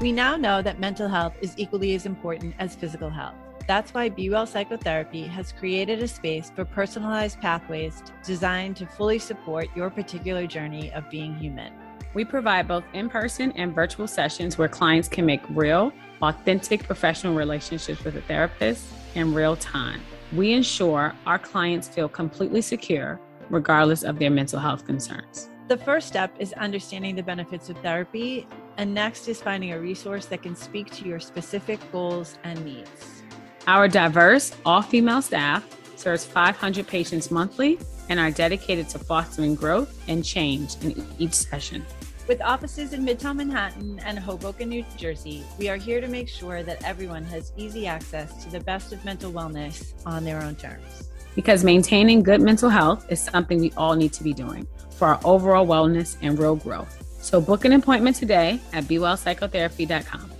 We 0.00 0.12
now 0.12 0.36
know 0.36 0.60
that 0.60 0.80
mental 0.80 1.08
health 1.08 1.34
is 1.40 1.54
equally 1.56 1.94
as 1.94 2.04
important 2.04 2.54
as 2.58 2.74
physical 2.74 3.08
health. 3.08 3.43
That's 3.66 3.94
why 3.94 4.10
Be 4.10 4.28
Well 4.28 4.46
Psychotherapy 4.46 5.22
has 5.26 5.52
created 5.52 6.02
a 6.02 6.08
space 6.08 6.52
for 6.54 6.66
personalized 6.66 7.40
pathways 7.40 8.02
designed 8.22 8.76
to 8.76 8.86
fully 8.86 9.18
support 9.18 9.68
your 9.74 9.88
particular 9.88 10.46
journey 10.46 10.92
of 10.92 11.08
being 11.08 11.34
human. 11.34 11.72
We 12.12 12.26
provide 12.26 12.68
both 12.68 12.84
in 12.92 13.08
person 13.08 13.52
and 13.52 13.74
virtual 13.74 14.06
sessions 14.06 14.58
where 14.58 14.68
clients 14.68 15.08
can 15.08 15.24
make 15.24 15.40
real, 15.48 15.92
authentic 16.20 16.84
professional 16.84 17.34
relationships 17.34 18.04
with 18.04 18.16
a 18.16 18.20
therapist 18.22 18.84
in 19.14 19.32
real 19.32 19.56
time. 19.56 20.02
We 20.34 20.52
ensure 20.52 21.14
our 21.24 21.38
clients 21.38 21.88
feel 21.88 22.08
completely 22.08 22.60
secure, 22.60 23.18
regardless 23.48 24.02
of 24.02 24.18
their 24.18 24.30
mental 24.30 24.58
health 24.58 24.84
concerns. 24.84 25.48
The 25.68 25.78
first 25.78 26.06
step 26.06 26.34
is 26.38 26.52
understanding 26.52 27.16
the 27.16 27.22
benefits 27.22 27.70
of 27.70 27.78
therapy, 27.78 28.46
and 28.76 28.92
next 28.92 29.26
is 29.28 29.40
finding 29.40 29.72
a 29.72 29.80
resource 29.80 30.26
that 30.26 30.42
can 30.42 30.54
speak 30.54 30.90
to 30.96 31.08
your 31.08 31.18
specific 31.18 31.80
goals 31.90 32.36
and 32.44 32.62
needs. 32.62 33.13
Our 33.66 33.88
diverse, 33.88 34.54
all 34.66 34.82
female 34.82 35.22
staff 35.22 35.64
serves 35.96 36.26
500 36.26 36.86
patients 36.86 37.30
monthly 37.30 37.78
and 38.10 38.20
are 38.20 38.30
dedicated 38.30 38.90
to 38.90 38.98
fostering 38.98 39.54
growth 39.54 40.02
and 40.06 40.22
change 40.22 40.76
in 40.82 41.06
each 41.18 41.32
session. 41.32 41.82
With 42.28 42.42
offices 42.42 42.92
in 42.92 43.06
Midtown 43.06 43.36
Manhattan 43.36 44.00
and 44.00 44.18
Hoboken, 44.18 44.68
New 44.68 44.84
Jersey, 44.98 45.42
we 45.58 45.70
are 45.70 45.76
here 45.76 46.02
to 46.02 46.08
make 46.08 46.28
sure 46.28 46.62
that 46.62 46.82
everyone 46.84 47.24
has 47.24 47.52
easy 47.56 47.86
access 47.86 48.44
to 48.44 48.50
the 48.50 48.60
best 48.60 48.92
of 48.92 49.02
mental 49.02 49.32
wellness 49.32 49.94
on 50.04 50.24
their 50.24 50.42
own 50.42 50.56
terms. 50.56 51.08
Because 51.34 51.64
maintaining 51.64 52.22
good 52.22 52.42
mental 52.42 52.68
health 52.68 53.06
is 53.10 53.20
something 53.20 53.58
we 53.60 53.72
all 53.78 53.94
need 53.94 54.12
to 54.12 54.22
be 54.22 54.34
doing 54.34 54.66
for 54.90 55.08
our 55.08 55.20
overall 55.24 55.66
wellness 55.66 56.16
and 56.20 56.38
real 56.38 56.56
growth. 56.56 57.02
So 57.22 57.40
book 57.40 57.64
an 57.64 57.72
appointment 57.72 58.16
today 58.16 58.60
at 58.74 58.84
bewellpsychotherapy.com. 58.84 60.33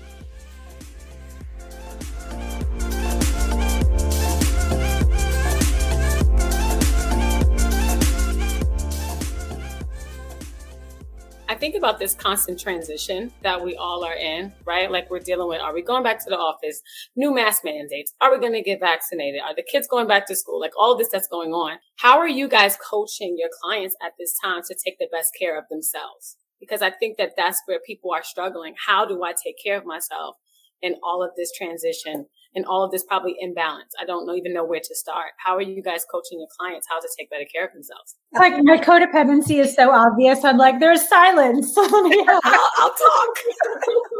I 11.54 11.56
think 11.56 11.76
about 11.76 12.00
this 12.00 12.16
constant 12.16 12.58
transition 12.58 13.30
that 13.42 13.64
we 13.64 13.76
all 13.76 14.04
are 14.04 14.16
in, 14.16 14.52
right? 14.66 14.90
Like 14.90 15.08
we're 15.08 15.20
dealing 15.20 15.46
with, 15.46 15.60
are 15.60 15.72
we 15.72 15.82
going 15.82 16.02
back 16.02 16.18
to 16.24 16.28
the 16.28 16.36
office? 16.36 16.82
New 17.14 17.32
mask 17.32 17.62
mandates. 17.62 18.12
Are 18.20 18.32
we 18.32 18.40
going 18.40 18.54
to 18.54 18.60
get 18.60 18.80
vaccinated? 18.80 19.40
Are 19.40 19.54
the 19.54 19.62
kids 19.62 19.86
going 19.86 20.08
back 20.08 20.26
to 20.26 20.34
school? 20.34 20.58
Like 20.58 20.72
all 20.76 20.98
this 20.98 21.10
that's 21.12 21.28
going 21.28 21.52
on. 21.52 21.78
How 21.94 22.18
are 22.18 22.28
you 22.28 22.48
guys 22.48 22.76
coaching 22.76 23.36
your 23.38 23.50
clients 23.62 23.94
at 24.04 24.14
this 24.18 24.36
time 24.42 24.62
to 24.66 24.74
take 24.84 24.98
the 24.98 25.06
best 25.12 25.28
care 25.38 25.56
of 25.56 25.62
themselves? 25.70 26.38
Because 26.58 26.82
I 26.82 26.90
think 26.90 27.18
that 27.18 27.34
that's 27.36 27.62
where 27.66 27.78
people 27.86 28.12
are 28.12 28.24
struggling. 28.24 28.74
How 28.84 29.06
do 29.06 29.22
I 29.22 29.32
take 29.32 29.54
care 29.62 29.78
of 29.78 29.86
myself 29.86 30.34
in 30.82 30.96
all 31.02 31.22
of 31.22 31.30
this 31.37 31.52
transition? 31.52 32.26
and 32.54 32.64
all 32.66 32.84
of 32.84 32.90
this 32.90 33.04
probably 33.04 33.34
imbalance. 33.40 33.92
I 34.00 34.04
don't 34.04 34.26
know, 34.26 34.34
even 34.34 34.52
know 34.52 34.64
where 34.64 34.80
to 34.80 34.94
start. 34.94 35.32
How 35.38 35.56
are 35.56 35.62
you 35.62 35.82
guys 35.82 36.04
coaching 36.10 36.38
your 36.38 36.48
clients 36.58 36.87
how 36.88 37.00
to 37.00 37.08
take 37.18 37.30
better 37.30 37.44
care 37.52 37.66
of 37.66 37.72
themselves? 37.72 38.16
Like 38.32 38.54
my 38.62 38.78
codependency 38.78 39.60
is 39.60 39.74
so 39.74 39.90
obvious. 39.90 40.44
I'm 40.44 40.56
like, 40.56 40.80
there's 40.80 41.06
silence. 41.08 41.74
I'll, 41.76 41.87
I'll, 41.87 42.94
talk. 42.94 43.37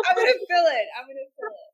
I'm 0.09 0.17
gonna 0.17 0.33
fill 0.51 0.67
it. 0.67 0.87
I'm 0.99 1.07
gonna 1.07 1.29
fill 1.39 1.49
it. 1.51 1.71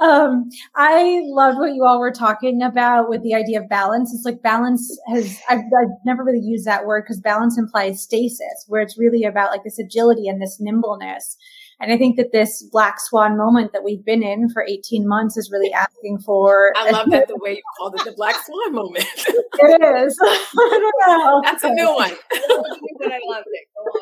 um, 0.00 0.50
I 0.74 1.22
loved 1.24 1.58
what 1.58 1.74
you 1.74 1.84
all 1.84 2.00
were 2.00 2.12
talking 2.12 2.62
about 2.62 3.08
with 3.08 3.22
the 3.22 3.34
idea 3.34 3.60
of 3.60 3.68
balance. 3.68 4.12
It's 4.12 4.24
like 4.24 4.42
balance 4.42 4.98
has, 5.08 5.40
I've, 5.48 5.60
I've 5.60 5.88
never 6.04 6.22
really 6.22 6.40
used 6.40 6.66
that 6.66 6.86
word 6.86 7.04
because 7.04 7.20
balance 7.20 7.56
implies 7.56 8.02
stasis, 8.02 8.64
where 8.68 8.82
it's 8.82 8.98
really 8.98 9.24
about 9.24 9.50
like 9.50 9.64
this 9.64 9.78
agility 9.78 10.28
and 10.28 10.42
this 10.42 10.58
nimbleness. 10.60 11.36
And 11.78 11.92
I 11.92 11.98
think 11.98 12.16
that 12.16 12.32
this 12.32 12.62
black 12.62 12.98
swan 12.98 13.36
moment 13.36 13.72
that 13.72 13.84
we've 13.84 14.04
been 14.04 14.22
in 14.22 14.48
for 14.48 14.64
18 14.66 15.06
months 15.06 15.36
is 15.36 15.50
really 15.52 15.72
asking 15.72 16.18
for. 16.18 16.72
I 16.74 16.90
love 16.90 17.10
that 17.10 17.28
the 17.28 17.36
way 17.36 17.56
you 17.56 17.62
called 17.78 17.94
it 17.96 18.04
the 18.04 18.12
black 18.12 18.36
swan 18.44 18.74
moment. 18.74 19.04
it 19.16 20.04
is. 20.06 20.18
I 20.22 20.80
don't 20.80 20.94
know. 21.06 21.42
That's 21.44 21.64
a 21.64 21.70
new 21.70 21.94
one. 21.94 22.12
but 22.30 23.12
I 23.12 23.18
loved 23.28 23.46
it. 23.52 23.68
Go 23.74 23.82
on. 23.82 24.00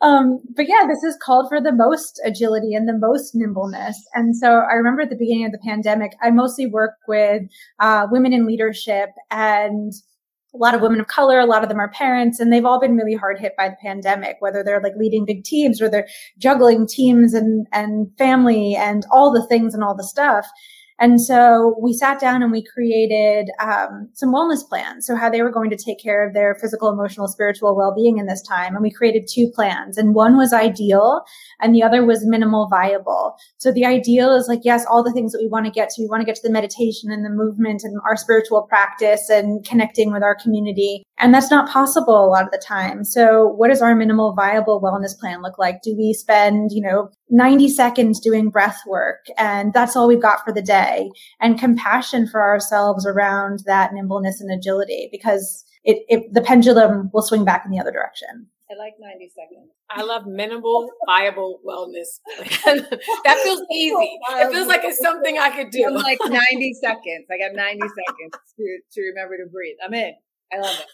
Um, 0.00 0.40
but 0.56 0.66
yeah, 0.66 0.86
this 0.88 1.02
is 1.02 1.16
called 1.22 1.48
for 1.48 1.60
the 1.60 1.72
most 1.72 2.20
agility 2.24 2.74
and 2.74 2.88
the 2.88 2.96
most 2.98 3.34
nimbleness. 3.34 4.02
And 4.14 4.36
so 4.36 4.60
I 4.60 4.74
remember 4.74 5.02
at 5.02 5.10
the 5.10 5.16
beginning 5.16 5.46
of 5.46 5.52
the 5.52 5.58
pandemic, 5.58 6.12
I 6.22 6.30
mostly 6.30 6.66
work 6.66 6.94
with 7.06 7.42
uh, 7.80 8.06
women 8.10 8.32
in 8.32 8.46
leadership 8.46 9.10
and 9.30 9.92
a 10.54 10.58
lot 10.58 10.74
of 10.74 10.80
women 10.80 11.00
of 11.00 11.08
color, 11.08 11.40
a 11.40 11.46
lot 11.46 11.62
of 11.62 11.68
them 11.68 11.80
are 11.80 11.90
parents, 11.90 12.38
and 12.38 12.52
they've 12.52 12.64
all 12.64 12.80
been 12.80 12.96
really 12.96 13.14
hard 13.14 13.38
hit 13.38 13.56
by 13.56 13.68
the 13.68 13.76
pandemic, 13.82 14.36
whether 14.38 14.62
they're 14.62 14.80
like 14.80 14.94
leading 14.96 15.24
big 15.24 15.44
teams 15.44 15.82
or 15.82 15.88
they're 15.88 16.06
juggling 16.38 16.86
teams 16.86 17.34
and, 17.34 17.66
and 17.72 18.06
family 18.18 18.76
and 18.76 19.04
all 19.10 19.32
the 19.32 19.46
things 19.46 19.74
and 19.74 19.82
all 19.82 19.96
the 19.96 20.04
stuff. 20.04 20.46
And 21.00 21.20
so 21.20 21.74
we 21.80 21.92
sat 21.92 22.20
down 22.20 22.42
and 22.42 22.52
we 22.52 22.64
created 22.64 23.50
um, 23.60 24.08
some 24.12 24.32
wellness 24.32 24.66
plans. 24.66 25.06
So 25.06 25.16
how 25.16 25.28
they 25.28 25.42
were 25.42 25.50
going 25.50 25.70
to 25.70 25.76
take 25.76 26.00
care 26.00 26.26
of 26.26 26.34
their 26.34 26.54
physical, 26.60 26.88
emotional, 26.88 27.26
spiritual 27.26 27.76
well-being 27.76 28.18
in 28.18 28.26
this 28.26 28.42
time. 28.42 28.74
And 28.74 28.82
we 28.82 28.92
created 28.92 29.28
two 29.28 29.50
plans 29.54 29.98
and 29.98 30.14
one 30.14 30.36
was 30.36 30.52
ideal 30.52 31.22
and 31.60 31.74
the 31.74 31.82
other 31.82 32.04
was 32.04 32.24
minimal 32.24 32.68
viable. 32.68 33.34
So 33.58 33.72
the 33.72 33.84
ideal 33.84 34.34
is 34.36 34.46
like, 34.46 34.60
yes, 34.62 34.86
all 34.86 35.02
the 35.02 35.12
things 35.12 35.32
that 35.32 35.40
we 35.40 35.48
want 35.48 35.66
to 35.66 35.72
get 35.72 35.90
to. 35.90 36.02
We 36.02 36.08
want 36.08 36.20
to 36.20 36.26
get 36.26 36.36
to 36.36 36.42
the 36.42 36.52
meditation 36.52 37.10
and 37.10 37.24
the 37.24 37.30
movement 37.30 37.82
and 37.82 37.98
our 38.06 38.16
spiritual 38.16 38.62
practice 38.62 39.28
and 39.28 39.64
connecting 39.66 40.12
with 40.12 40.22
our 40.22 40.36
community. 40.36 41.02
And 41.18 41.34
that's 41.34 41.50
not 41.50 41.68
possible 41.68 42.24
a 42.24 42.30
lot 42.30 42.44
of 42.44 42.50
the 42.50 42.62
time. 42.64 43.04
So 43.04 43.48
what 43.48 43.68
does 43.68 43.82
our 43.82 43.94
minimal 43.94 44.34
viable 44.34 44.80
wellness 44.80 45.18
plan 45.18 45.42
look 45.42 45.58
like? 45.58 45.82
Do 45.82 45.94
we 45.96 46.12
spend, 46.12 46.70
you 46.72 46.82
know, 46.82 47.10
90 47.30 47.68
seconds 47.68 48.20
doing 48.20 48.50
breath 48.50 48.80
work 48.86 49.24
and 49.38 49.72
that's 49.72 49.96
all 49.96 50.06
we've 50.06 50.20
got 50.20 50.44
for 50.44 50.52
the 50.52 50.62
day 50.62 51.10
and 51.40 51.58
compassion 51.58 52.26
for 52.26 52.42
ourselves 52.42 53.06
around 53.06 53.60
that 53.66 53.92
nimbleness 53.94 54.40
and 54.40 54.52
agility 54.52 55.08
because 55.10 55.64
it, 55.84 56.04
it 56.08 56.32
the 56.32 56.42
pendulum 56.42 57.10
will 57.12 57.22
swing 57.22 57.44
back 57.44 57.62
in 57.64 57.70
the 57.70 57.78
other 57.78 57.92
direction. 57.92 58.48
I 58.70 58.74
like 58.76 58.94
90 58.98 59.30
seconds. 59.34 59.70
I 59.90 60.02
love 60.02 60.26
minimal 60.26 60.90
viable 61.06 61.60
wellness. 61.66 62.20
that 62.64 63.38
feels 63.42 63.62
easy. 63.72 64.18
It 64.30 64.52
feels 64.52 64.68
like 64.68 64.80
it's 64.84 64.98
something 64.98 65.38
I 65.38 65.50
could 65.50 65.70
do. 65.70 65.84
I'm 65.86 65.94
like 65.94 66.18
90 66.24 66.74
seconds. 66.80 67.26
I 67.30 67.38
got 67.38 67.54
90 67.54 67.80
seconds 67.80 68.32
to, 68.56 68.78
to 68.92 69.00
remember 69.02 69.36
to 69.36 69.50
breathe. 69.52 69.76
I'm 69.84 69.92
in. 69.92 70.14
I 70.52 70.58
love 70.58 70.76
it. 70.80 70.86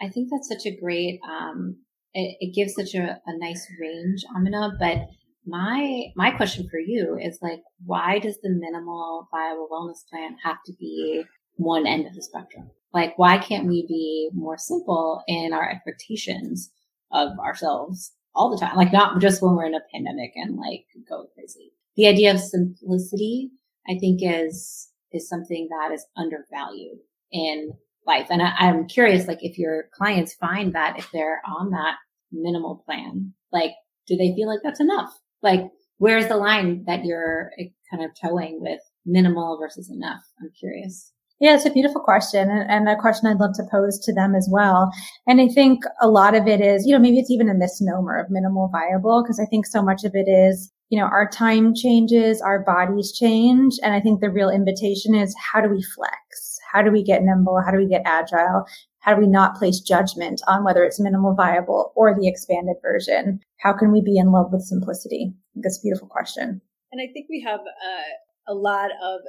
I 0.00 0.08
think 0.08 0.28
that's 0.30 0.48
such 0.48 0.66
a 0.70 0.76
great, 0.76 1.18
um, 1.28 1.78
it, 2.14 2.36
it 2.40 2.54
gives 2.54 2.74
such 2.74 2.94
a, 2.94 3.18
a 3.26 3.38
nice 3.38 3.66
range, 3.80 4.22
Amina, 4.36 4.72
but 4.78 4.98
my 5.46 6.06
my 6.16 6.30
question 6.32 6.68
for 6.68 6.78
you 6.78 7.16
is 7.20 7.38
like 7.40 7.60
why 7.84 8.18
does 8.18 8.38
the 8.42 8.50
minimal 8.50 9.28
viable 9.30 9.68
wellness 9.70 10.08
plan 10.10 10.36
have 10.42 10.58
to 10.66 10.72
be 10.78 11.24
one 11.56 11.86
end 11.86 12.06
of 12.06 12.14
the 12.14 12.22
spectrum? 12.22 12.70
Like 12.92 13.16
why 13.16 13.38
can't 13.38 13.66
we 13.66 13.86
be 13.86 14.30
more 14.34 14.58
simple 14.58 15.22
in 15.26 15.52
our 15.52 15.68
expectations 15.68 16.70
of 17.12 17.38
ourselves 17.38 18.12
all 18.34 18.50
the 18.50 18.58
time? 18.58 18.76
Like 18.76 18.92
not 18.92 19.20
just 19.20 19.42
when 19.42 19.54
we're 19.54 19.66
in 19.66 19.74
a 19.74 19.80
pandemic 19.92 20.32
and 20.34 20.56
like 20.56 20.86
go 21.08 21.26
crazy. 21.34 21.72
The 21.96 22.08
idea 22.08 22.32
of 22.32 22.40
simplicity 22.40 23.50
i 23.88 23.96
think 23.98 24.20
is 24.22 24.88
is 25.12 25.28
something 25.28 25.68
that 25.70 25.94
is 25.94 26.04
undervalued 26.16 26.98
in 27.30 27.72
life. 28.06 28.26
And 28.30 28.42
I, 28.42 28.52
i'm 28.58 28.86
curious 28.88 29.28
like 29.28 29.42
if 29.42 29.58
your 29.58 29.88
clients 29.92 30.34
find 30.34 30.74
that 30.74 30.98
if 30.98 31.10
they're 31.12 31.40
on 31.46 31.70
that 31.70 31.96
minimal 32.32 32.82
plan 32.84 33.32
like 33.52 33.72
do 34.06 34.16
they 34.16 34.34
feel 34.34 34.48
like 34.48 34.60
that's 34.62 34.80
enough 34.80 35.16
like, 35.46 35.62
where's 35.98 36.26
the 36.26 36.36
line 36.36 36.84
that 36.86 37.04
you're 37.04 37.50
eh, 37.58 37.68
kind 37.90 38.04
of 38.04 38.10
towing 38.20 38.60
with 38.60 38.80
minimal 39.06 39.56
versus 39.58 39.90
enough? 39.90 40.22
I'm 40.42 40.50
curious. 40.58 41.12
Yeah, 41.38 41.54
it's 41.54 41.66
a 41.66 41.70
beautiful 41.70 42.00
question 42.00 42.48
and 42.50 42.88
a 42.88 42.96
question 42.96 43.28
I'd 43.28 43.38
love 43.38 43.54
to 43.56 43.68
pose 43.70 43.98
to 44.00 44.14
them 44.14 44.34
as 44.34 44.48
well. 44.50 44.90
And 45.26 45.38
I 45.38 45.48
think 45.48 45.84
a 46.00 46.08
lot 46.08 46.34
of 46.34 46.46
it 46.46 46.62
is, 46.62 46.86
you 46.86 46.94
know, 46.94 46.98
maybe 46.98 47.18
it's 47.18 47.30
even 47.30 47.50
a 47.50 47.54
misnomer 47.54 48.18
of 48.18 48.30
minimal 48.30 48.68
viable 48.72 49.22
because 49.22 49.38
I 49.38 49.44
think 49.44 49.66
so 49.66 49.82
much 49.82 50.02
of 50.04 50.14
it 50.14 50.30
is, 50.30 50.72
you 50.88 50.98
know, 50.98 51.04
our 51.04 51.28
time 51.28 51.74
changes, 51.74 52.40
our 52.40 52.60
bodies 52.64 53.12
change. 53.12 53.74
And 53.82 53.92
I 53.92 54.00
think 54.00 54.20
the 54.20 54.30
real 54.30 54.48
invitation 54.48 55.14
is 55.14 55.36
how 55.52 55.60
do 55.60 55.68
we 55.68 55.82
flex? 55.82 56.58
How 56.72 56.80
do 56.80 56.90
we 56.90 57.02
get 57.02 57.22
nimble? 57.22 57.60
How 57.62 57.70
do 57.70 57.78
we 57.78 57.88
get 57.88 58.02
agile? 58.06 58.64
How 59.06 59.14
do 59.14 59.20
we 59.20 59.28
not 59.28 59.54
place 59.54 59.78
judgment 59.78 60.42
on 60.48 60.64
whether 60.64 60.82
it's 60.82 60.98
minimal 60.98 61.32
viable 61.32 61.92
or 61.94 62.12
the 62.12 62.26
expanded 62.26 62.76
version? 62.82 63.40
How 63.60 63.72
can 63.72 63.92
we 63.92 64.02
be 64.02 64.18
in 64.18 64.32
love 64.32 64.52
with 64.52 64.62
simplicity? 64.62 65.32
That's 65.54 65.78
a 65.78 65.82
beautiful 65.82 66.08
question. 66.08 66.60
And 66.90 67.00
I 67.00 67.12
think 67.12 67.26
we 67.30 67.40
have 67.46 67.60
uh, 67.60 68.52
a 68.52 68.54
lot 68.54 68.90
of, 68.90 69.20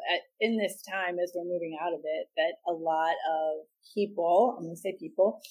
in 0.42 0.58
this 0.58 0.82
time 0.82 1.20
as 1.20 1.32
we're 1.36 1.44
moving 1.44 1.78
out 1.80 1.94
of 1.94 2.00
it, 2.04 2.28
that 2.38 2.54
a 2.68 2.74
lot 2.74 3.14
of 3.32 3.68
people, 3.94 4.56
I'm 4.58 4.66
going 4.66 4.76
to 4.76 4.82
say 4.82 4.98
people, 5.00 5.42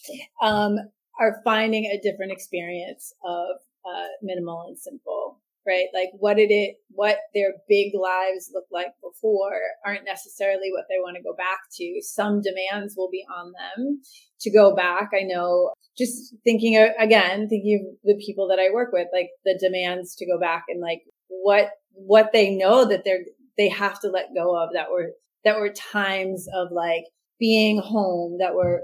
um, 0.43 0.77
are 1.21 1.41
finding 1.45 1.85
a 1.85 2.01
different 2.03 2.33
experience 2.33 3.15
of 3.25 3.57
uh, 3.89 4.09
minimal 4.23 4.65
and 4.67 4.77
simple 4.77 5.41
right? 5.67 5.87
Like 5.93 6.11
what 6.19 6.37
did 6.37 6.51
it, 6.51 6.77
what 6.91 7.19
their 7.35 7.55
big 7.69 7.93
lives 7.95 8.51
looked 8.53 8.73
like 8.73 8.93
before 9.03 9.59
aren't 9.85 10.05
necessarily 10.05 10.71
what 10.73 10.85
they 10.89 10.99
want 10.99 11.17
to 11.17 11.23
go 11.23 11.35
back 11.35 11.59
to. 11.77 12.01
Some 12.03 12.41
demands 12.41 12.95
will 12.97 13.11
be 13.11 13.25
on 13.35 13.53
them 13.53 14.01
to 14.41 14.51
go 14.51 14.75
back. 14.75 15.11
I 15.15 15.23
know 15.23 15.73
just 15.97 16.35
thinking 16.45 16.77
again, 16.99 17.49
thinking 17.49 17.95
of 17.95 17.99
the 18.05 18.23
people 18.25 18.49
that 18.49 18.59
I 18.59 18.73
work 18.73 18.93
with, 18.93 19.09
like 19.13 19.31
the 19.45 19.59
demands 19.61 20.15
to 20.17 20.27
go 20.27 20.39
back 20.39 20.65
and 20.69 20.81
like 20.81 21.03
what, 21.29 21.71
what 21.93 22.31
they 22.33 22.55
know 22.55 22.85
that 22.87 23.03
they're, 23.05 23.25
they 23.59 23.69
have 23.69 24.01
to 24.01 24.09
let 24.09 24.35
go 24.35 24.57
of 24.57 24.71
that 24.75 24.91
were, 24.91 25.13
that 25.45 25.59
were 25.59 25.71
times 25.71 26.47
of 26.55 26.69
like 26.71 27.05
being 27.39 27.79
home 27.79 28.39
that 28.39 28.55
were, 28.55 28.83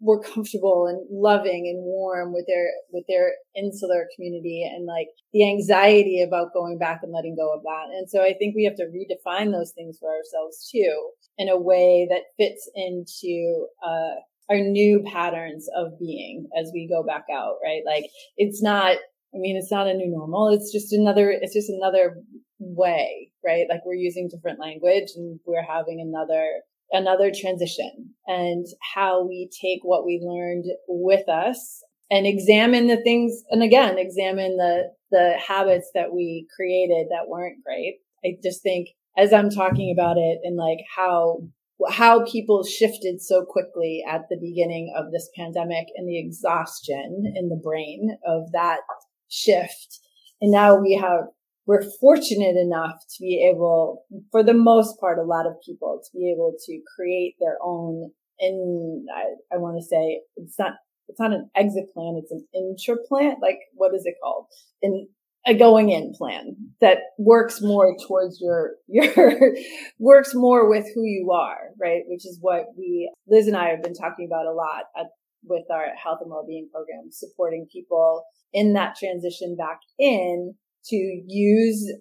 were 0.00 0.20
comfortable 0.20 0.86
and 0.86 1.06
loving 1.10 1.66
and 1.72 1.82
warm 1.82 2.32
with 2.32 2.44
their 2.46 2.68
with 2.92 3.04
their 3.08 3.32
insular 3.56 4.06
community 4.14 4.62
and 4.62 4.86
like 4.86 5.08
the 5.32 5.48
anxiety 5.48 6.22
about 6.22 6.52
going 6.52 6.78
back 6.78 7.00
and 7.02 7.12
letting 7.12 7.34
go 7.34 7.54
of 7.54 7.62
that. 7.62 7.86
And 7.96 8.08
so 8.08 8.22
i 8.22 8.34
think 8.38 8.54
we 8.54 8.64
have 8.64 8.76
to 8.76 8.84
redefine 8.84 9.52
those 9.52 9.72
things 9.72 9.98
for 9.98 10.10
ourselves 10.10 10.68
too 10.70 11.10
in 11.38 11.48
a 11.48 11.58
way 11.58 12.06
that 12.10 12.22
fits 12.36 12.70
into 12.74 13.66
uh, 13.84 14.16
our 14.48 14.58
new 14.58 15.02
patterns 15.12 15.68
of 15.76 15.98
being 15.98 16.46
as 16.58 16.70
we 16.72 16.88
go 16.88 17.02
back 17.02 17.24
out 17.32 17.56
right? 17.64 17.82
Like 17.86 18.10
it's 18.36 18.62
not 18.62 18.96
i 19.34 19.38
mean 19.38 19.56
it's 19.56 19.72
not 19.72 19.88
a 19.88 19.94
new 19.94 20.10
normal. 20.10 20.50
It's 20.50 20.72
just 20.72 20.92
another 20.92 21.30
it's 21.30 21.54
just 21.54 21.70
another 21.70 22.16
way 22.58 23.30
right? 23.44 23.66
Like 23.70 23.80
we're 23.86 23.94
using 23.94 24.28
different 24.28 24.60
language 24.60 25.10
and 25.16 25.40
we're 25.46 25.62
having 25.62 26.00
another 26.00 26.44
another 26.92 27.30
transition 27.34 28.14
and 28.26 28.66
how 28.94 29.26
we 29.26 29.50
take 29.60 29.80
what 29.82 30.04
we 30.04 30.20
learned 30.22 30.64
with 30.88 31.28
us 31.28 31.82
and 32.10 32.26
examine 32.26 32.86
the 32.86 33.02
things 33.02 33.42
and 33.50 33.62
again 33.62 33.98
examine 33.98 34.56
the 34.56 34.84
the 35.10 35.34
habits 35.46 35.90
that 35.94 36.12
we 36.12 36.46
created 36.56 37.06
that 37.10 37.28
weren't 37.28 37.62
great. 37.64 37.98
I 38.24 38.36
just 38.42 38.62
think 38.62 38.88
as 39.16 39.32
i'm 39.32 39.50
talking 39.50 39.94
about 39.96 40.16
it 40.16 40.38
and 40.42 40.56
like 40.56 40.78
how 40.94 41.38
how 41.90 42.24
people 42.24 42.64
shifted 42.64 43.20
so 43.20 43.44
quickly 43.44 44.02
at 44.08 44.22
the 44.30 44.38
beginning 44.40 44.92
of 44.96 45.12
this 45.12 45.28
pandemic 45.36 45.86
and 45.96 46.08
the 46.08 46.18
exhaustion 46.18 47.32
in 47.34 47.48
the 47.48 47.60
brain 47.62 48.16
of 48.26 48.50
that 48.52 48.80
shift 49.28 50.00
and 50.40 50.50
now 50.50 50.76
we 50.76 50.94
have 50.94 51.26
we're 51.66 51.82
fortunate 52.00 52.56
enough 52.56 53.00
to 53.16 53.20
be 53.20 53.48
able, 53.52 54.04
for 54.30 54.42
the 54.42 54.54
most 54.54 55.00
part, 55.00 55.18
a 55.18 55.22
lot 55.22 55.46
of 55.46 55.54
people 55.64 56.00
to 56.02 56.18
be 56.18 56.32
able 56.32 56.54
to 56.64 56.80
create 56.96 57.34
their 57.40 57.58
own. 57.62 58.10
And 58.38 59.06
I, 59.14 59.54
I 59.54 59.58
want 59.58 59.76
to 59.78 59.84
say 59.84 60.20
it's 60.36 60.58
not, 60.58 60.74
it's 61.08 61.18
not 61.18 61.32
an 61.32 61.50
exit 61.56 61.92
plan. 61.92 62.20
It's 62.22 62.32
an 62.32 62.46
intraplant. 62.54 63.40
Like, 63.40 63.58
what 63.74 63.94
is 63.94 64.02
it 64.04 64.14
called? 64.22 64.46
In 64.80 65.08
a 65.46 65.54
going 65.54 65.90
in 65.90 66.12
plan 66.12 66.56
that 66.80 66.98
works 67.18 67.60
more 67.60 67.96
towards 68.06 68.40
your, 68.40 68.72
your, 68.88 69.54
works 69.98 70.34
more 70.34 70.68
with 70.68 70.86
who 70.94 71.04
you 71.04 71.30
are, 71.32 71.70
right? 71.80 72.02
Which 72.06 72.26
is 72.26 72.38
what 72.40 72.66
we, 72.76 73.12
Liz 73.28 73.46
and 73.46 73.56
I 73.56 73.68
have 73.68 73.82
been 73.82 73.94
talking 73.94 74.26
about 74.26 74.46
a 74.46 74.52
lot 74.52 74.84
at, 74.98 75.06
with 75.44 75.64
our 75.70 75.86
health 76.02 76.18
and 76.20 76.30
well-being 76.30 76.68
program, 76.72 77.10
supporting 77.10 77.68
people 77.72 78.24
in 78.52 78.72
that 78.72 78.96
transition 78.96 79.56
back 79.56 79.78
in 79.98 80.54
to 80.88 80.96
use 80.96 81.92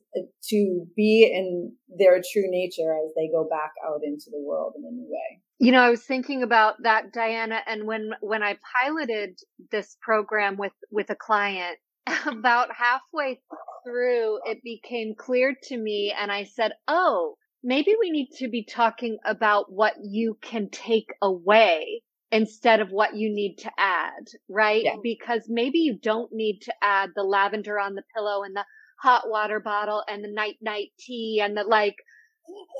to 0.49 0.86
be 0.95 1.31
in 1.33 1.73
their 1.97 2.17
true 2.17 2.49
nature 2.49 2.95
as 3.03 3.13
they 3.15 3.29
go 3.31 3.47
back 3.49 3.71
out 3.88 4.01
into 4.03 4.25
the 4.31 4.41
world 4.41 4.73
in 4.77 4.83
a 4.86 4.91
new 4.91 5.07
way. 5.09 5.41
You 5.57 5.71
know, 5.71 5.81
I 5.81 5.89
was 5.89 6.03
thinking 6.03 6.43
about 6.43 6.75
that, 6.83 7.13
Diana, 7.13 7.61
and 7.65 7.88
when 7.88 8.11
when 8.21 8.43
I 8.43 8.57
piloted 8.75 9.39
this 9.71 9.97
program 10.01 10.57
with 10.57 10.73
with 10.91 11.09
a 11.09 11.15
client, 11.15 11.77
about 12.27 12.69
halfway 12.75 13.39
through, 13.86 14.39
it 14.45 14.61
became 14.63 15.15
clear 15.17 15.55
to 15.63 15.77
me, 15.77 16.13
and 16.17 16.31
I 16.31 16.43
said, 16.43 16.73
"Oh, 16.88 17.36
maybe 17.63 17.95
we 17.99 18.11
need 18.11 18.29
to 18.38 18.47
be 18.47 18.65
talking 18.65 19.17
about 19.25 19.71
what 19.71 19.93
you 20.03 20.38
can 20.41 20.69
take 20.69 21.09
away." 21.21 22.01
Instead 22.36 22.81
of 22.81 22.91
what 22.91 23.15
you 23.15 23.29
need 23.33 23.55
to 23.59 23.71
add, 23.77 24.27
right? 24.49 24.83
Yeah. 24.83 24.97
Because 25.01 25.43
maybe 25.47 25.79
you 25.79 25.97
don't 25.97 26.31
need 26.33 26.59
to 26.63 26.73
add 26.81 27.11
the 27.15 27.23
lavender 27.23 27.79
on 27.79 27.95
the 27.95 28.03
pillow 28.13 28.43
and 28.43 28.55
the 28.55 28.65
hot 28.99 29.29
water 29.29 29.59
bottle 29.59 30.03
and 30.07 30.23
the 30.23 30.31
night 30.31 30.57
night 30.61 30.89
tea 30.99 31.41
and 31.41 31.55
the 31.55 31.63
like 31.63 31.95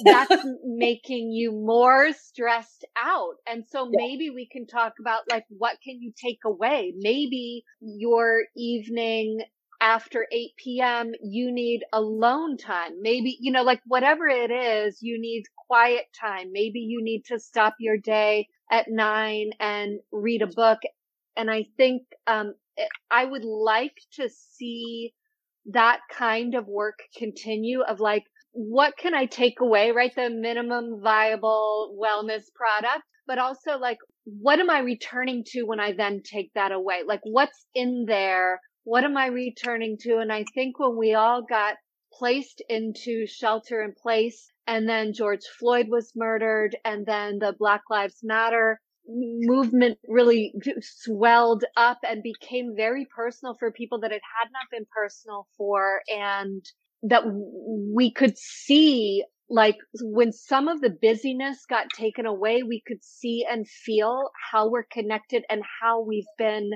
that's 0.04 0.46
making 0.66 1.32
you 1.32 1.52
more 1.52 2.12
stressed 2.14 2.86
out. 2.98 3.36
And 3.48 3.66
so 3.66 3.86
yeah. 3.86 3.92
maybe 3.94 4.30
we 4.30 4.46
can 4.46 4.68
talk 4.68 4.94
about 5.00 5.22
like 5.30 5.46
what 5.50 5.78
can 5.82 6.02
you 6.02 6.12
take 6.16 6.40
away? 6.46 6.94
Maybe 6.98 7.64
your 7.80 8.44
evening 8.58 9.42
after 9.86 10.26
8 10.32 10.82
p.m. 10.82 11.12
you 11.24 11.52
need 11.52 11.82
alone 11.94 12.58
time. 12.58 13.02
Maybe, 13.02 13.38
you 13.40 13.52
know, 13.52 13.62
like 13.62 13.82
whatever 13.86 14.28
it 14.28 14.50
is, 14.52 14.98
you 15.02 15.22
need 15.22 15.44
quiet 15.68 16.06
time. 16.20 16.52
Maybe 16.52 16.80
you 16.80 17.04
need 17.04 17.26
to 17.26 17.40
stop 17.40 17.76
your 17.80 17.98
day 17.98 18.48
at 18.72 18.88
nine 18.90 19.52
and 19.60 20.00
read 20.12 20.42
a 20.42 20.48
book. 20.48 20.80
And 21.38 21.52
I 21.52 21.66
think, 21.78 22.04
um, 22.26 22.56
I 23.12 23.26
would 23.26 23.46
like 23.46 23.96
to 24.14 24.28
see 24.30 25.14
that 25.68 26.00
kind 26.12 26.56
of 26.56 26.68
work 26.68 27.00
continue 27.18 27.82
of 27.82 28.00
like 28.00 28.24
what 28.54 28.98
can 28.98 29.14
I 29.14 29.26
take 29.26 29.60
away, 29.60 29.92
right? 29.92 30.14
The 30.16 30.30
minimum 30.30 31.02
viable 31.02 31.96
wellness 32.02 32.44
product, 32.56 33.04
but 33.28 33.38
also 33.38 33.78
like, 33.78 33.98
what 34.24 34.60
am 34.60 34.70
I 34.70 34.80
returning 34.80 35.44
to 35.48 35.64
when 35.64 35.80
I 35.80 35.92
then 35.94 36.22
take 36.24 36.52
that 36.56 36.72
away? 36.72 37.02
Like, 37.06 37.20
what's 37.24 37.66
in 37.76 38.06
there? 38.08 38.62
What 38.86 39.04
am 39.04 39.18
I 39.18 39.28
returning 39.28 39.98
to? 40.02 40.20
And 40.20 40.32
I 40.32 40.46
think 40.54 40.80
when 40.80 40.96
we 40.96 41.14
all 41.14 41.42
got 41.42 41.76
placed 42.14 42.62
into 42.70 43.28
shelter 43.28 43.82
in 43.82 43.94
place 43.94 44.50
and 44.68 44.88
then 44.88 45.12
George 45.12 45.44
Floyd 45.60 45.88
was 45.90 46.14
murdered 46.16 46.78
and 46.86 47.06
then 47.06 47.40
the 47.40 47.54
Black 47.58 47.82
Lives 47.90 48.20
Matter 48.24 48.80
movement 49.08 50.00
really 50.08 50.54
swelled 50.82 51.64
up 51.76 52.00
and 52.08 52.24
became 52.24 52.76
very 52.76 53.06
personal 53.16 53.56
for 53.60 53.72
people 53.72 54.00
that 54.00 54.12
it 54.12 54.22
had 54.40 54.50
not 54.52 54.70
been 54.72 54.86
personal 54.96 55.48
for 55.58 56.02
and 56.08 56.66
that 57.04 57.24
we 57.94 58.12
could 58.12 58.38
see 58.38 59.24
like 59.48 59.78
when 60.02 60.32
some 60.32 60.68
of 60.68 60.82
the 60.82 60.90
busyness 60.90 61.66
got 61.70 61.86
taken 61.96 62.26
away 62.26 62.64
we 62.64 62.82
could 62.88 63.04
see 63.04 63.46
and 63.48 63.68
feel 63.68 64.32
how 64.52 64.70
we're 64.70 64.88
connected 64.92 65.44
and 65.50 65.62
how 65.82 66.02
we've 66.02 66.26
been 66.40 66.72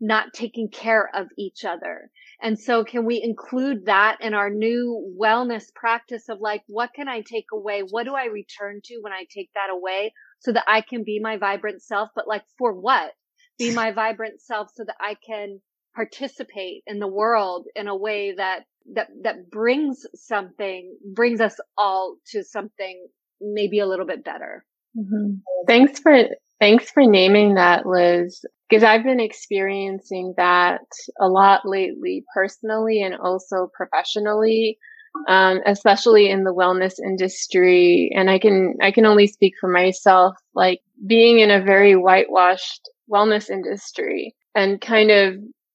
not 0.00 0.32
taking 0.32 0.68
care 0.68 1.08
of 1.14 1.28
each 1.36 1.64
other 1.64 2.10
and 2.42 2.58
so 2.58 2.84
can 2.84 3.04
we 3.04 3.20
include 3.22 3.86
that 3.86 4.18
in 4.20 4.32
our 4.34 4.48
new 4.50 5.14
wellness 5.20 5.64
practice 5.74 6.28
of 6.28 6.40
like, 6.40 6.62
what 6.66 6.90
can 6.94 7.08
I 7.08 7.20
take 7.20 7.46
away? 7.52 7.82
What 7.82 8.04
do 8.04 8.14
I 8.14 8.26
return 8.26 8.80
to 8.84 8.98
when 9.02 9.12
I 9.12 9.26
take 9.34 9.50
that 9.54 9.70
away 9.70 10.14
so 10.38 10.52
that 10.52 10.64
I 10.66 10.80
can 10.80 11.04
be 11.04 11.20
my 11.20 11.36
vibrant 11.36 11.82
self? 11.82 12.08
But 12.14 12.26
like 12.26 12.44
for 12.56 12.72
what? 12.72 13.12
Be 13.58 13.74
my 13.74 13.92
vibrant 13.92 14.40
self 14.40 14.68
so 14.74 14.84
that 14.84 14.96
I 15.00 15.16
can 15.26 15.60
participate 15.94 16.82
in 16.86 16.98
the 16.98 17.08
world 17.08 17.66
in 17.76 17.88
a 17.88 17.96
way 17.96 18.32
that, 18.32 18.60
that, 18.94 19.08
that 19.22 19.50
brings 19.50 20.06
something, 20.14 20.96
brings 21.14 21.42
us 21.42 21.56
all 21.76 22.16
to 22.28 22.42
something 22.42 23.06
maybe 23.40 23.80
a 23.80 23.86
little 23.86 24.06
bit 24.06 24.24
better. 24.24 24.64
Mm-hmm. 24.96 25.34
Thanks 25.66 26.00
for 26.00 26.24
Thanks 26.60 26.90
for 26.90 27.06
naming 27.06 27.54
that, 27.54 27.86
Liz, 27.86 28.44
because 28.70 28.84
I've 28.84 29.02
been 29.02 29.20
experiencing 29.20 30.34
that 30.36 30.82
a 31.20 31.28
lot 31.28 31.62
lately, 31.64 32.24
personally 32.32 33.02
and 33.02 33.16
also 33.16 33.68
professionally, 33.74 34.78
um, 35.28 35.60
especially 35.66 36.30
in 36.30 36.44
the 36.44 36.54
wellness 36.54 36.94
industry. 37.04 38.10
And 38.14 38.30
I 38.30 38.38
can, 38.38 38.76
I 38.80 38.92
can 38.92 39.06
only 39.06 39.26
speak 39.26 39.54
for 39.60 39.68
myself, 39.68 40.36
like 40.54 40.80
being 41.04 41.40
in 41.40 41.50
a 41.50 41.62
very 41.62 41.96
whitewashed 41.96 42.88
wellness 43.10 43.50
industry 43.50 44.36
and 44.54 44.80
kind 44.80 45.10
of 45.10 45.34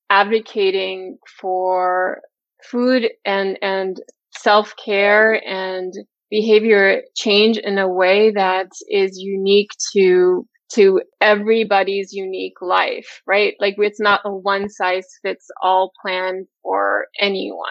advocating 0.09 1.17
for 1.41 2.21
food 2.63 3.09
and, 3.25 3.57
and 3.61 4.01
self 4.37 4.73
care 4.83 5.45
and 5.45 5.93
behavior 6.29 7.01
change 7.15 7.57
in 7.57 7.77
a 7.77 7.89
way 7.89 8.31
that 8.31 8.67
is 8.89 9.17
unique 9.17 9.71
to 9.93 10.47
to 10.73 11.01
everybody's 11.21 12.13
unique 12.13 12.61
life, 12.61 13.21
right? 13.27 13.53
Like 13.59 13.75
it's 13.77 13.99
not 13.99 14.21
a 14.25 14.31
one 14.31 14.69
size 14.69 15.07
fits 15.21 15.47
all 15.61 15.91
plan 16.01 16.47
for 16.63 17.07
anyone. 17.19 17.67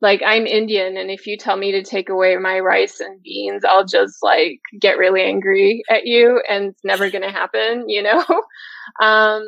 Like 0.00 0.22
I'm 0.24 0.46
Indian 0.46 0.96
and 0.96 1.10
if 1.10 1.26
you 1.26 1.36
tell 1.38 1.56
me 1.56 1.72
to 1.72 1.82
take 1.82 2.08
away 2.08 2.36
my 2.36 2.60
rice 2.60 3.00
and 3.00 3.20
beans, 3.22 3.64
I'll 3.64 3.86
just 3.86 4.16
like 4.22 4.60
get 4.80 4.98
really 4.98 5.22
angry 5.22 5.82
at 5.90 6.06
you 6.06 6.42
and 6.48 6.66
it's 6.66 6.84
never 6.84 7.10
going 7.10 7.22
to 7.22 7.30
happen, 7.32 7.88
you 7.88 8.02
know? 8.02 8.20
um, 9.00 9.42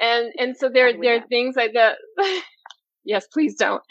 and, 0.00 0.32
and 0.36 0.56
so 0.56 0.68
there, 0.68 0.92
there 1.00 1.18
are 1.18 1.26
things 1.28 1.54
like 1.56 1.74
that. 1.74 1.96
yes, 3.04 3.26
please 3.32 3.54
don't. 3.54 3.82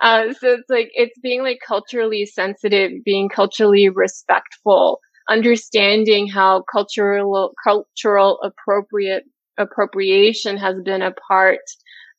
Uh, 0.00 0.32
so 0.32 0.54
it's 0.54 0.68
like, 0.68 0.90
it's 0.94 1.18
being 1.20 1.42
like 1.42 1.60
culturally 1.66 2.26
sensitive, 2.26 2.90
being 3.04 3.28
culturally 3.28 3.88
respectful, 3.88 4.98
understanding 5.28 6.28
how 6.28 6.64
cultural 6.70 7.52
cultural 7.64 8.38
appropriate 8.42 9.24
appropriation 9.58 10.56
has 10.56 10.76
been 10.84 11.02
a 11.02 11.12
part 11.28 11.60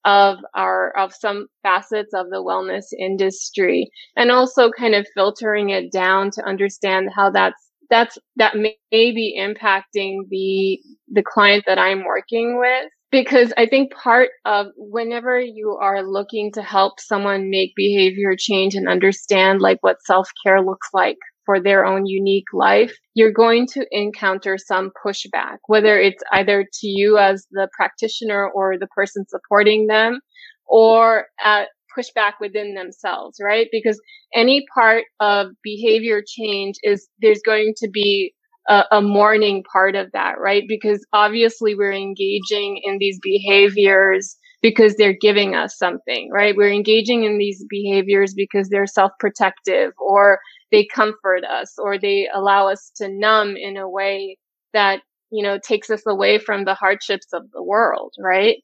of 0.06 0.38
our 0.54 0.96
of 0.98 1.14
some 1.14 1.48
facets 1.64 2.14
of 2.14 2.30
the 2.30 2.44
wellness 2.44 2.86
industry. 2.98 3.90
And 4.16 4.32
also 4.32 4.72
kind 4.72 4.96
of 4.96 5.08
filtering 5.16 5.70
it 5.70 5.92
down 5.92 6.32
to 6.32 6.44
understand 6.44 7.10
how 7.16 7.30
that's 7.30 7.62
that's 7.90 8.18
that 8.38 8.56
may, 8.56 8.78
may 8.92 9.12
be 9.12 9.40
impacting 9.40 10.24
the 10.30 10.80
the 11.10 11.24
client 11.24 11.64
that 11.68 11.80
I'm 11.80 12.04
working 12.06 12.60
with. 12.60 12.90
Because 13.12 13.54
I 13.58 13.68
think 13.68 13.94
part 13.94 14.30
of 14.44 14.68
whenever 14.76 15.40
you 15.40 15.78
are 15.80 16.02
looking 16.02 16.52
to 16.54 16.64
help 16.64 17.00
someone 17.00 17.52
make 17.52 17.74
behavior 17.76 18.36
change 18.36 18.74
and 18.74 18.90
understand 18.90 19.62
like 19.62 19.78
what 19.82 20.02
self-care 20.04 20.64
looks 20.64 20.88
like 20.94 21.20
for 21.46 21.60
their 21.60 21.86
own 21.86 22.06
unique 22.06 22.54
life, 22.54 22.94
you're 23.14 23.32
going 23.32 23.68
to 23.68 23.86
encounter 23.92 24.58
some 24.58 24.92
pushback, 25.06 25.58
whether 25.68 26.00
it's 26.00 26.24
either 26.32 26.66
to 26.82 26.88
you 26.88 27.18
as 27.18 27.46
the 27.52 27.68
practitioner 27.76 28.48
or 28.48 28.78
the 28.78 28.88
person 28.88 29.26
supporting 29.28 29.88
them 29.88 30.20
or 30.66 31.28
uh, 31.44 31.64
pushback 31.98 32.34
within 32.40 32.74
themselves, 32.74 33.38
right? 33.42 33.68
Because 33.72 34.00
any 34.34 34.66
part 34.74 35.04
of 35.20 35.48
behavior 35.64 36.22
change 36.26 36.76
is 36.84 37.08
there's 37.22 37.42
going 37.46 37.74
to 37.78 37.90
be 37.90 38.34
a, 38.70 38.84
a 38.92 39.02
mourning 39.02 39.64
part 39.72 39.96
of 39.96 40.12
that, 40.14 40.40
right? 40.40 40.64
Because 40.68 41.06
obviously 41.14 41.76
we're 41.76 41.92
engaging 41.94 42.82
in 42.84 42.98
these 43.00 43.20
behaviors 43.22 44.38
because 44.62 44.96
they're 44.96 45.18
giving 45.20 45.56
us 45.56 45.78
something, 45.78 46.30
right? 46.32 46.56
We're 46.56 46.72
engaging 46.72 47.26
in 47.26 47.38
these 47.38 47.66
behaviors 47.70 48.34
because 48.34 48.70
they're 48.70 48.88
self-protective 48.88 49.92
or 50.00 50.40
they 50.74 50.86
comfort 50.86 51.46
us 51.46 51.76
or 51.78 52.00
they 52.00 52.28
allow 52.34 52.68
us 52.68 52.92
to 52.98 53.08
numb 53.08 53.56
in 53.56 53.78
a 53.78 53.88
way 53.88 54.38
that, 54.74 55.02
you 55.32 55.44
know, 55.44 55.60
takes 55.66 55.90
us 55.92 56.02
away 56.08 56.40
from 56.40 56.66
the 56.66 56.74
hardships 56.74 57.28
of 57.32 57.44
the 57.54 57.64
world, 57.64 58.12
right? 58.20 58.58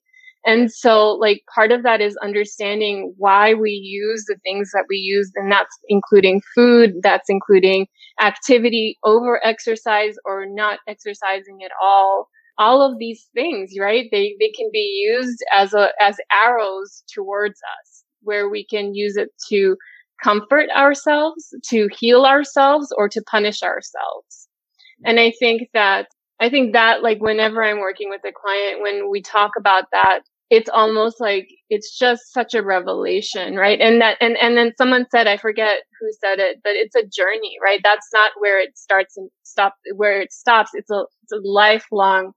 And 0.43 0.71
so 0.71 1.11
like 1.11 1.43
part 1.53 1.71
of 1.71 1.83
that 1.83 2.01
is 2.01 2.17
understanding 2.23 3.13
why 3.17 3.53
we 3.53 3.71
use 3.71 4.25
the 4.27 4.37
things 4.43 4.71
that 4.73 4.85
we 4.89 4.97
use. 4.97 5.31
And 5.35 5.51
that's 5.51 5.77
including 5.87 6.41
food. 6.55 6.95
That's 7.03 7.29
including 7.29 7.85
activity 8.19 8.97
over 9.03 9.39
exercise 9.45 10.15
or 10.25 10.45
not 10.47 10.79
exercising 10.87 11.59
at 11.63 11.71
all. 11.81 12.27
All 12.57 12.81
of 12.81 12.97
these 12.97 13.29
things, 13.35 13.73
right? 13.79 14.07
They, 14.11 14.35
they 14.39 14.51
can 14.57 14.69
be 14.73 15.07
used 15.07 15.37
as 15.53 15.73
a, 15.73 15.89
as 16.01 16.17
arrows 16.31 17.03
towards 17.13 17.59
us 17.81 18.03
where 18.21 18.49
we 18.49 18.65
can 18.65 18.95
use 18.95 19.15
it 19.15 19.29
to 19.49 19.77
comfort 20.23 20.69
ourselves, 20.75 21.53
to 21.69 21.89
heal 21.97 22.25
ourselves, 22.25 22.93
or 22.97 23.09
to 23.09 23.21
punish 23.29 23.63
ourselves. 23.63 24.47
And 25.05 25.19
I 25.19 25.31
think 25.39 25.69
that, 25.73 26.07
I 26.39 26.49
think 26.49 26.73
that 26.73 27.03
like 27.03 27.19
whenever 27.19 27.63
I'm 27.63 27.79
working 27.79 28.09
with 28.09 28.21
a 28.25 28.31
client, 28.31 28.81
when 28.81 29.09
we 29.09 29.21
talk 29.21 29.51
about 29.57 29.85
that, 29.91 30.21
it's 30.49 30.69
almost 30.69 31.21
like 31.21 31.47
it's 31.69 31.97
just 31.97 32.33
such 32.33 32.55
a 32.55 32.63
revelation, 32.63 33.55
right? 33.55 33.79
And 33.79 34.01
that, 34.01 34.17
and, 34.19 34.35
and 34.41 34.57
then 34.57 34.73
someone 34.77 35.05
said, 35.11 35.27
I 35.27 35.37
forget 35.37 35.81
who 35.99 36.07
said 36.19 36.39
it, 36.39 36.57
but 36.63 36.73
it's 36.75 36.95
a 36.95 37.03
journey, 37.03 37.57
right? 37.63 37.79
That's 37.83 38.07
not 38.11 38.31
where 38.39 38.59
it 38.59 38.77
starts 38.77 39.15
and 39.15 39.29
stop, 39.43 39.75
where 39.95 40.19
it 40.19 40.33
stops. 40.33 40.71
It's 40.73 40.89
a, 40.89 41.03
it's 41.23 41.31
a 41.31 41.47
lifelong 41.47 42.31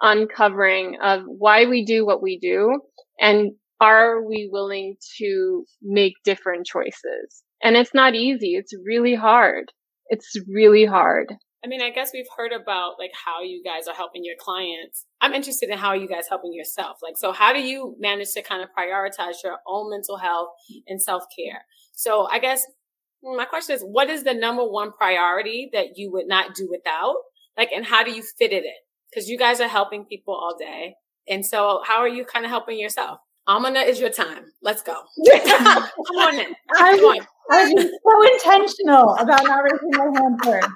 uncovering 0.00 0.96
of 1.02 1.22
why 1.26 1.66
we 1.66 1.84
do 1.84 2.04
what 2.04 2.20
we 2.20 2.38
do 2.38 2.80
and 3.20 3.52
are 3.82 4.22
we 4.22 4.48
willing 4.50 4.96
to 5.18 5.64
make 5.82 6.14
different 6.24 6.66
choices? 6.66 7.42
And 7.62 7.76
it's 7.76 7.94
not 7.94 8.14
easy. 8.14 8.54
It's 8.54 8.72
really 8.84 9.14
hard. 9.14 9.72
It's 10.06 10.36
really 10.48 10.84
hard. 10.84 11.32
I 11.64 11.68
mean, 11.68 11.80
I 11.80 11.90
guess 11.90 12.10
we've 12.12 12.26
heard 12.36 12.52
about 12.52 12.94
like 12.98 13.12
how 13.24 13.42
you 13.42 13.62
guys 13.64 13.86
are 13.86 13.94
helping 13.94 14.24
your 14.24 14.34
clients. 14.38 15.06
I'm 15.20 15.32
interested 15.32 15.68
in 15.68 15.78
how 15.78 15.94
you 15.94 16.08
guys 16.08 16.24
helping 16.28 16.52
yourself. 16.52 16.98
Like, 17.02 17.16
so 17.16 17.32
how 17.32 17.52
do 17.52 17.60
you 17.60 17.96
manage 18.00 18.32
to 18.32 18.42
kind 18.42 18.62
of 18.62 18.68
prioritize 18.76 19.42
your 19.44 19.58
own 19.66 19.90
mental 19.90 20.16
health 20.16 20.48
and 20.88 21.00
self 21.00 21.24
care? 21.36 21.62
So 21.92 22.28
I 22.30 22.40
guess 22.40 22.64
my 23.22 23.44
question 23.44 23.76
is, 23.76 23.82
what 23.82 24.10
is 24.10 24.24
the 24.24 24.34
number 24.34 24.64
one 24.64 24.92
priority 24.92 25.70
that 25.72 25.96
you 25.96 26.10
would 26.12 26.26
not 26.26 26.54
do 26.54 26.68
without? 26.68 27.14
Like, 27.56 27.70
and 27.72 27.86
how 27.86 28.02
do 28.02 28.10
you 28.10 28.22
fit 28.38 28.52
it 28.52 28.64
in? 28.64 28.72
Because 29.10 29.28
you 29.28 29.38
guys 29.38 29.60
are 29.60 29.68
helping 29.68 30.04
people 30.04 30.34
all 30.34 30.56
day. 30.58 30.94
And 31.28 31.46
so 31.46 31.82
how 31.86 31.98
are 31.98 32.08
you 32.08 32.24
kind 32.24 32.44
of 32.44 32.50
helping 32.50 32.78
yourself? 32.78 33.20
Amina, 33.48 33.80
is 33.80 33.98
your 34.00 34.10
time. 34.10 34.52
Let's 34.62 34.82
go. 34.82 34.92
Come 35.26 36.16
on 36.16 36.38
in. 36.38 36.54
I'm, 36.76 36.96
Come 36.98 37.04
on. 37.06 37.26
I'm 37.50 37.76
so 37.76 38.32
intentional 38.34 39.14
about 39.16 39.44
not 39.44 39.62
raising 39.64 39.90
my 39.92 40.20
hand 40.20 40.40
first. 40.44 40.68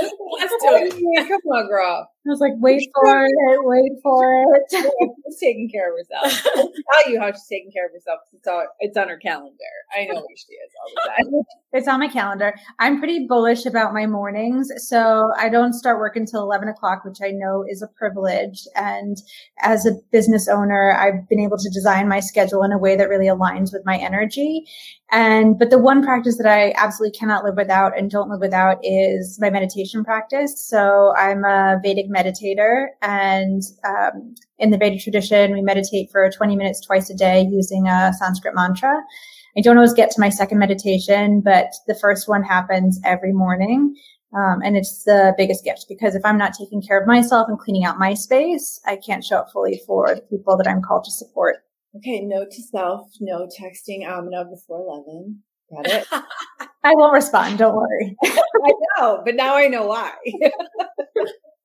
Let's 0.38 0.54
do 0.62 0.68
it. 0.96 1.28
Come 1.28 1.40
on, 1.52 1.68
girl. 1.68 2.10
I 2.26 2.28
was 2.28 2.40
like, 2.40 2.52
wait 2.56 2.88
for 2.94 3.24
it, 3.24 3.58
wait 3.62 3.92
for 4.02 4.44
it. 4.44 4.62
she's 4.70 5.40
taking 5.40 5.70
care 5.70 5.90
of 5.90 5.98
herself. 5.98 6.46
I'll 6.56 7.02
tell 7.02 7.12
you 7.12 7.20
how 7.20 7.32
she's 7.32 7.46
taking 7.50 7.72
care 7.72 7.86
of 7.86 7.92
herself. 7.92 8.20
It's 8.32 8.46
on, 8.46 8.66
it's 8.80 8.96
on 8.96 9.08
her 9.08 9.16
calendar. 9.16 9.54
I 9.96 10.04
know 10.04 10.14
where 10.14 10.36
she 10.36 10.52
is 10.52 10.70
all 10.80 10.92
the 10.94 11.32
time. 11.32 11.42
It's 11.72 11.86
on 11.86 12.00
my 12.00 12.08
calendar. 12.08 12.52
I'm 12.80 12.98
pretty 12.98 13.28
bullish 13.28 13.64
about 13.64 13.94
my 13.94 14.04
mornings. 14.04 14.72
So 14.78 15.30
I 15.38 15.48
don't 15.48 15.72
start 15.72 16.00
work 16.00 16.16
until 16.16 16.42
11 16.42 16.66
o'clock, 16.66 17.04
which 17.04 17.18
I 17.22 17.30
know 17.30 17.64
is 17.64 17.80
a 17.80 17.86
privilege. 17.86 18.66
And 18.74 19.16
as 19.62 19.86
a 19.86 19.92
business 20.10 20.48
owner, 20.48 20.96
I've 20.98 21.28
been 21.28 21.38
able 21.38 21.58
to 21.58 21.70
design 21.70 22.08
my 22.08 22.18
schedule 22.18 22.64
in 22.64 22.72
a 22.72 22.78
way 22.78 22.96
that 22.96 23.08
really 23.08 23.28
aligns 23.28 23.72
with 23.72 23.82
my 23.86 23.96
energy. 23.96 24.64
And, 25.12 25.60
but 25.60 25.70
the 25.70 25.78
one 25.78 26.02
practice 26.02 26.38
that 26.38 26.46
I 26.46 26.72
absolutely 26.76 27.16
cannot 27.16 27.44
live 27.44 27.54
without 27.56 27.96
and 27.96 28.10
don't 28.10 28.30
live 28.30 28.40
without 28.40 28.78
is 28.82 29.38
my 29.40 29.50
meditation 29.50 30.02
practice. 30.04 30.66
So 30.66 31.14
I'm 31.16 31.44
a 31.44 31.78
Vedic 31.84 32.09
meditator 32.10 32.88
and, 33.02 33.62
um, 33.86 34.34
in 34.58 34.70
the 34.70 34.78
Vedic 34.78 35.00
tradition, 35.00 35.52
we 35.52 35.62
meditate 35.62 36.10
for 36.10 36.28
20 36.30 36.56
minutes 36.56 36.84
twice 36.84 37.08
a 37.10 37.14
day 37.14 37.46
using 37.50 37.86
a 37.86 38.12
Sanskrit 38.18 38.54
mantra. 38.54 39.02
I 39.56 39.60
don't 39.62 39.76
always 39.76 39.94
get 39.94 40.10
to 40.12 40.20
my 40.20 40.28
second 40.28 40.58
meditation, 40.58 41.40
but 41.40 41.66
the 41.86 41.94
first 41.94 42.28
one 42.28 42.42
happens 42.42 43.00
every 43.04 43.32
morning. 43.32 43.94
Um, 44.32 44.60
and 44.62 44.76
it's 44.76 45.02
the 45.04 45.34
biggest 45.36 45.64
gift 45.64 45.86
because 45.88 46.14
if 46.14 46.24
I'm 46.24 46.38
not 46.38 46.54
taking 46.54 46.80
care 46.80 47.00
of 47.00 47.06
myself 47.06 47.48
and 47.48 47.58
cleaning 47.58 47.84
out 47.84 47.98
my 47.98 48.14
space, 48.14 48.80
I 48.86 48.96
can't 48.96 49.24
show 49.24 49.38
up 49.38 49.50
fully 49.52 49.80
for 49.86 50.14
the 50.14 50.22
people 50.22 50.56
that 50.56 50.68
I'm 50.68 50.82
called 50.82 51.04
to 51.04 51.10
support. 51.10 51.56
Okay, 51.96 52.20
note 52.20 52.52
to 52.52 52.62
self, 52.62 53.08
no 53.20 53.48
texting 53.48 54.06
Amina 54.06 54.44
before 54.44 54.78
11. 54.78 55.42
Got 55.74 55.86
it? 55.86 56.06
I 56.84 56.94
won't 56.94 57.12
respond, 57.12 57.58
don't 57.58 57.74
worry. 57.74 58.16
I 58.24 58.72
know, 58.98 59.22
but 59.24 59.34
now 59.34 59.56
I 59.56 59.66
know 59.66 59.86
why. 59.86 60.12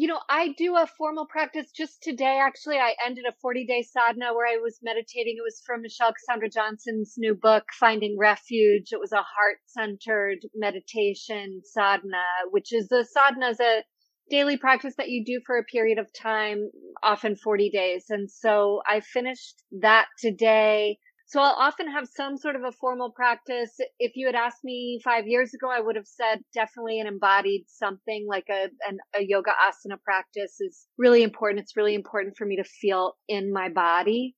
you 0.00 0.06
know, 0.06 0.20
I 0.30 0.54
do 0.56 0.76
a 0.76 0.86
formal 0.96 1.26
practice 1.26 1.70
just 1.76 2.02
today. 2.02 2.40
Actually, 2.42 2.78
I 2.78 2.94
ended 3.04 3.26
a 3.28 3.34
40 3.42 3.66
day 3.66 3.82
sadhana 3.82 4.32
where 4.32 4.46
I 4.46 4.56
was 4.56 4.78
meditating. 4.82 5.34
It 5.36 5.44
was 5.44 5.60
from 5.66 5.82
Michelle 5.82 6.14
Cassandra 6.14 6.48
Johnson's 6.48 7.16
new 7.18 7.34
book, 7.34 7.64
Finding 7.78 8.16
Refuge. 8.18 8.92
It 8.92 8.98
was 8.98 9.12
a 9.12 9.16
heart 9.16 9.58
centered 9.66 10.38
meditation 10.54 11.60
sadhana, 11.64 12.24
which 12.50 12.72
is 12.72 12.88
the 12.88 13.04
sadhana 13.04 13.50
is 13.50 13.60
a 13.60 13.84
daily 14.30 14.56
practice 14.56 14.94
that 14.96 15.10
you 15.10 15.22
do 15.22 15.38
for 15.44 15.58
a 15.58 15.64
period 15.64 15.98
of 15.98 16.10
time, 16.14 16.70
often 17.02 17.36
40 17.36 17.68
days. 17.68 18.06
And 18.08 18.30
so 18.30 18.80
I 18.88 19.00
finished 19.00 19.62
that 19.82 20.06
today. 20.18 20.96
So 21.30 21.40
I'll 21.40 21.54
often 21.56 21.88
have 21.88 22.08
some 22.08 22.36
sort 22.36 22.56
of 22.56 22.64
a 22.64 22.72
formal 22.72 23.12
practice. 23.12 23.70
If 24.00 24.16
you 24.16 24.26
had 24.26 24.34
asked 24.34 24.64
me 24.64 25.00
five 25.04 25.28
years 25.28 25.54
ago, 25.54 25.70
I 25.70 25.80
would 25.80 25.94
have 25.94 26.08
said 26.08 26.40
definitely 26.52 26.98
an 26.98 27.06
embodied 27.06 27.66
something 27.68 28.26
like 28.28 28.46
a, 28.50 28.64
an, 28.88 28.98
a 29.14 29.22
yoga 29.22 29.52
asana 29.52 30.02
practice 30.02 30.60
is 30.60 30.88
really 30.98 31.22
important. 31.22 31.60
It's 31.60 31.76
really 31.76 31.94
important 31.94 32.36
for 32.36 32.48
me 32.48 32.56
to 32.56 32.64
feel 32.64 33.12
in 33.28 33.52
my 33.52 33.68
body. 33.68 34.34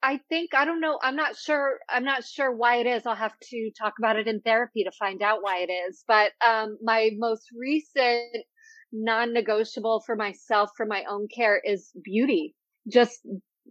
I 0.00 0.20
think, 0.28 0.54
I 0.54 0.64
don't 0.64 0.80
know, 0.80 0.96
I'm 1.02 1.16
not 1.16 1.36
sure, 1.36 1.80
I'm 1.88 2.04
not 2.04 2.24
sure 2.24 2.54
why 2.54 2.76
it 2.76 2.86
is. 2.86 3.04
I'll 3.04 3.16
have 3.16 3.36
to 3.50 3.70
talk 3.76 3.94
about 3.98 4.16
it 4.16 4.28
in 4.28 4.42
therapy 4.42 4.84
to 4.84 4.92
find 4.92 5.22
out 5.22 5.42
why 5.42 5.66
it 5.68 5.72
is. 5.72 6.04
But, 6.06 6.30
um, 6.46 6.78
my 6.84 7.10
most 7.16 7.48
recent 7.58 8.44
non-negotiable 8.92 10.04
for 10.06 10.14
myself 10.14 10.70
for 10.76 10.86
my 10.86 11.02
own 11.10 11.26
care 11.34 11.60
is 11.64 11.90
beauty 12.04 12.54
just 12.88 13.26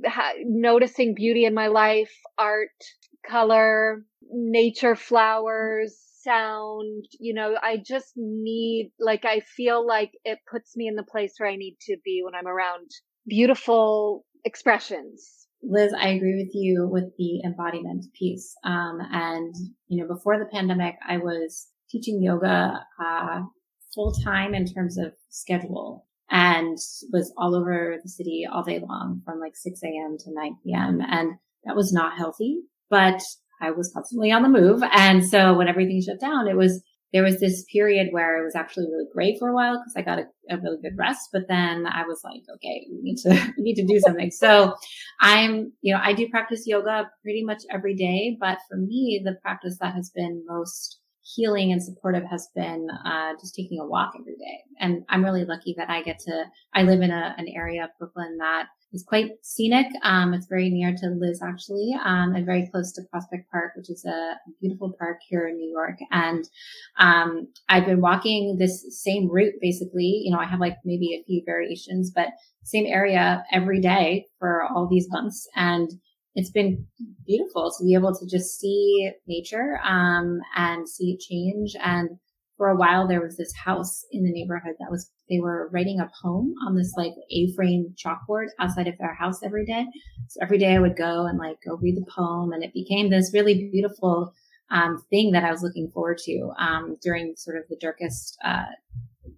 ha- 0.05 0.33
noticing 0.45 1.15
beauty 1.15 1.45
in 1.45 1.53
my 1.53 1.67
life 1.67 2.11
art 2.37 2.69
color 3.29 4.03
nature 4.31 4.95
flowers 4.95 5.97
sound 6.21 7.05
you 7.19 7.33
know 7.33 7.55
i 7.61 7.77
just 7.77 8.13
need 8.15 8.91
like 8.99 9.25
i 9.25 9.39
feel 9.39 9.85
like 9.85 10.11
it 10.23 10.39
puts 10.49 10.75
me 10.75 10.87
in 10.87 10.95
the 10.95 11.03
place 11.03 11.33
where 11.37 11.49
i 11.49 11.55
need 11.55 11.77
to 11.81 11.97
be 12.03 12.21
when 12.23 12.35
i'm 12.35 12.47
around 12.47 12.89
beautiful 13.27 14.25
expressions. 14.45 15.47
Liz 15.63 15.93
i 15.99 16.09
agree 16.09 16.43
with 16.43 16.53
you 16.53 16.87
with 16.87 17.15
the 17.17 17.41
embodiment 17.43 18.05
piece. 18.17 18.53
Um, 18.63 18.99
and 19.11 19.53
you 19.87 20.01
know 20.01 20.13
before 20.13 20.39
the 20.39 20.45
pandemic 20.45 20.95
i 21.07 21.17
was 21.17 21.67
teaching 21.89 22.21
yoga 22.21 22.85
uh, 23.03 23.41
full 23.93 24.11
time 24.23 24.55
in 24.55 24.65
terms 24.65 24.97
of 24.97 25.13
schedule 25.29 26.07
and 26.31 26.77
was 27.11 27.33
all 27.37 27.55
over 27.55 27.97
the 28.01 28.09
city 28.09 28.47
all 28.51 28.63
day 28.63 28.79
long 28.79 29.21
from 29.25 29.39
like 29.39 29.55
6 29.55 29.79
a.m. 29.83 30.17
to 30.17 30.33
9 30.33 30.57
p.m. 30.63 31.01
And 31.07 31.33
that 31.65 31.75
was 31.75 31.91
not 31.91 32.17
healthy, 32.17 32.61
but 32.89 33.21
I 33.61 33.71
was 33.71 33.91
constantly 33.93 34.31
on 34.31 34.41
the 34.41 34.49
move. 34.49 34.81
And 34.93 35.25
so 35.25 35.53
when 35.53 35.67
everything 35.67 36.01
shut 36.01 36.21
down, 36.21 36.47
it 36.47 36.55
was, 36.55 36.81
there 37.11 37.23
was 37.23 37.41
this 37.41 37.65
period 37.65 38.07
where 38.11 38.41
it 38.41 38.45
was 38.45 38.55
actually 38.55 38.85
really 38.85 39.09
great 39.13 39.37
for 39.37 39.49
a 39.49 39.53
while 39.53 39.77
because 39.77 39.93
I 39.97 40.01
got 40.01 40.19
a, 40.19 40.55
a, 40.55 40.61
really 40.61 40.77
good 40.81 40.97
rest. 40.97 41.27
But 41.33 41.49
then 41.49 41.85
I 41.85 42.03
was 42.07 42.21
like, 42.23 42.43
okay, 42.55 42.87
we 42.89 43.01
need 43.01 43.17
to, 43.17 43.29
we 43.57 43.63
need 43.63 43.75
to 43.75 43.85
do 43.85 43.99
something. 43.99 44.31
so 44.31 44.73
I'm, 45.19 45.73
you 45.81 45.93
know, 45.93 45.99
I 46.01 46.13
do 46.13 46.29
practice 46.29 46.63
yoga 46.65 47.11
pretty 47.23 47.43
much 47.43 47.63
every 47.69 47.93
day, 47.93 48.37
but 48.39 48.57
for 48.69 48.77
me, 48.77 49.21
the 49.23 49.35
practice 49.41 49.77
that 49.81 49.93
has 49.95 50.09
been 50.15 50.45
most 50.47 51.00
healing 51.23 51.71
and 51.71 51.83
supportive 51.83 52.23
has 52.29 52.49
been 52.55 52.87
uh, 53.05 53.33
just 53.39 53.55
taking 53.55 53.79
a 53.79 53.85
walk 53.85 54.13
every 54.19 54.35
day. 54.35 54.59
And 54.79 55.03
I'm 55.09 55.23
really 55.23 55.45
lucky 55.45 55.75
that 55.77 55.89
I 55.89 56.01
get 56.01 56.19
to, 56.19 56.45
I 56.73 56.83
live 56.83 57.01
in 57.01 57.11
a, 57.11 57.35
an 57.37 57.47
area 57.55 57.83
of 57.83 57.89
Brooklyn 57.99 58.37
that 58.39 58.67
is 58.93 59.03
quite 59.07 59.31
scenic. 59.41 59.85
Um, 60.03 60.33
it's 60.33 60.47
very 60.47 60.69
near 60.69 60.93
to 60.97 61.07
Liz 61.09 61.41
actually, 61.41 61.95
um, 62.03 62.35
and 62.35 62.45
very 62.45 62.67
close 62.71 62.91
to 62.93 63.03
Prospect 63.09 63.49
Park, 63.49 63.73
which 63.77 63.89
is 63.89 64.03
a 64.05 64.35
beautiful 64.59 64.93
park 64.99 65.17
here 65.29 65.47
in 65.47 65.57
New 65.57 65.69
York. 65.69 65.97
And, 66.11 66.43
um, 66.97 67.47
I've 67.69 67.85
been 67.85 68.01
walking 68.01 68.57
this 68.57 68.85
same 69.03 69.29
route 69.29 69.53
basically. 69.61 70.23
You 70.25 70.31
know, 70.31 70.39
I 70.39 70.45
have 70.45 70.59
like 70.59 70.77
maybe 70.83 71.13
a 71.15 71.23
few 71.25 71.43
variations, 71.45 72.11
but 72.11 72.29
same 72.63 72.85
area 72.85 73.43
every 73.51 73.79
day 73.79 74.27
for 74.39 74.63
all 74.63 74.87
these 74.87 75.07
months. 75.09 75.47
And 75.55 75.89
it's 76.35 76.51
been 76.51 76.85
beautiful 77.25 77.73
to 77.77 77.83
be 77.83 77.93
able 77.93 78.13
to 78.15 78.25
just 78.25 78.59
see 78.59 79.11
nature 79.27 79.79
um, 79.83 80.39
and 80.55 80.87
see 80.87 81.11
it 81.11 81.19
change. 81.19 81.75
And 81.83 82.09
for 82.57 82.69
a 82.69 82.75
while, 82.75 83.07
there 83.07 83.21
was 83.21 83.37
this 83.37 83.53
house 83.55 84.05
in 84.11 84.23
the 84.23 84.31
neighborhood 84.31 84.75
that 84.79 84.91
was 84.91 85.09
they 85.29 85.39
were 85.39 85.69
writing 85.73 85.99
a 85.99 86.11
poem 86.21 86.53
on 86.67 86.75
this 86.75 86.93
like 86.95 87.13
A-frame 87.31 87.95
chalkboard 87.97 88.47
outside 88.59 88.87
of 88.87 88.97
their 88.97 89.15
house 89.15 89.41
every 89.43 89.65
day. 89.65 89.85
So 90.27 90.39
every 90.41 90.57
day 90.57 90.75
I 90.75 90.79
would 90.79 90.97
go 90.97 91.25
and 91.25 91.39
like 91.39 91.57
go 91.65 91.77
read 91.77 91.97
the 91.97 92.05
poem, 92.13 92.51
and 92.51 92.63
it 92.63 92.73
became 92.73 93.09
this 93.09 93.31
really 93.33 93.69
beautiful 93.71 94.33
um, 94.69 95.03
thing 95.09 95.31
that 95.31 95.43
I 95.43 95.51
was 95.51 95.63
looking 95.63 95.89
forward 95.91 96.19
to 96.25 96.51
um, 96.57 96.97
during 97.01 97.33
sort 97.35 97.57
of 97.57 97.63
the 97.69 97.77
darkest 97.79 98.37
uh, 98.43 98.65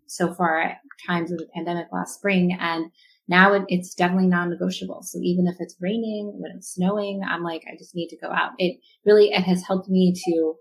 so 0.07 0.33
far 0.33 0.75
times 1.07 1.31
of 1.31 1.37
the 1.37 1.47
pandemic 1.55 1.87
last 1.91 2.15
spring 2.15 2.55
and 2.59 2.91
now 3.27 3.53
it, 3.53 3.63
it's 3.67 3.93
definitely 3.93 4.27
non-negotiable. 4.27 5.03
So 5.03 5.19
even 5.21 5.47
if 5.47 5.55
it's 5.59 5.75
raining, 5.79 6.33
when 6.39 6.51
it's 6.55 6.73
snowing, 6.73 7.21
I'm 7.27 7.43
like, 7.43 7.63
I 7.67 7.77
just 7.77 7.95
need 7.95 8.09
to 8.09 8.17
go 8.17 8.29
out. 8.31 8.51
It 8.57 8.79
really, 9.05 9.31
it 9.31 9.43
has 9.43 9.63
helped 9.65 9.89
me 9.89 10.13
to 10.25 10.55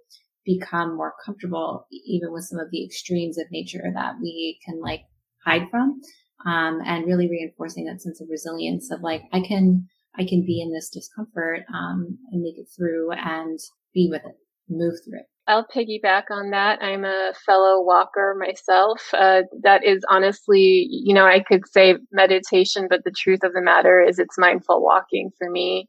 become 0.45 0.97
more 0.97 1.15
comfortable, 1.25 1.87
even 2.07 2.33
with 2.33 2.45
some 2.45 2.59
of 2.59 2.71
the 2.71 2.85
extremes 2.85 3.39
of 3.39 3.47
nature 3.51 3.85
that 3.95 4.15
we 4.21 4.59
can 4.65 4.81
like 4.81 5.03
hide 5.45 5.69
from. 5.71 6.01
Um, 6.45 6.81
and 6.85 7.07
really 7.07 7.31
reinforcing 7.31 7.85
that 7.85 8.03
sense 8.03 8.21
of 8.21 8.27
resilience 8.29 8.91
of 8.91 9.01
like, 9.01 9.23
I 9.33 9.41
can, 9.41 9.87
I 10.19 10.25
can 10.25 10.45
be 10.45 10.61
in 10.61 10.73
this 10.73 10.91
discomfort, 10.91 11.61
um, 11.73 12.19
and 12.33 12.43
make 12.43 12.59
it 12.59 12.67
through 12.77 13.13
and 13.13 13.61
be 13.95 14.09
with 14.11 14.23
it, 14.25 14.35
move 14.69 14.95
through 15.05 15.21
it. 15.21 15.27
I'll 15.49 15.67
piggyback 15.67 16.25
on 16.31 16.51
that. 16.51 16.83
I'm 16.83 17.05
a 17.05 17.33
fellow 17.45 17.83
walker 17.83 18.37
myself. 18.39 19.03
Uh, 19.13 19.43
that 19.63 19.85
is 19.85 20.05
honestly, 20.09 20.87
you 20.89 21.13
know, 21.15 21.27
I 21.27 21.41
could 21.41 21.63
say 21.69 21.97
meditation, 22.13 22.87
but 22.89 23.01
the 23.05 23.11
truth 23.17 23.43
of 23.43 23.53
the 23.53 23.61
matter 23.61 24.01
is 24.01 24.19
it's 24.19 24.39
mindful 24.39 24.83
walking 24.83 25.31
for 25.37 25.51
me. 25.51 25.89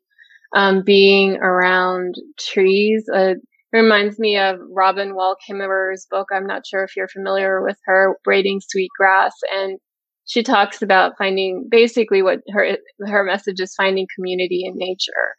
Um, 0.56 0.84
being 0.84 1.38
around 1.38 2.16
trees 2.40 3.06
uh, 3.14 3.36
reminds 3.72 4.20
me 4.20 4.38
of 4.38 4.58
Robin 4.72 5.16
Wall 5.16 5.36
Kimmerer's 5.48 6.08
book. 6.10 6.28
I'm 6.32 6.48
not 6.48 6.66
sure 6.66 6.84
if 6.84 6.96
you're 6.96 7.08
familiar 7.08 7.64
with 7.64 7.78
her, 7.86 8.18
Braiding 8.24 8.60
Sweetgrass. 8.68 9.34
And 9.52 9.80
she 10.26 10.42
talks 10.42 10.82
about 10.82 11.18
finding 11.18 11.68
basically 11.70 12.22
what 12.22 12.40
her, 12.52 12.78
her 13.06 13.24
message 13.24 13.60
is 13.60 13.76
finding 13.76 14.08
community 14.16 14.64
in 14.66 14.74
nature. 14.76 15.36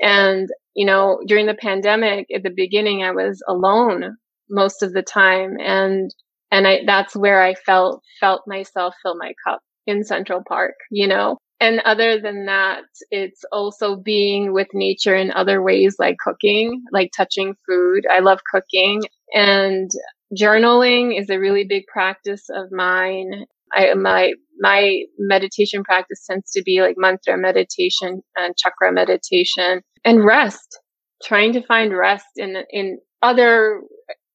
And 0.00 0.48
you 0.74 0.84
know, 0.84 1.20
during 1.26 1.46
the 1.46 1.54
pandemic 1.54 2.26
at 2.34 2.42
the 2.42 2.50
beginning, 2.50 3.02
I 3.02 3.12
was 3.12 3.42
alone 3.48 4.16
most 4.50 4.82
of 4.82 4.92
the 4.92 5.02
time. 5.02 5.56
And, 5.60 6.14
and 6.50 6.66
I, 6.66 6.80
that's 6.84 7.16
where 7.16 7.42
I 7.42 7.54
felt, 7.54 8.02
felt 8.20 8.42
myself 8.46 8.94
fill 9.02 9.16
my 9.16 9.32
cup 9.46 9.60
in 9.86 10.04
Central 10.04 10.42
Park, 10.46 10.74
you 10.90 11.06
know. 11.06 11.38
And 11.60 11.80
other 11.80 12.20
than 12.20 12.46
that, 12.46 12.82
it's 13.10 13.44
also 13.52 13.96
being 13.96 14.52
with 14.52 14.68
nature 14.74 15.14
in 15.14 15.30
other 15.30 15.62
ways, 15.62 15.96
like 15.98 16.16
cooking, 16.18 16.82
like 16.92 17.10
touching 17.16 17.54
food. 17.66 18.04
I 18.10 18.18
love 18.18 18.40
cooking 18.52 19.02
and 19.32 19.90
journaling 20.36 21.18
is 21.18 21.30
a 21.30 21.38
really 21.38 21.64
big 21.64 21.86
practice 21.86 22.48
of 22.50 22.72
mine. 22.72 23.46
I, 23.74 23.94
my, 23.94 24.32
my 24.58 25.00
meditation 25.18 25.82
practice 25.82 26.24
tends 26.28 26.50
to 26.52 26.62
be 26.62 26.80
like 26.80 26.96
mantra 26.96 27.36
meditation 27.36 28.22
and 28.36 28.56
chakra 28.56 28.92
meditation 28.92 29.82
and 30.04 30.24
rest, 30.24 30.78
trying 31.22 31.52
to 31.54 31.62
find 31.62 31.96
rest 31.96 32.26
in, 32.36 32.56
in 32.70 32.98
other 33.22 33.80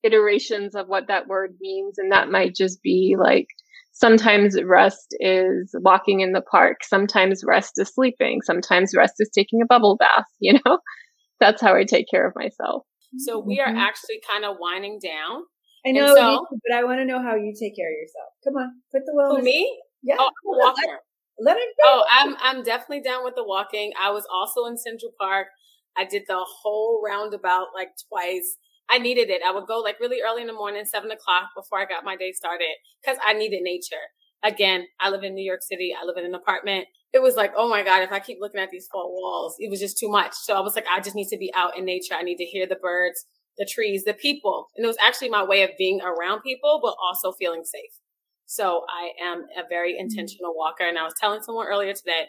iterations 0.03 0.75
of 0.75 0.87
what 0.87 1.07
that 1.07 1.27
word 1.27 1.55
means. 1.59 1.97
And 1.97 2.11
that 2.11 2.29
might 2.29 2.55
just 2.55 2.81
be 2.81 3.15
like 3.17 3.47
sometimes 3.91 4.61
rest 4.63 5.15
is 5.19 5.73
walking 5.81 6.21
in 6.21 6.31
the 6.31 6.41
park. 6.41 6.83
Sometimes 6.83 7.43
rest 7.45 7.73
is 7.77 7.93
sleeping. 7.93 8.41
Sometimes 8.43 8.93
rest 8.95 9.15
is 9.19 9.29
taking 9.33 9.61
a 9.61 9.65
bubble 9.65 9.97
bath. 9.97 10.25
You 10.39 10.59
know, 10.65 10.79
that's 11.39 11.61
how 11.61 11.75
I 11.75 11.83
take 11.83 12.05
care 12.09 12.25
of 12.25 12.33
myself. 12.35 12.83
So 13.17 13.39
we 13.39 13.59
are 13.59 13.67
mm-hmm. 13.67 13.77
actually 13.77 14.21
kind 14.29 14.45
of 14.45 14.57
winding 14.59 14.99
down. 15.03 15.43
I 15.85 15.91
know, 15.91 16.13
so, 16.15 16.47
but 16.67 16.75
I 16.75 16.83
want 16.83 16.99
to 16.99 17.05
know 17.05 17.21
how 17.21 17.35
you 17.35 17.53
take 17.57 17.75
care 17.75 17.89
of 17.89 17.97
yourself. 17.97 18.29
Come 18.43 18.55
on, 18.55 18.81
put 18.91 19.05
the 19.05 19.13
wellness. 19.13 19.37
For 19.37 19.43
me? 19.43 19.81
Yeah. 20.03 20.15
Oh, 20.19 20.29
walker. 20.43 20.75
Let, 21.37 21.55
let 21.55 21.57
it 21.57 21.69
go. 21.81 21.85
Oh, 21.85 22.03
I'm 22.09 22.35
I'm 22.41 22.63
definitely 22.63 23.01
down 23.01 23.23
with 23.23 23.35
the 23.35 23.43
walking. 23.43 23.93
I 24.01 24.11
was 24.11 24.25
also 24.31 24.65
in 24.65 24.77
Central 24.77 25.11
Park. 25.19 25.47
I 25.97 26.05
did 26.05 26.23
the 26.27 26.37
whole 26.37 27.01
roundabout 27.05 27.67
like 27.73 27.89
twice. 28.09 28.57
I 28.89 28.97
needed 28.97 29.29
it. 29.29 29.41
I 29.45 29.51
would 29.51 29.67
go 29.67 29.79
like 29.79 29.99
really 29.99 30.19
early 30.21 30.41
in 30.41 30.47
the 30.47 30.53
morning, 30.53 30.83
seven 30.85 31.11
o'clock 31.11 31.49
before 31.55 31.79
I 31.79 31.85
got 31.85 32.03
my 32.03 32.15
day 32.15 32.31
started 32.31 32.73
because 33.03 33.17
I 33.25 33.33
needed 33.33 33.61
nature. 33.61 33.95
Again, 34.43 34.85
I 34.99 35.09
live 35.09 35.23
in 35.23 35.35
New 35.35 35.43
York 35.43 35.61
City. 35.61 35.93
I 35.99 36.05
live 36.05 36.17
in 36.17 36.25
an 36.25 36.33
apartment. 36.33 36.87
It 37.11 37.21
was 37.21 37.35
like, 37.35 37.51
oh 37.57 37.69
my 37.69 37.83
God, 37.83 38.03
if 38.03 38.11
I 38.11 38.19
keep 38.19 38.37
looking 38.39 38.61
at 38.61 38.69
these 38.69 38.87
four 38.91 39.11
walls, 39.11 39.55
it 39.59 39.69
was 39.69 39.79
just 39.79 39.97
too 39.97 40.09
much. 40.09 40.33
So 40.33 40.55
I 40.55 40.61
was 40.61 40.75
like, 40.75 40.85
I 40.91 41.01
just 41.01 41.15
need 41.15 41.27
to 41.29 41.37
be 41.37 41.51
out 41.55 41.77
in 41.77 41.85
nature. 41.85 42.13
I 42.13 42.23
need 42.23 42.37
to 42.37 42.45
hear 42.45 42.65
the 42.67 42.75
birds, 42.75 43.25
the 43.57 43.65
trees, 43.65 44.03
the 44.03 44.13
people. 44.13 44.67
And 44.75 44.83
it 44.83 44.87
was 44.87 44.97
actually 45.01 45.29
my 45.29 45.43
way 45.43 45.63
of 45.63 45.71
being 45.77 45.99
around 46.01 46.41
people, 46.41 46.79
but 46.81 46.95
also 47.01 47.31
feeling 47.33 47.63
safe. 47.65 47.91
So 48.45 48.85
I 48.89 49.11
am 49.23 49.45
a 49.57 49.67
very 49.67 49.93
mm-hmm. 49.93 50.01
intentional 50.01 50.55
walker. 50.55 50.83
And 50.83 50.97
I 50.97 51.03
was 51.03 51.13
telling 51.19 51.41
someone 51.41 51.67
earlier 51.67 51.93
today, 51.93 52.27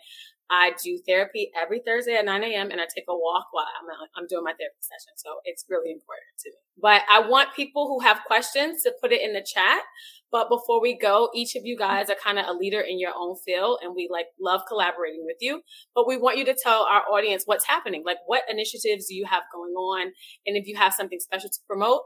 I 0.51 0.72
do 0.82 0.98
therapy 1.07 1.51
every 1.61 1.80
Thursday 1.86 2.16
at 2.16 2.24
9 2.24 2.42
a.m. 2.42 2.70
and 2.70 2.80
I 2.80 2.84
take 2.92 3.05
a 3.09 3.14
walk 3.14 3.46
while 3.53 3.66
I'm, 3.80 3.86
I'm 4.16 4.26
doing 4.26 4.42
my 4.42 4.53
therapy 4.53 4.80
session. 4.80 5.12
So 5.16 5.36
it's 5.44 5.64
really 5.68 5.92
important 5.92 6.26
to 6.40 6.51
me. 6.51 6.57
But 6.82 7.03
I 7.11 7.20
want 7.20 7.55
people 7.55 7.86
who 7.86 8.05
have 8.05 8.24
questions 8.26 8.82
to 8.82 8.92
put 9.01 9.12
it 9.12 9.22
in 9.22 9.32
the 9.32 9.42
chat. 9.46 9.82
But 10.32 10.48
before 10.48 10.80
we 10.80 10.98
go, 10.98 11.30
each 11.34 11.55
of 11.55 11.62
you 11.64 11.76
guys 11.76 12.11
are 12.11 12.16
kind 12.22 12.38
of 12.38 12.46
a 12.48 12.53
leader 12.53 12.80
in 12.80 12.98
your 12.98 13.12
own 13.16 13.36
field 13.44 13.78
and 13.82 13.94
we 13.94 14.09
like 14.11 14.26
love 14.40 14.62
collaborating 14.66 15.24
with 15.24 15.36
you. 15.40 15.62
But 15.94 16.09
we 16.09 16.16
want 16.16 16.38
you 16.38 16.44
to 16.46 16.57
tell 16.61 16.82
our 16.82 17.03
audience 17.03 17.44
what's 17.46 17.66
happening. 17.66 18.03
Like 18.05 18.18
what 18.26 18.42
initiatives 18.48 19.07
do 19.07 19.14
you 19.14 19.26
have 19.26 19.42
going 19.53 19.72
on? 19.72 20.12
And 20.46 20.57
if 20.57 20.66
you 20.66 20.76
have 20.76 20.94
something 20.94 21.20
special 21.20 21.51
to 21.51 21.59
promote, 21.66 22.03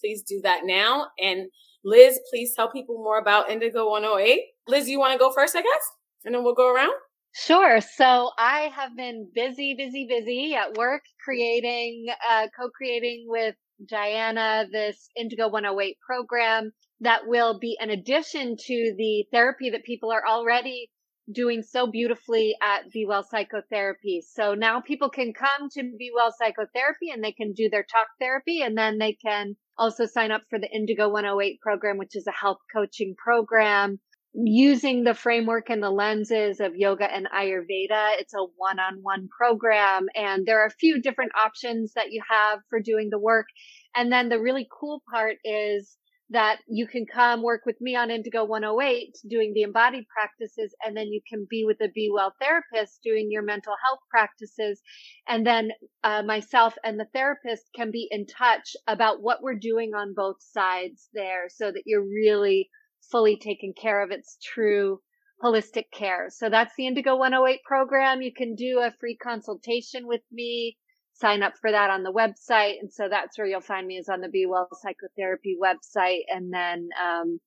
please 0.00 0.22
do 0.22 0.40
that 0.42 0.60
now. 0.64 1.08
And 1.20 1.48
Liz, 1.84 2.20
please 2.30 2.54
tell 2.54 2.70
people 2.70 2.96
more 2.96 3.18
about 3.18 3.50
Indigo 3.50 3.88
108. 3.90 4.40
Liz, 4.68 4.88
you 4.88 4.98
want 4.98 5.12
to 5.12 5.18
go 5.18 5.32
first, 5.32 5.56
I 5.56 5.62
guess? 5.62 5.90
And 6.24 6.34
then 6.34 6.44
we'll 6.44 6.54
go 6.54 6.72
around. 6.72 6.92
Sure. 7.32 7.80
So 7.80 8.30
I 8.38 8.70
have 8.74 8.96
been 8.96 9.30
busy, 9.34 9.74
busy, 9.74 10.06
busy 10.06 10.54
at 10.54 10.74
work 10.74 11.02
creating, 11.24 12.06
uh, 12.28 12.48
co-creating 12.56 13.24
with 13.28 13.54
Diana 13.88 14.66
this 14.70 15.08
Indigo 15.16 15.48
108 15.48 15.96
program 16.04 16.72
that 17.00 17.26
will 17.26 17.58
be 17.58 17.78
an 17.80 17.90
addition 17.90 18.56
to 18.56 18.94
the 18.96 19.26
therapy 19.32 19.70
that 19.70 19.84
people 19.84 20.10
are 20.12 20.26
already 20.26 20.90
doing 21.32 21.62
so 21.62 21.86
beautifully 21.86 22.56
at 22.60 22.90
Be 22.90 23.06
Well 23.06 23.22
Psychotherapy. 23.22 24.22
So 24.22 24.54
now 24.54 24.80
people 24.80 25.08
can 25.08 25.32
come 25.32 25.68
to 25.70 25.82
Be 25.82 26.10
Well 26.14 26.34
Psychotherapy 26.36 27.10
and 27.10 27.22
they 27.22 27.32
can 27.32 27.52
do 27.52 27.68
their 27.70 27.84
talk 27.84 28.08
therapy 28.18 28.60
and 28.62 28.76
then 28.76 28.98
they 28.98 29.12
can 29.14 29.56
also 29.78 30.04
sign 30.06 30.32
up 30.32 30.42
for 30.50 30.58
the 30.58 30.70
Indigo 30.70 31.08
108 31.08 31.60
program, 31.60 31.96
which 31.96 32.16
is 32.16 32.26
a 32.26 32.32
health 32.32 32.58
coaching 32.74 33.14
program 33.16 34.00
using 34.32 35.04
the 35.04 35.14
framework 35.14 35.70
and 35.70 35.82
the 35.82 35.90
lenses 35.90 36.60
of 36.60 36.76
yoga 36.76 37.12
and 37.12 37.28
Ayurveda. 37.34 38.18
It's 38.18 38.34
a 38.34 38.44
one 38.56 38.78
on 38.78 38.98
one 39.02 39.28
program 39.36 40.06
and 40.14 40.46
there 40.46 40.62
are 40.62 40.66
a 40.66 40.70
few 40.78 41.00
different 41.00 41.32
options 41.38 41.92
that 41.94 42.12
you 42.12 42.22
have 42.30 42.60
for 42.68 42.80
doing 42.80 43.08
the 43.10 43.18
work. 43.18 43.46
And 43.94 44.12
then 44.12 44.28
the 44.28 44.40
really 44.40 44.68
cool 44.78 45.02
part 45.12 45.36
is 45.44 45.96
that 46.32 46.60
you 46.68 46.86
can 46.86 47.06
come 47.12 47.42
work 47.42 47.62
with 47.66 47.80
me 47.80 47.96
on 47.96 48.08
Indigo 48.08 48.44
108 48.44 49.16
doing 49.28 49.52
the 49.52 49.62
embodied 49.62 50.04
practices 50.06 50.72
and 50.84 50.96
then 50.96 51.08
you 51.08 51.20
can 51.28 51.44
be 51.50 51.64
with 51.66 51.78
a 51.80 51.88
Be 51.92 52.08
Well 52.12 52.32
therapist 52.40 53.00
doing 53.02 53.28
your 53.32 53.42
mental 53.42 53.74
health 53.84 53.98
practices. 54.08 54.80
And 55.26 55.44
then 55.44 55.70
uh, 56.04 56.22
myself 56.22 56.74
and 56.84 57.00
the 57.00 57.08
therapist 57.12 57.64
can 57.74 57.90
be 57.90 58.06
in 58.12 58.26
touch 58.26 58.76
about 58.86 59.22
what 59.22 59.42
we're 59.42 59.58
doing 59.58 59.90
on 59.94 60.14
both 60.14 60.36
sides 60.40 61.08
there 61.12 61.48
so 61.48 61.72
that 61.72 61.82
you're 61.84 62.06
really 62.06 62.70
fully 63.10 63.36
taken 63.36 63.72
care 63.72 64.02
of. 64.02 64.10
It's 64.10 64.38
true 64.42 65.00
holistic 65.42 65.90
care. 65.92 66.28
So 66.30 66.50
that's 66.50 66.74
the 66.76 66.86
Indigo 66.86 67.16
108 67.16 67.62
program. 67.64 68.22
You 68.22 68.32
can 68.32 68.54
do 68.54 68.80
a 68.80 68.92
free 69.00 69.16
consultation 69.16 70.06
with 70.06 70.22
me, 70.30 70.76
sign 71.14 71.42
up 71.42 71.54
for 71.58 71.70
that 71.70 71.90
on 71.90 72.02
the 72.02 72.12
website. 72.12 72.74
And 72.80 72.92
so 72.92 73.08
that's 73.08 73.38
where 73.38 73.46
you'll 73.46 73.60
find 73.60 73.86
me 73.86 73.96
is 73.96 74.08
on 74.08 74.20
the 74.20 74.28
Be 74.28 74.46
Well 74.46 74.68
Psychotherapy 74.82 75.56
website. 75.62 76.22
And 76.28 76.52
then, 76.52 76.90
um, 77.02 77.40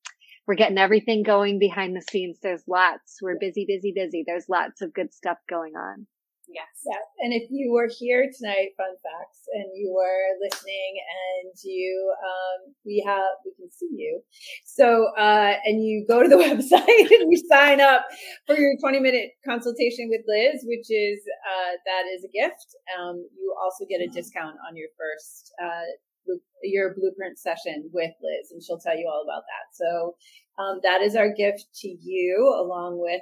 we're 0.46 0.56
getting 0.56 0.78
everything 0.78 1.24
going 1.24 1.58
behind 1.58 1.96
the 1.96 2.02
scenes. 2.02 2.38
There's 2.42 2.64
lots. 2.68 3.20
We're 3.22 3.40
busy, 3.40 3.66
busy, 3.66 3.94
busy. 3.96 4.24
There's 4.26 4.50
lots 4.50 4.82
of 4.82 4.94
good 4.94 5.14
stuff 5.14 5.38
going 5.50 5.76
on. 5.76 6.06
Yes. 6.54 6.70
Yeah. 6.86 7.02
And 7.26 7.34
if 7.34 7.50
you 7.50 7.72
were 7.74 7.90
here 7.90 8.30
tonight, 8.30 8.78
fun 8.78 8.94
facts, 9.02 9.42
and 9.54 9.66
you 9.74 9.90
were 9.90 10.38
listening 10.40 10.94
and 11.02 11.52
you, 11.64 12.14
um, 12.22 12.74
we 12.86 13.04
have, 13.06 13.42
we 13.44 13.54
can 13.58 13.72
see 13.72 13.90
you. 13.92 14.22
So, 14.66 15.10
uh, 15.18 15.54
and 15.66 15.84
you 15.84 16.06
go 16.08 16.22
to 16.22 16.30
the 16.30 16.36
website 16.48 17.10
and 17.10 17.32
you 17.32 17.42
sign 17.50 17.82
up 17.82 18.06
for 18.46 18.56
your 18.56 18.78
20 18.80 19.00
minute 19.00 19.32
consultation 19.46 20.10
with 20.10 20.22
Liz, 20.28 20.62
which 20.66 20.86
is, 20.90 21.20
uh, 21.42 21.74
that 21.86 22.06
is 22.14 22.24
a 22.24 22.30
gift. 22.30 22.76
Um, 23.00 23.26
you 23.36 23.56
also 23.64 23.86
get 23.90 24.02
a 24.02 24.08
discount 24.08 24.56
on 24.70 24.78
your 24.78 24.90
first, 24.98 25.52
uh, 25.62 26.38
your 26.62 26.94
blueprint 26.94 27.40
session 27.40 27.90
with 27.92 28.14
Liz, 28.22 28.52
and 28.52 28.62
she'll 28.64 28.80
tell 28.80 28.98
you 28.98 29.10
all 29.12 29.24
about 29.24 29.44
that. 29.50 29.74
So, 29.74 30.16
um, 30.62 30.80
that 30.84 31.02
is 31.02 31.16
our 31.16 31.34
gift 31.34 31.66
to 31.82 31.88
you, 31.90 32.54
along 32.62 33.00
with 33.02 33.22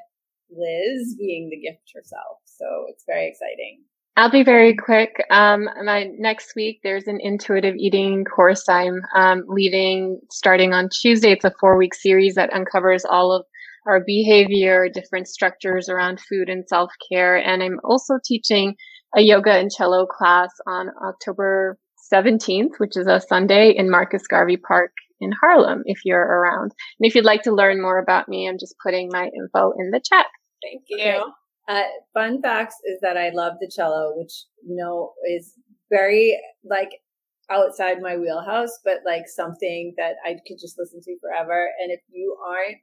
Liz 0.52 1.16
being 1.18 1.50
the 1.50 1.58
gift 1.58 1.92
herself. 1.96 2.44
So 2.62 2.86
it's 2.90 3.04
very 3.08 3.28
exciting. 3.28 3.84
I'll 4.18 4.30
be 4.30 4.44
very 4.44 4.76
quick. 4.76 5.24
Um, 5.32 5.68
my 5.84 6.10
next 6.18 6.54
week, 6.56 6.82
there's 6.84 7.08
an 7.08 7.20
intuitive 7.22 7.76
eating 7.76 8.24
course 8.26 8.68
I'm 8.70 9.02
um, 9.16 9.46
leading 9.48 10.20
starting 10.30 10.74
on 10.74 10.90
Tuesday. 10.90 11.32
It's 11.32 11.46
a 11.46 11.54
four 11.60 11.78
week 11.78 11.96
series 11.96 12.36
that 12.36 12.54
uncovers 12.54 13.04
all 13.04 13.32
of 13.32 13.46
our 13.88 14.04
behavior, 14.06 14.90
different 14.94 15.28
structures 15.28 15.90
around 15.90 16.20
food 16.20 16.50
and 16.50 16.68
self 16.68 16.92
care. 17.12 17.38
And 17.38 17.64
I'm 17.64 17.80
also 17.84 18.20
teaching 18.24 18.76
a 19.16 19.22
yoga 19.22 19.54
and 19.54 19.72
cello 19.72 20.06
class 20.06 20.52
on 20.68 20.90
October 21.04 21.80
17th, 22.14 22.78
which 22.78 22.98
is 22.98 23.08
a 23.08 23.22
Sunday 23.22 23.74
in 23.76 23.90
Marcus 23.90 24.28
Garvey 24.28 24.58
Park 24.58 24.92
in 25.20 25.32
Harlem 25.32 25.84
if 25.86 26.00
you're 26.06 26.20
around. 26.20 26.74
And 27.00 27.08
if 27.08 27.16
you'd 27.16 27.26
like 27.26 27.44
to 27.44 27.56
learn 27.56 27.82
more 27.82 27.98
about 27.98 28.28
me, 28.28 28.48
I'm 28.48 28.60
just 28.60 28.76
putting 28.84 29.10
my 29.12 29.24
info 29.24 29.72
in 29.80 29.90
the 29.92 30.02
chat. 30.04 30.28
Thank 30.62 30.84
you. 30.90 31.00
Okay. 31.00 31.22
Uh, 31.68 31.84
fun 32.14 32.42
facts 32.42 32.76
is 32.86 33.00
that 33.02 33.18
I 33.18 33.30
love 33.30 33.54
the 33.60 33.72
cello, 33.74 34.14
which 34.16 34.34
you 34.66 34.76
know 34.76 35.14
is 35.30 35.54
very 35.90 36.40
like 36.64 36.90
outside 37.50 38.02
my 38.02 38.18
wheelhouse, 38.18 38.80
but 38.84 39.00
like 39.06 39.28
something 39.28 39.94
that 39.98 40.16
I 40.26 40.38
could 40.48 40.58
just 40.60 40.80
listen 40.80 41.02
to 41.02 41.20
forever. 41.20 41.70
And 41.82 41.92
if 41.92 42.00
you 42.10 42.38
aren't 42.48 42.78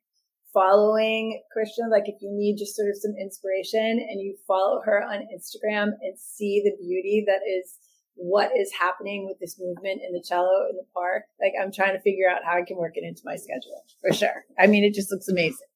following 0.52 1.42
Krishna, 1.52 1.88
like 1.90 2.04
if 2.06 2.16
you 2.20 2.30
need 2.32 2.56
just 2.58 2.76
sort 2.76 2.88
of 2.88 2.96
some 2.96 3.14
inspiration 3.20 3.80
and 3.80 4.20
you 4.20 4.36
follow 4.46 4.80
her 4.84 5.02
on 5.02 5.26
Instagram 5.34 5.88
and 6.02 6.18
see 6.18 6.62
the 6.64 6.76
beauty 6.80 7.24
that 7.26 7.40
is 7.46 7.78
what 8.14 8.50
is 8.56 8.72
happening 8.78 9.26
with 9.26 9.38
this 9.38 9.56
movement 9.58 10.00
in 10.06 10.12
the 10.12 10.22
cello 10.26 10.66
in 10.70 10.76
the 10.76 10.84
park, 10.92 11.24
like 11.40 11.52
I'm 11.60 11.72
trying 11.72 11.94
to 11.96 12.02
figure 12.02 12.28
out 12.28 12.44
how 12.44 12.58
I 12.58 12.62
can 12.66 12.76
work 12.76 12.96
it 12.96 13.04
into 13.04 13.22
my 13.24 13.36
schedule 13.36 13.84
for 14.00 14.12
sure. 14.12 14.44
I 14.58 14.66
mean, 14.66 14.84
it 14.84 14.94
just 14.94 15.10
looks 15.10 15.28
amazing. 15.28 15.68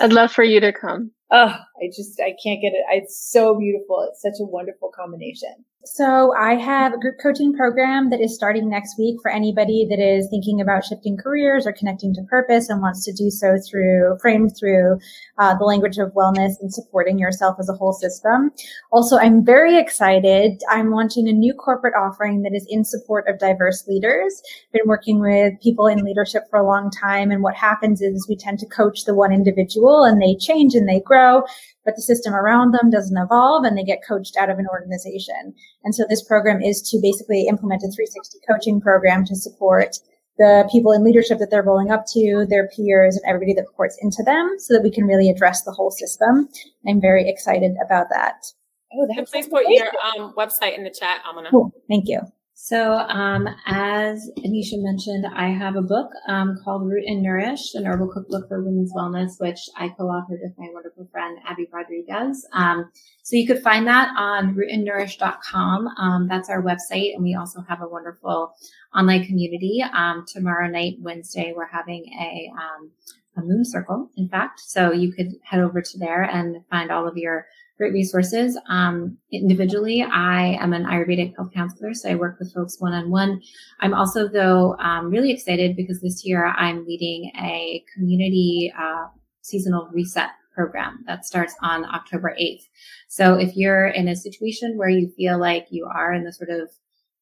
I'd 0.00 0.12
love 0.12 0.32
for 0.32 0.44
you 0.44 0.60
to 0.60 0.72
come. 0.72 1.10
Oh, 1.30 1.54
I 1.54 1.86
just, 1.94 2.20
I 2.20 2.34
can't 2.42 2.62
get 2.62 2.72
it. 2.72 2.84
It's 2.90 3.30
so 3.30 3.58
beautiful. 3.58 4.06
It's 4.08 4.22
such 4.22 4.40
a 4.40 4.44
wonderful 4.44 4.90
combination. 4.94 5.64
So 5.94 6.34
I 6.36 6.54
have 6.54 6.92
a 6.92 6.98
group 6.98 7.16
coaching 7.20 7.54
program 7.54 8.10
that 8.10 8.20
is 8.20 8.34
starting 8.34 8.68
next 8.68 8.98
week 8.98 9.16
for 9.22 9.30
anybody 9.30 9.86
that 9.88 9.98
is 9.98 10.28
thinking 10.30 10.60
about 10.60 10.84
shifting 10.84 11.16
careers 11.16 11.66
or 11.66 11.72
connecting 11.72 12.12
to 12.14 12.22
purpose 12.28 12.68
and 12.68 12.82
wants 12.82 13.04
to 13.06 13.12
do 13.12 13.30
so 13.30 13.56
through 13.68 14.18
framed 14.20 14.52
through 14.58 14.98
uh, 15.38 15.56
the 15.56 15.64
language 15.64 15.96
of 15.98 16.12
wellness 16.12 16.52
and 16.60 16.72
supporting 16.72 17.18
yourself 17.18 17.56
as 17.58 17.68
a 17.68 17.72
whole 17.72 17.92
system. 17.94 18.50
Also, 18.92 19.16
I'm 19.16 19.44
very 19.44 19.78
excited. 19.78 20.60
I'm 20.68 20.90
launching 20.90 21.26
a 21.26 21.32
new 21.32 21.54
corporate 21.54 21.94
offering 21.94 22.42
that 22.42 22.54
is 22.54 22.66
in 22.68 22.84
support 22.84 23.26
of 23.26 23.38
diverse 23.38 23.86
leaders. 23.88 24.42
Been 24.72 24.82
working 24.86 25.20
with 25.20 25.54
people 25.62 25.86
in 25.86 26.04
leadership 26.04 26.42
for 26.50 26.58
a 26.58 26.66
long 26.66 26.90
time, 26.90 27.30
and 27.30 27.42
what 27.42 27.56
happens 27.56 28.02
is 28.02 28.26
we 28.28 28.36
tend 28.36 28.58
to 28.58 28.66
coach 28.66 29.04
the 29.04 29.14
one 29.14 29.32
individual, 29.32 30.04
and 30.04 30.20
they 30.20 30.36
change 30.36 30.74
and 30.74 30.88
they 30.88 31.00
grow 31.00 31.44
but 31.88 31.96
the 31.96 32.02
system 32.02 32.34
around 32.34 32.72
them 32.72 32.90
doesn't 32.90 33.16
evolve 33.16 33.64
and 33.64 33.74
they 33.74 33.82
get 33.82 34.04
coached 34.06 34.36
out 34.36 34.50
of 34.50 34.58
an 34.58 34.66
organization. 34.70 35.54
And 35.84 35.94
so 35.94 36.04
this 36.06 36.22
program 36.22 36.60
is 36.60 36.82
to 36.90 36.98
basically 37.00 37.46
implement 37.48 37.80
a 37.80 37.88
360 37.88 38.40
coaching 38.46 38.78
program 38.78 39.24
to 39.24 39.34
support 39.34 39.96
the 40.36 40.68
people 40.70 40.92
in 40.92 41.02
leadership 41.02 41.38
that 41.38 41.50
they're 41.50 41.62
rolling 41.62 41.90
up 41.90 42.04
to, 42.12 42.44
their 42.50 42.68
peers, 42.68 43.16
and 43.16 43.24
everybody 43.26 43.54
that 43.54 43.64
reports 43.66 43.96
into 44.02 44.22
them 44.22 44.56
so 44.58 44.74
that 44.74 44.82
we 44.82 44.90
can 44.90 45.04
really 45.04 45.30
address 45.30 45.62
the 45.62 45.72
whole 45.72 45.90
system. 45.90 46.50
I'm 46.86 47.00
very 47.00 47.26
excited 47.26 47.72
about 47.82 48.10
that. 48.10 48.44
Oh, 48.92 49.08
that's 49.08 49.30
please 49.30 49.48
put 49.48 49.64
your 49.66 49.86
um, 50.04 50.34
website 50.36 50.76
in 50.76 50.84
the 50.84 50.90
chat, 50.90 51.22
Amina. 51.26 51.48
Cool. 51.50 51.72
Thank 51.88 52.06
you. 52.06 52.20
So, 52.60 52.94
um, 52.94 53.46
as 53.66 54.28
Ednisha 54.36 54.82
mentioned, 54.82 55.24
I 55.32 55.46
have 55.46 55.76
a 55.76 55.80
book 55.80 56.10
um, 56.26 56.58
called 56.64 56.88
Root 56.88 57.04
and 57.06 57.22
Nourish, 57.22 57.72
an 57.74 57.86
herbal 57.86 58.08
cookbook 58.08 58.48
for 58.48 58.64
women's 58.64 58.92
wellness, 58.92 59.38
which 59.38 59.60
I 59.76 59.90
co-authored 59.90 60.42
with 60.42 60.58
my 60.58 60.66
wonderful 60.74 61.06
friend 61.12 61.38
Abby 61.46 61.68
Rodriguez. 61.72 62.44
Um, 62.52 62.90
so 63.22 63.36
you 63.36 63.46
could 63.46 63.62
find 63.62 63.86
that 63.86 64.12
on 64.18 64.56
rootandnourish.com. 64.56 65.86
Um, 65.86 66.26
that's 66.26 66.50
our 66.50 66.60
website, 66.60 67.14
and 67.14 67.22
we 67.22 67.36
also 67.36 67.60
have 67.68 67.80
a 67.80 67.88
wonderful 67.88 68.52
online 68.92 69.24
community. 69.24 69.80
Um, 69.94 70.24
tomorrow 70.26 70.66
night, 70.66 70.96
Wednesday, 70.98 71.54
we're 71.54 71.68
having 71.68 72.06
a 72.20 72.50
um, 72.60 72.90
a 73.36 73.40
moon 73.40 73.64
circle, 73.64 74.10
in 74.16 74.28
fact. 74.28 74.58
So 74.58 74.90
you 74.90 75.12
could 75.12 75.34
head 75.44 75.60
over 75.60 75.80
to 75.80 75.98
there 75.98 76.24
and 76.24 76.56
find 76.70 76.90
all 76.90 77.06
of 77.06 77.16
your 77.16 77.46
great 77.78 77.92
resources. 77.92 78.58
Um, 78.68 79.16
individually, 79.32 80.02
I 80.02 80.58
am 80.60 80.72
an 80.72 80.84
Ayurvedic 80.84 81.36
health 81.36 81.52
counselor, 81.54 81.94
so 81.94 82.10
I 82.10 82.16
work 82.16 82.38
with 82.38 82.52
folks 82.52 82.80
one 82.80 82.92
on 82.92 83.08
one. 83.10 83.40
I'm 83.80 83.94
also, 83.94 84.28
though, 84.28 84.76
um, 84.78 85.10
really 85.10 85.30
excited 85.30 85.76
because 85.76 86.00
this 86.00 86.24
year 86.24 86.46
I'm 86.46 86.84
leading 86.84 87.30
a 87.40 87.84
community 87.94 88.72
uh, 88.76 89.06
seasonal 89.42 89.88
reset 89.92 90.30
program 90.52 91.04
that 91.06 91.24
starts 91.24 91.54
on 91.62 91.84
October 91.84 92.34
8th. 92.38 92.64
So 93.06 93.34
if 93.34 93.56
you're 93.56 93.86
in 93.86 94.08
a 94.08 94.16
situation 94.16 94.76
where 94.76 94.88
you 94.88 95.08
feel 95.16 95.38
like 95.38 95.68
you 95.70 95.86
are 95.86 96.12
in 96.12 96.24
the 96.24 96.32
sort 96.32 96.50
of 96.50 96.68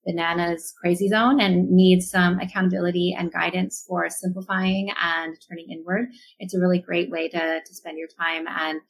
bananas 0.06 0.72
crazy 0.80 1.08
zone 1.08 1.40
and 1.40 1.68
need 1.70 2.00
some 2.00 2.38
accountability 2.38 3.14
and 3.18 3.32
guidance 3.32 3.84
for 3.86 4.08
simplifying 4.08 4.90
and 5.02 5.36
turning 5.48 5.70
inward, 5.70 6.06
it's 6.38 6.54
a 6.54 6.60
really 6.60 6.78
great 6.78 7.10
way 7.10 7.28
to, 7.28 7.60
to 7.64 7.74
spend 7.74 7.98
your 7.98 8.08
time 8.18 8.46
and 8.48 8.80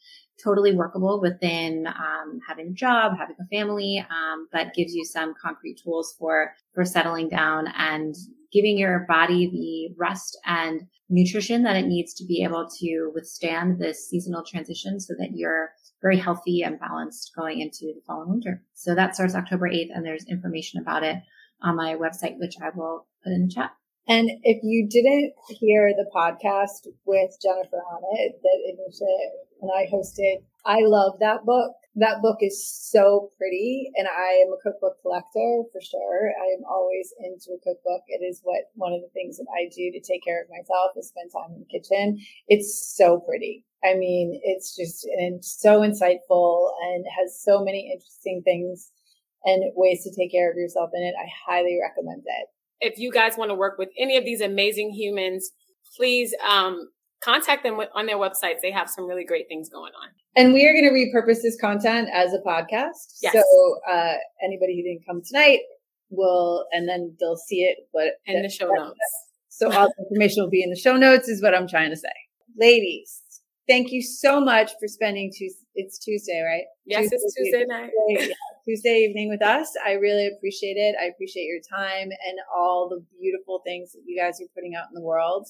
totally 0.42 0.74
workable 0.74 1.20
within 1.20 1.86
um, 1.86 2.38
having 2.46 2.68
a 2.68 2.72
job, 2.72 3.12
having 3.18 3.36
a 3.40 3.46
family, 3.46 4.04
um, 4.10 4.46
but 4.52 4.74
gives 4.74 4.94
you 4.94 5.04
some 5.04 5.34
concrete 5.42 5.80
tools 5.82 6.14
for 6.18 6.52
for 6.74 6.84
settling 6.84 7.28
down 7.28 7.66
and 7.76 8.14
giving 8.52 8.78
your 8.78 9.06
body 9.08 9.50
the 9.50 9.94
rest 9.98 10.38
and 10.44 10.82
nutrition 11.08 11.62
that 11.62 11.76
it 11.76 11.86
needs 11.86 12.14
to 12.14 12.24
be 12.24 12.42
able 12.42 12.68
to 12.80 13.10
withstand 13.14 13.78
this 13.78 14.08
seasonal 14.08 14.42
transition 14.44 14.98
so 15.00 15.14
that 15.18 15.30
you're 15.34 15.70
very 16.02 16.18
healthy 16.18 16.62
and 16.62 16.78
balanced 16.78 17.32
going 17.36 17.60
into 17.60 17.92
the 17.94 18.02
fall 18.06 18.22
and 18.22 18.30
winter. 18.30 18.62
So 18.74 18.94
that 18.94 19.14
starts 19.14 19.34
October 19.34 19.68
8th 19.68 19.90
and 19.94 20.04
there's 20.04 20.24
information 20.26 20.80
about 20.80 21.02
it 21.02 21.16
on 21.62 21.76
my 21.76 21.94
website, 21.94 22.38
which 22.38 22.56
I 22.62 22.70
will 22.74 23.06
put 23.24 23.32
in 23.32 23.46
the 23.46 23.54
chat. 23.54 23.72
And 24.08 24.30
if 24.44 24.62
you 24.62 24.86
didn't 24.88 25.34
hear 25.48 25.90
the 25.90 26.06
podcast 26.14 26.86
with 27.06 27.36
Jennifer 27.42 27.82
on 27.90 28.02
it 28.12 28.38
that 28.40 28.58
Ednisha 28.70 29.02
uh, 29.02 29.62
and 29.62 29.70
I 29.74 29.90
hosted, 29.90 30.44
I 30.64 30.82
love 30.82 31.18
that 31.18 31.44
book. 31.44 31.72
That 31.96 32.22
book 32.22 32.38
is 32.40 32.62
so 32.62 33.30
pretty 33.36 33.90
and 33.96 34.06
I 34.06 34.44
am 34.46 34.52
a 34.52 34.62
cookbook 34.62 35.02
collector 35.02 35.64
for 35.72 35.80
sure. 35.80 36.30
I 36.30 36.54
am 36.54 36.62
always 36.70 37.12
into 37.18 37.58
a 37.58 37.62
cookbook. 37.64 38.02
It 38.06 38.22
is 38.22 38.40
what 38.44 38.70
one 38.74 38.92
of 38.92 39.00
the 39.00 39.10
things 39.10 39.38
that 39.38 39.50
I 39.50 39.66
do 39.74 39.90
to 39.90 40.00
take 40.00 40.22
care 40.22 40.40
of 40.40 40.50
myself 40.50 40.92
is 40.96 41.08
spend 41.08 41.32
time 41.32 41.56
in 41.56 41.66
the 41.66 41.72
kitchen. 41.72 42.20
It's 42.46 42.94
so 42.96 43.18
pretty. 43.18 43.65
I 43.86 43.94
mean, 43.94 44.40
it's 44.42 44.74
just 44.74 45.04
and 45.04 45.44
so 45.44 45.80
insightful 45.80 46.70
and 46.82 47.04
has 47.18 47.40
so 47.40 47.62
many 47.62 47.92
interesting 47.92 48.42
things 48.44 48.90
and 49.44 49.72
ways 49.76 50.02
to 50.02 50.10
take 50.14 50.32
care 50.32 50.50
of 50.50 50.56
yourself 50.56 50.90
in 50.92 51.02
it. 51.02 51.14
I 51.16 51.28
highly 51.46 51.78
recommend 51.80 52.24
it 52.26 52.48
if 52.80 52.98
you 52.98 53.10
guys 53.10 53.36
want 53.36 53.50
to 53.50 53.54
work 53.54 53.78
with 53.78 53.88
any 53.98 54.16
of 54.16 54.24
these 54.24 54.40
amazing 54.40 54.90
humans, 54.90 55.50
please 55.96 56.34
um, 56.46 56.90
contact 57.22 57.62
them 57.62 57.80
on 57.94 58.06
their 58.06 58.16
websites. 58.16 58.60
They 58.62 58.72
have 58.72 58.88
some 58.90 59.06
really 59.06 59.24
great 59.24 59.48
things 59.48 59.68
going 59.68 59.92
on. 60.00 60.08
And 60.36 60.52
we 60.52 60.66
are 60.66 60.72
going 60.72 60.84
to 60.84 60.90
repurpose 60.90 61.42
this 61.42 61.58
content 61.58 62.08
as 62.12 62.32
a 62.34 62.38
podcast. 62.38 63.18
Yes. 63.22 63.32
So 63.32 63.78
uh, 63.90 64.14
anybody 64.44 64.76
who 64.76 64.82
didn't 64.82 65.06
come 65.06 65.22
tonight 65.26 65.60
will, 66.10 66.66
and 66.72 66.88
then 66.88 67.16
they'll 67.18 67.36
see 67.36 67.62
it, 67.62 67.78
but 67.92 68.14
in 68.26 68.42
the 68.42 68.50
show 68.50 68.68
notes. 68.68 68.98
So 69.48 69.72
all 69.72 69.86
the 69.86 70.04
information 70.04 70.42
will 70.42 70.50
be 70.50 70.62
in 70.62 70.68
the 70.68 70.76
show 70.76 70.96
notes, 70.96 71.28
is 71.28 71.42
what 71.42 71.54
I'm 71.54 71.66
trying 71.66 71.90
to 71.90 71.96
say. 71.96 72.08
Ladies, 72.58 73.22
thank 73.68 73.92
you 73.92 74.02
so 74.02 74.40
much 74.40 74.72
for 74.80 74.88
spending 74.88 75.30
Tuesday. 75.30 75.64
It's 75.74 75.98
Tuesday, 75.98 76.42
right? 76.42 76.64
Yes, 76.86 77.10
Tuesday, 77.10 77.16
it's 77.16 77.34
Tuesday 77.34 77.64
night. 77.66 77.90
Tuesday, 78.08 78.34
Tuesday 78.66 79.06
evening 79.08 79.28
with 79.28 79.42
us. 79.42 79.70
I 79.84 79.92
really 79.92 80.26
appreciate 80.26 80.76
it. 80.76 80.96
I 81.00 81.06
appreciate 81.06 81.44
your 81.44 81.60
time 81.70 82.08
and 82.08 82.38
all 82.56 82.88
the 82.88 83.04
beautiful 83.20 83.60
things 83.64 83.92
that 83.92 84.02
you 84.06 84.18
guys 84.18 84.40
are 84.40 84.48
putting 84.54 84.74
out 84.74 84.86
in 84.88 84.94
the 84.94 85.02
world. 85.02 85.48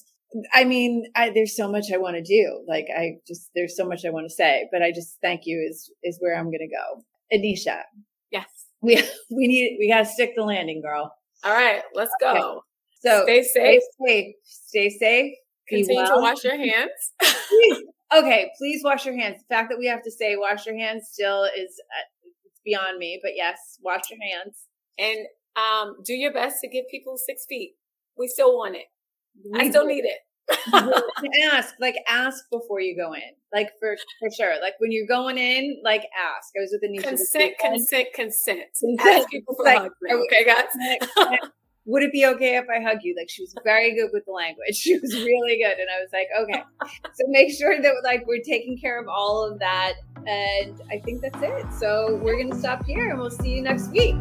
I 0.53 0.65
mean, 0.65 1.05
I, 1.15 1.29
there's 1.29 1.55
so 1.55 1.71
much 1.71 1.85
I 1.93 1.97
want 1.97 2.17
to 2.17 2.21
do. 2.21 2.63
Like, 2.67 2.87
I 2.95 3.15
just, 3.25 3.49
there's 3.55 3.77
so 3.77 3.87
much 3.87 4.03
I 4.05 4.09
want 4.09 4.25
to 4.25 4.33
say, 4.33 4.67
but 4.71 4.81
I 4.81 4.91
just 4.91 5.17
thank 5.21 5.41
you 5.45 5.65
is, 5.69 5.89
is 6.03 6.17
where 6.19 6.37
I'm 6.37 6.47
going 6.47 6.59
to 6.59 6.67
go. 6.67 7.03
Ednisha. 7.33 7.83
Yes. 8.31 8.45
We, 8.81 8.95
we 9.31 9.47
need, 9.47 9.77
we 9.79 9.89
got 9.89 9.99
to 9.99 10.05
stick 10.05 10.33
the 10.35 10.43
landing, 10.43 10.81
girl. 10.81 11.13
All 11.43 11.53
right, 11.53 11.81
let's 11.93 12.11
go. 12.19 12.31
Okay. 12.31 12.59
So 12.99 13.23
stay 13.23 13.43
safe. 13.43 13.81
Stay 13.81 14.05
safe. 14.05 14.35
Stay 14.43 14.89
safe. 14.89 15.33
Continue 15.69 16.03
well. 16.03 16.15
to 16.15 16.21
wash 16.21 16.43
your 16.43 16.57
hands. 16.57 16.91
okay, 18.15 18.51
please 18.57 18.81
wash 18.83 19.05
your 19.05 19.17
hands. 19.17 19.37
The 19.37 19.55
fact 19.55 19.69
that 19.69 19.77
we 19.77 19.87
have 19.87 20.03
to 20.03 20.11
say 20.11 20.35
wash 20.35 20.65
your 20.65 20.77
hands 20.77 21.09
still 21.11 21.43
is 21.43 21.79
uh, 21.79 22.29
it's 22.45 22.61
beyond 22.65 22.97
me. 22.97 23.19
But 23.21 23.31
yes, 23.35 23.79
wash 23.81 24.09
your 24.09 24.19
hands 24.21 24.65
and 24.97 25.27
um, 25.55 25.95
do 26.03 26.13
your 26.13 26.33
best 26.33 26.61
to 26.61 26.67
give 26.67 26.85
people 26.89 27.17
six 27.17 27.45
feet. 27.47 27.73
We 28.17 28.27
still 28.27 28.55
want 28.57 28.75
it. 28.75 28.85
We 29.51 29.59
I 29.59 29.69
still 29.69 29.85
need 29.85 30.05
it. 30.05 30.19
ask, 31.51 31.75
like, 31.81 31.95
ask 32.07 32.45
before 32.49 32.79
you 32.79 32.95
go 32.95 33.13
in, 33.13 33.21
like 33.53 33.69
for 33.81 33.97
for 34.19 34.29
sure. 34.31 34.61
Like 34.61 34.75
when 34.79 34.91
you're 34.93 35.07
going 35.07 35.37
in, 35.37 35.81
like 35.83 36.03
ask. 36.17 36.53
I 36.57 36.61
was 36.61 36.71
with 36.71 36.89
Ednisha. 36.89 37.09
Consent, 37.09 37.53
consent, 37.59 38.07
consent, 38.15 38.59
consent. 38.79 39.01
Ask 39.01 39.29
people 39.29 39.55
for 39.55 39.65
like, 39.65 39.91
okay, 40.09 40.45
guys 40.45 41.49
would 41.87 42.03
it 42.03 42.11
be 42.11 42.25
okay 42.25 42.57
if 42.57 42.65
I 42.69 42.83
hug 42.83 42.99
you? 43.01 43.15
Like 43.17 43.29
she 43.29 43.41
was 43.41 43.55
very 43.63 43.95
good 43.95 44.09
with 44.13 44.25
the 44.25 44.31
language. 44.31 44.77
She 44.87 44.97
was 44.99 45.13
really 45.15 45.57
good. 45.57 45.77
And 45.79 45.87
I 45.89 46.01
was 46.01 46.09
like, 46.13 46.27
okay. 46.39 46.63
So 47.13 47.25
make 47.29 47.51
sure 47.51 47.81
that 47.81 47.93
like 48.03 48.25
we're 48.27 48.43
taking 48.43 48.77
care 48.77 49.01
of 49.01 49.07
all 49.07 49.43
of 49.43 49.59
that. 49.59 49.93
And 50.25 50.81
I 50.91 50.99
think 50.99 51.21
that's 51.21 51.41
it. 51.41 51.65
So 51.79 52.19
we're 52.21 52.41
to 52.43 52.55
stop 52.55 52.85
here 52.85 53.09
and 53.09 53.19
we'll 53.19 53.31
see 53.31 53.51
you 53.51 53.61
next 53.61 53.89
week. 53.89 54.15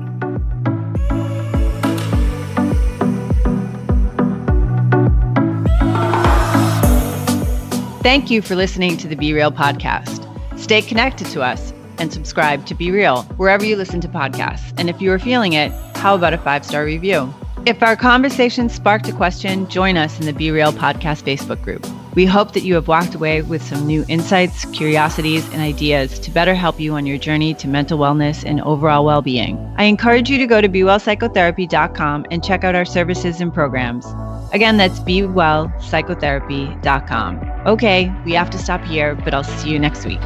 Thank 8.02 8.30
you 8.30 8.40
for 8.40 8.54
listening 8.54 8.96
to 8.98 9.08
the 9.08 9.16
Be 9.16 9.32
Real 9.32 9.50
podcast. 9.50 10.24
Stay 10.58 10.82
connected 10.82 11.26
to 11.28 11.42
us 11.42 11.72
and 11.98 12.12
subscribe 12.12 12.64
to 12.66 12.74
Be 12.74 12.90
Real 12.90 13.22
wherever 13.36 13.64
you 13.64 13.76
listen 13.76 14.00
to 14.02 14.08
podcasts. 14.08 14.72
And 14.78 14.88
if 14.88 15.00
you 15.00 15.12
are 15.12 15.18
feeling 15.18 15.54
it, 15.54 15.72
how 15.96 16.14
about 16.14 16.32
a 16.32 16.38
five 16.38 16.64
star 16.64 16.84
review? 16.84 17.32
If 17.66 17.82
our 17.82 17.96
conversation 17.96 18.68
sparked 18.68 19.08
a 19.08 19.12
question, 19.12 19.68
join 19.68 19.96
us 19.96 20.20
in 20.20 20.26
the 20.26 20.32
Be 20.32 20.52
Real 20.52 20.72
Podcast 20.72 21.24
Facebook 21.24 21.60
group. 21.62 21.84
We 22.14 22.24
hope 22.24 22.52
that 22.52 22.62
you 22.62 22.74
have 22.74 22.86
walked 22.86 23.16
away 23.16 23.42
with 23.42 23.60
some 23.60 23.88
new 23.88 24.04
insights, 24.06 24.64
curiosities, 24.66 25.44
and 25.52 25.60
ideas 25.60 26.20
to 26.20 26.30
better 26.30 26.54
help 26.54 26.78
you 26.78 26.94
on 26.94 27.06
your 27.06 27.18
journey 27.18 27.54
to 27.54 27.66
mental 27.66 27.98
wellness 27.98 28.44
and 28.44 28.60
overall 28.60 29.04
well 29.04 29.20
being. 29.20 29.58
I 29.78 29.86
encourage 29.86 30.30
you 30.30 30.38
to 30.38 30.46
go 30.46 30.60
to 30.60 30.68
BeWellPsychotherapy.com 30.68 32.26
and 32.30 32.44
check 32.44 32.62
out 32.62 32.76
our 32.76 32.84
services 32.84 33.40
and 33.40 33.52
programs. 33.52 34.06
Again, 34.52 34.76
that's 34.76 35.00
BeWellPsychotherapy.com. 35.00 37.50
Okay, 37.66 38.14
we 38.24 38.32
have 38.34 38.50
to 38.50 38.58
stop 38.58 38.84
here, 38.84 39.16
but 39.16 39.34
I'll 39.34 39.42
see 39.42 39.70
you 39.70 39.80
next 39.80 40.06
week. 40.06 40.20